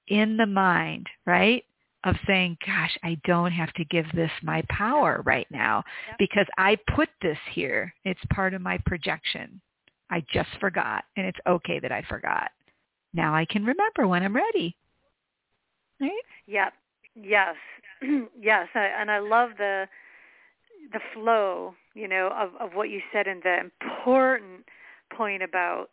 in 0.09 0.35
the 0.35 0.45
mind, 0.45 1.07
right? 1.25 1.63
Of 2.03 2.17
saying, 2.27 2.57
gosh, 2.65 2.97
I 3.01 3.17
don't 3.23 3.53
have 3.53 3.71
to 3.75 3.85
give 3.85 4.05
this 4.13 4.31
my 4.43 4.61
power 4.67 5.21
right 5.25 5.47
now 5.51 5.85
because 6.19 6.47
I 6.57 6.77
put 6.93 7.07
this 7.21 7.39
here. 7.53 7.93
It's 8.03 8.19
part 8.33 8.53
of 8.53 8.61
my 8.61 8.77
projection. 8.85 9.61
I 10.09 10.21
just 10.33 10.49
forgot 10.59 11.05
and 11.15 11.25
it's 11.25 11.39
okay 11.47 11.79
that 11.79 11.93
I 11.93 12.01
forgot. 12.09 12.51
Now 13.13 13.33
I 13.33 13.45
can 13.45 13.63
remember 13.63 14.05
when 14.05 14.21
I'm 14.21 14.35
ready. 14.35 14.75
Right? 16.01 16.11
Yep. 16.45 16.73
Yes. 17.15 17.55
yes, 18.39 18.67
I, 18.75 18.85
and 18.99 19.11
I 19.11 19.19
love 19.19 19.51
the 19.57 19.87
the 20.93 20.99
flow, 21.13 21.75
you 21.93 22.07
know, 22.07 22.29
of 22.35 22.49
of 22.59 22.75
what 22.75 22.89
you 22.89 23.01
said 23.11 23.27
and 23.27 23.41
the 23.43 23.59
important 23.59 24.65
point 25.15 25.43
about 25.43 25.89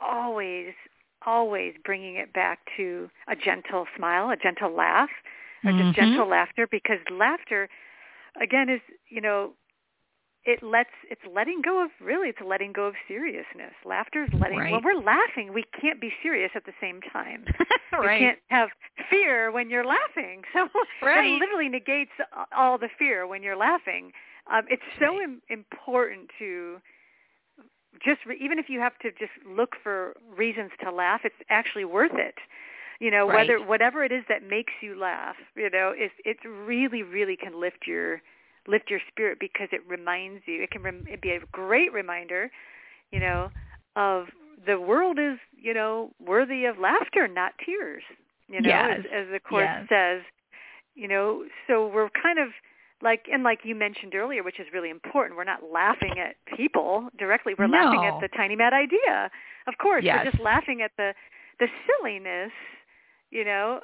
always 0.00 0.74
always 1.26 1.74
bringing 1.84 2.16
it 2.16 2.32
back 2.32 2.60
to 2.76 3.10
a 3.28 3.34
gentle 3.34 3.86
smile, 3.96 4.30
a 4.30 4.36
gentle 4.36 4.74
laugh, 4.74 5.10
or 5.64 5.72
just 5.72 5.82
mm-hmm. 5.82 6.00
gentle 6.00 6.28
laughter 6.28 6.66
because 6.70 6.98
laughter 7.10 7.68
again 8.40 8.68
is, 8.68 8.80
you 9.08 9.20
know, 9.20 9.52
it 10.48 10.62
lets 10.62 10.88
it's 11.10 11.20
letting 11.30 11.60
go 11.62 11.84
of 11.84 11.90
really 12.00 12.30
it's 12.30 12.38
letting 12.44 12.72
go 12.72 12.84
of 12.86 12.94
seriousness. 13.06 13.74
Laughter 13.84 14.24
is 14.24 14.30
letting 14.40 14.58
right. 14.58 14.72
when 14.72 14.82
we're 14.82 14.98
laughing, 14.98 15.52
we 15.52 15.62
can't 15.78 16.00
be 16.00 16.10
serious 16.22 16.50
at 16.54 16.64
the 16.64 16.72
same 16.80 17.02
time. 17.12 17.44
right. 17.92 18.18
You 18.18 18.26
can't 18.28 18.38
have 18.48 18.70
fear 19.10 19.52
when 19.52 19.68
you're 19.68 19.84
laughing. 19.84 20.42
So 20.54 20.66
right. 21.06 21.26
it 21.26 21.38
literally 21.38 21.68
negates 21.68 22.12
all 22.56 22.78
the 22.78 22.88
fear 22.98 23.26
when 23.26 23.42
you're 23.42 23.56
laughing. 23.56 24.12
Um, 24.50 24.62
it's 24.70 24.82
so 24.98 25.20
Im- 25.20 25.42
important 25.50 26.30
to 26.38 26.78
just 28.02 28.24
re- 28.26 28.38
even 28.40 28.58
if 28.58 28.70
you 28.70 28.80
have 28.80 28.98
to 29.00 29.10
just 29.10 29.32
look 29.46 29.76
for 29.82 30.14
reasons 30.34 30.70
to 30.82 30.90
laugh, 30.90 31.20
it's 31.24 31.34
actually 31.50 31.84
worth 31.84 32.14
it. 32.14 32.36
You 33.00 33.10
know, 33.10 33.28
Right. 33.28 33.46
whether 33.48 33.64
whatever 33.64 34.02
it 34.02 34.12
is 34.12 34.24
that 34.30 34.42
makes 34.42 34.72
you 34.80 34.98
laugh, 34.98 35.36
you 35.54 35.68
know, 35.70 35.92
it's 35.94 36.14
it 36.24 36.38
really 36.44 37.02
really 37.02 37.36
can 37.36 37.60
lift 37.60 37.86
your 37.86 38.22
lift 38.68 38.90
your 38.90 39.00
spirit 39.08 39.38
because 39.40 39.68
it 39.72 39.80
reminds 39.88 40.42
you. 40.46 40.62
It 40.62 40.70
can 40.70 40.82
rem- 40.82 41.06
it 41.08 41.20
be 41.20 41.30
a 41.30 41.40
great 41.52 41.92
reminder, 41.92 42.50
you 43.10 43.20
know, 43.20 43.50
of 43.96 44.26
the 44.66 44.78
world 44.80 45.18
is 45.18 45.38
you 45.56 45.74
know 45.74 46.10
worthy 46.24 46.64
of 46.66 46.78
laughter, 46.78 47.26
not 47.26 47.52
tears. 47.64 48.02
You 48.48 48.62
know, 48.62 48.68
Yes. 48.68 49.00
as, 49.00 49.04
as 49.12 49.26
the 49.32 49.40
course 49.40 49.68
Yes. 49.68 49.86
says. 49.88 50.22
You 50.94 51.06
know, 51.06 51.44
so 51.68 51.86
we're 51.86 52.08
kind 52.10 52.38
of 52.40 52.48
like 53.02 53.26
and 53.32 53.44
like 53.44 53.60
you 53.64 53.74
mentioned 53.74 54.14
earlier, 54.14 54.42
which 54.42 54.58
is 54.58 54.66
really 54.72 54.90
important. 54.90 55.36
We're 55.36 55.44
not 55.44 55.62
laughing 55.72 56.14
at 56.18 56.34
people 56.56 57.08
directly. 57.18 57.54
We're 57.56 57.68
laughing 57.68 58.04
at 58.04 58.20
the 58.20 58.28
tiny 58.36 58.56
mad 58.56 58.72
idea. 58.72 59.30
Of 59.68 59.78
course, 59.78 60.02
Yes. 60.04 60.24
we're 60.24 60.30
just 60.32 60.42
laughing 60.42 60.82
at 60.82 60.90
the 60.96 61.14
the 61.60 61.68
silliness, 61.86 62.50
you 63.30 63.44
know, 63.44 63.80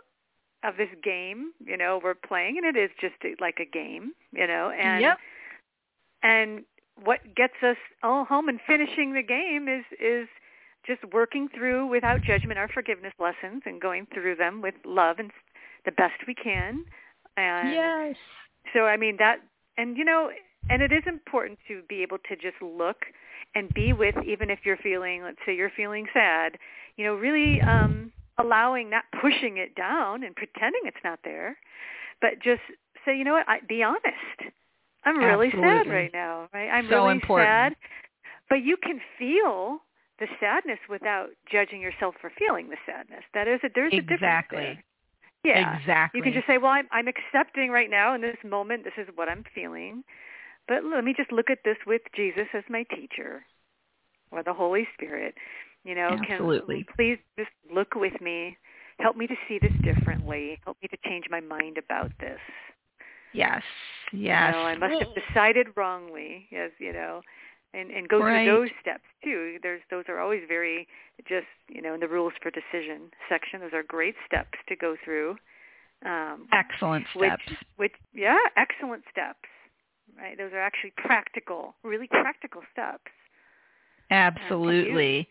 of 0.64 0.76
this 0.76 0.88
game. 1.02 1.52
You 1.64 1.76
know, 1.76 2.00
we're 2.02 2.14
playing, 2.14 2.58
and 2.58 2.66
it 2.76 2.78
is 2.78 2.90
just 3.00 3.14
like 3.40 3.58
a 3.60 3.66
game. 3.66 4.12
You 4.32 4.46
know, 4.46 4.70
and 4.70 5.00
Yep. 5.00 5.18
and 6.22 6.64
what 7.02 7.20
gets 7.34 7.54
us 7.62 7.76
all 8.02 8.24
home 8.24 8.48
and 8.48 8.60
finishing 8.66 9.14
the 9.14 9.22
game 9.22 9.68
is 9.68 9.84
is 10.00 10.28
just 10.86 11.02
working 11.12 11.48
through 11.54 11.86
without 11.86 12.22
judgment 12.22 12.58
our 12.58 12.68
forgiveness 12.68 13.14
lessons 13.18 13.62
and 13.66 13.80
going 13.80 14.06
through 14.12 14.36
them 14.36 14.60
with 14.62 14.74
love 14.84 15.16
and 15.18 15.30
the 15.84 15.92
best 15.92 16.14
we 16.26 16.34
can. 16.34 16.84
And 17.36 17.70
yes. 17.70 18.16
so 18.72 18.80
I 18.86 18.96
mean 18.96 19.16
that 19.18 19.38
and 19.76 19.96
you 19.96 20.04
know 20.04 20.30
and 20.70 20.82
it 20.82 20.92
is 20.92 21.02
important 21.06 21.58
to 21.68 21.82
be 21.88 22.02
able 22.02 22.18
to 22.28 22.36
just 22.36 22.60
look 22.62 22.98
and 23.54 23.72
be 23.74 23.92
with 23.92 24.14
even 24.26 24.50
if 24.50 24.60
you're 24.64 24.76
feeling 24.78 25.22
let's 25.22 25.38
say 25.46 25.54
you're 25.54 25.72
feeling 25.76 26.06
sad, 26.12 26.56
you 26.96 27.04
know, 27.04 27.14
really 27.14 27.60
um 27.62 28.12
allowing 28.38 28.90
not 28.90 29.04
pushing 29.20 29.58
it 29.58 29.74
down 29.74 30.24
and 30.24 30.34
pretending 30.34 30.82
it's 30.84 31.02
not 31.04 31.20
there, 31.24 31.56
but 32.20 32.40
just 32.42 32.62
say, 33.04 33.16
you 33.16 33.24
know 33.24 33.32
what, 33.32 33.48
I, 33.48 33.60
be 33.68 33.82
honest. 33.82 34.54
I'm 35.04 35.18
really 35.18 35.50
sad 35.50 35.86
right 35.86 36.10
now, 36.12 36.48
right? 36.54 36.68
I'm 36.70 36.88
So 36.88 37.04
really 37.04 37.12
important. 37.12 37.48
sad. 37.48 37.76
But 38.48 38.62
you 38.62 38.76
can 38.76 39.00
feel 39.18 39.80
the 40.18 40.26
sadness 40.40 40.78
without 40.88 41.28
judging 41.50 41.80
yourself 41.80 42.14
for 42.20 42.30
feeling 42.38 42.70
the 42.70 42.76
sadness. 42.86 43.22
That 43.34 43.48
is 43.48 43.60
a 43.64 43.68
there's 43.74 43.92
a 43.92 44.00
difference 44.00 44.22
Exactly. 44.22 44.58
there. 44.58 44.84
Yeah. 45.44 45.78
Exactly. 45.78 46.18
You 46.18 46.24
can 46.24 46.32
just 46.32 46.46
say, 46.46 46.56
well, 46.56 46.70
I'm, 46.70 46.88
I'm 46.90 47.06
accepting 47.08 47.70
right 47.70 47.90
now 47.90 48.14
in 48.14 48.22
this 48.22 48.36
moment. 48.44 48.84
This 48.84 48.94
is 48.96 49.08
what 49.14 49.28
I'm 49.28 49.44
feeling. 49.54 50.02
But 50.66 50.84
let 50.84 51.04
me 51.04 51.12
just 51.14 51.30
look 51.30 51.50
at 51.50 51.58
this 51.64 51.76
with 51.86 52.00
Jesus 52.16 52.46
as 52.54 52.64
my 52.70 52.84
teacher 52.84 53.44
or 54.30 54.42
the 54.42 54.54
Holy 54.54 54.88
Spirit. 54.94 55.34
You 55.84 55.94
know, 55.94 56.16
Absolutely. 56.30 56.76
can 56.76 56.94
please 56.96 57.18
just 57.38 57.50
look 57.72 57.94
with 57.94 58.18
me. 58.20 58.56
Help 58.98 59.16
me 59.16 59.26
to 59.26 59.34
see 59.48 59.58
this 59.58 59.72
differently. 59.82 60.58
Help 60.64 60.76
me 60.82 60.88
to 60.88 60.96
change 61.08 61.24
my 61.30 61.40
mind 61.40 61.78
about 61.78 62.10
this. 62.20 62.38
Yes. 63.32 63.62
Yes. 64.12 64.54
You 64.54 64.60
know, 64.60 64.66
I 64.66 64.74
must 64.76 64.94
have 65.00 65.14
decided 65.28 65.68
wrongly, 65.76 66.46
as 66.56 66.70
you 66.78 66.92
know, 66.92 67.20
and 67.74 67.90
and 67.90 68.08
go 68.08 68.20
Right. 68.20 68.44
through 68.44 68.60
those 68.60 68.70
steps 68.80 69.04
too. 69.22 69.58
There's 69.62 69.82
those 69.90 70.04
are 70.08 70.20
always 70.20 70.42
very 70.48 70.86
just 71.28 71.46
you 71.68 71.82
know 71.82 71.94
in 71.94 72.00
the 72.00 72.08
rules 72.08 72.32
for 72.40 72.50
decision 72.50 73.10
section. 73.28 73.60
Those 73.60 73.72
are 73.74 73.82
great 73.82 74.14
steps 74.26 74.58
to 74.68 74.76
go 74.76 74.96
through. 75.04 75.36
Um, 76.04 76.46
Excellent 76.52 77.06
steps. 77.16 77.42
which, 77.48 77.58
which, 77.76 77.92
yeah, 78.12 78.36
excellent 78.56 79.04
steps. 79.10 79.48
Right, 80.18 80.36
those 80.36 80.52
are 80.52 80.60
actually 80.60 80.92
practical, 80.98 81.74
really 81.82 82.06
practical 82.08 82.62
steps. 82.72 83.10
Absolutely. 84.10 85.26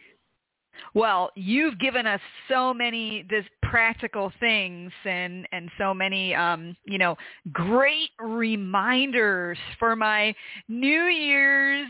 Well, 0.93 1.32
you've 1.36 1.80
given 1.80 2.07
us 2.07 2.21
so 2.49 2.74
many 2.74 3.26
this 3.30 3.45
practical 3.61 4.32
things 4.39 4.91
and 5.05 5.47
and 5.51 5.69
so 5.78 5.93
many 5.93 6.36
um, 6.36 6.76
you 6.86 6.97
know, 6.97 7.17
great 7.51 8.09
reminders 8.19 9.57
for 9.80 9.95
my 9.95 10.36
New 10.67 11.05
Year's 11.05 11.88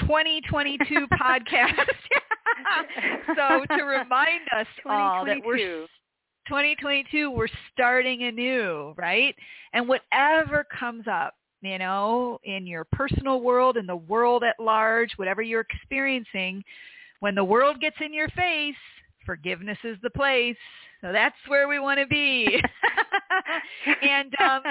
2022 0.00 1.06
podcast. 1.20 1.86
so 3.36 3.76
to 3.76 3.82
remind 3.84 4.42
us 4.56 4.66
all 4.86 5.24
that 5.24 5.38
we're 5.44 5.56
2022. 5.56 5.86
2022 6.48 7.30
we're 7.30 7.46
starting 7.72 8.24
anew, 8.24 8.94
right? 8.96 9.34
And 9.72 9.88
whatever 9.88 10.66
comes 10.78 11.04
up, 11.06 11.34
you 11.60 11.78
know, 11.78 12.40
in 12.44 12.66
your 12.66 12.84
personal 12.92 13.40
world, 13.40 13.76
in 13.76 13.86
the 13.86 13.96
world 13.96 14.42
at 14.42 14.58
large, 14.58 15.12
whatever 15.16 15.42
you're 15.42 15.64
experiencing, 15.70 16.64
when 17.22 17.36
the 17.36 17.44
world 17.44 17.80
gets 17.80 17.94
in 18.04 18.12
your 18.12 18.26
face, 18.30 18.74
forgiveness 19.24 19.78
is 19.84 19.96
the 20.02 20.10
place. 20.10 20.56
So 21.00 21.12
that's 21.12 21.36
where 21.46 21.68
we 21.68 21.78
want 21.78 22.00
to 22.00 22.06
be. 22.08 22.60
and 24.02 24.34
um 24.40 24.62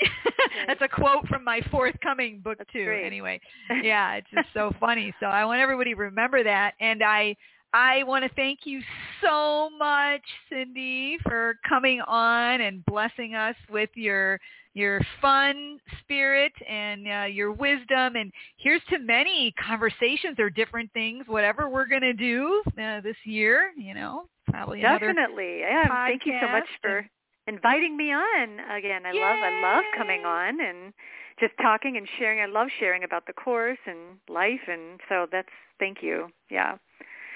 that's 0.66 0.82
a 0.82 0.88
quote 0.88 1.28
from 1.28 1.44
my 1.44 1.60
forthcoming 1.70 2.40
book 2.40 2.58
That's 2.58 2.72
too. 2.72 2.86
great. 2.86 3.06
Anyway, 3.06 3.40
yeah, 3.84 4.14
it's 4.14 4.26
just 4.34 4.48
so 4.52 4.72
funny. 4.80 5.14
So 5.20 5.26
I 5.26 5.44
want 5.44 5.60
everybody 5.60 5.94
to 5.94 6.00
remember 6.00 6.42
that. 6.42 6.72
And 6.80 7.04
I 7.04 7.36
I 7.74 8.02
want 8.02 8.24
to 8.24 8.30
thank 8.34 8.60
you 8.64 8.82
so 9.22 9.70
much, 9.78 10.22
Cindy, 10.50 11.18
for 11.22 11.56
coming 11.66 12.00
on 12.02 12.60
and 12.60 12.84
blessing 12.84 13.34
us 13.34 13.56
with 13.70 13.90
your 13.94 14.38
your 14.74 15.00
fun 15.20 15.78
spirit 16.00 16.52
and 16.68 17.06
uh, 17.06 17.24
your 17.24 17.52
wisdom. 17.52 18.16
And 18.16 18.32
here's 18.56 18.82
to 18.90 18.98
many 18.98 19.52
conversations 19.64 20.38
or 20.38 20.50
different 20.50 20.90
things, 20.92 21.24
whatever 21.26 21.68
we're 21.68 21.86
going 21.86 22.02
to 22.02 22.14
do 22.14 22.62
uh, 22.78 23.00
this 23.00 23.16
year. 23.24 23.72
You 23.76 23.94
know, 23.94 24.24
probably 24.50 24.80
Definitely. 24.80 25.60
Yeah, 25.60 25.88
thank 26.06 26.26
you 26.26 26.34
so 26.40 26.48
much 26.48 26.68
for 26.80 27.06
inviting 27.46 27.96
me 27.96 28.12
on 28.12 28.60
again. 28.70 29.02
I 29.06 29.12
love 29.12 29.38
I 29.42 29.60
love 29.62 29.84
coming 29.96 30.24
on 30.24 30.60
and 30.60 30.92
just 31.40 31.54
talking 31.60 31.96
and 31.96 32.06
sharing. 32.18 32.40
I 32.40 32.46
love 32.46 32.68
sharing 32.78 33.04
about 33.04 33.26
the 33.26 33.32
course 33.32 33.78
and 33.86 34.18
life 34.28 34.60
and 34.68 35.00
so 35.08 35.26
that's 35.30 35.48
thank 35.78 36.02
you. 36.02 36.28
Yeah. 36.50 36.76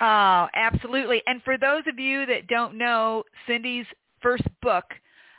Oh, 0.00 0.48
absolutely. 0.54 1.22
And 1.26 1.42
for 1.42 1.56
those 1.56 1.82
of 1.86 1.98
you 1.98 2.26
that 2.26 2.46
don't 2.48 2.76
know, 2.76 3.24
Cindy's 3.46 3.86
first 4.20 4.44
book, 4.62 4.84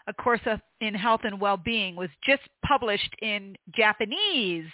A 0.08 0.14
Course 0.14 0.42
in 0.82 0.94
Health 0.94 1.22
and 1.24 1.40
Well-Being, 1.40 1.96
was 1.96 2.10
just 2.24 2.44
published 2.66 3.16
in 3.22 3.56
Japanese. 3.76 4.66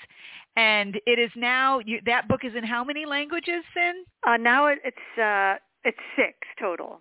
And 0.55 0.99
it 1.07 1.19
is 1.19 1.31
now, 1.35 1.79
you, 1.79 1.99
that 2.05 2.27
book 2.27 2.41
is 2.43 2.53
in 2.55 2.63
how 2.63 2.83
many 2.83 3.05
languages, 3.05 3.63
Cin? 3.73 4.05
Uh 4.25 4.37
now 4.37 4.67
it, 4.67 4.79
it's 4.83 5.19
uh 5.19 5.55
it's 5.83 5.97
6 6.15 6.29
total. 6.59 6.99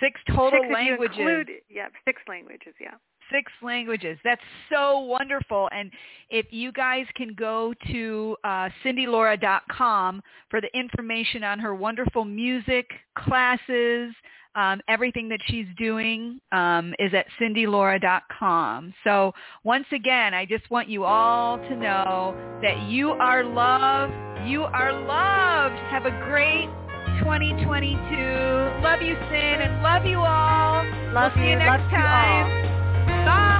Six 0.00 0.20
total 0.28 0.60
six 0.62 0.72
languages. 0.72 1.16
include 1.16 1.48
yeah, 1.70 1.88
6 2.04 2.22
languages, 2.28 2.74
yeah. 2.80 2.94
Six 3.30 3.50
languages. 3.62 4.18
That's 4.24 4.42
so 4.70 5.00
wonderful. 5.00 5.68
And 5.72 5.90
if 6.30 6.46
you 6.50 6.72
guys 6.72 7.06
can 7.14 7.34
go 7.34 7.72
to 7.90 8.36
uh, 8.44 8.68
cindylora.com 8.84 10.22
for 10.50 10.60
the 10.60 10.68
information 10.78 11.44
on 11.44 11.58
her 11.58 11.74
wonderful 11.74 12.24
music 12.24 12.86
classes, 13.16 14.12
um, 14.54 14.80
everything 14.88 15.28
that 15.30 15.40
she's 15.46 15.66
doing 15.78 16.40
um, 16.52 16.94
is 16.98 17.12
at 17.14 17.26
cindylora.com. 17.40 18.92
So 19.04 19.32
once 19.64 19.86
again, 19.92 20.34
I 20.34 20.44
just 20.44 20.70
want 20.70 20.88
you 20.88 21.04
all 21.04 21.58
to 21.58 21.76
know 21.76 22.34
that 22.62 22.88
you 22.88 23.10
are 23.12 23.44
loved. 23.44 24.12
You 24.46 24.64
are 24.64 24.92
loved. 24.92 25.76
Have 25.90 26.06
a 26.06 26.10
great 26.26 26.68
2022. 27.20 28.82
Love 28.82 29.00
you, 29.00 29.14
Cin, 29.30 29.60
and 29.62 29.82
love 29.82 30.04
you 30.04 30.18
all. 30.18 30.84
Love 31.12 31.32
we'll 31.36 31.44
see 31.44 31.48
you. 31.48 31.50
you 31.50 31.56
next 31.56 31.82
love 31.82 31.90
time. 31.90 32.48
You 32.50 32.68
all 32.68 32.71
side. 33.24 33.51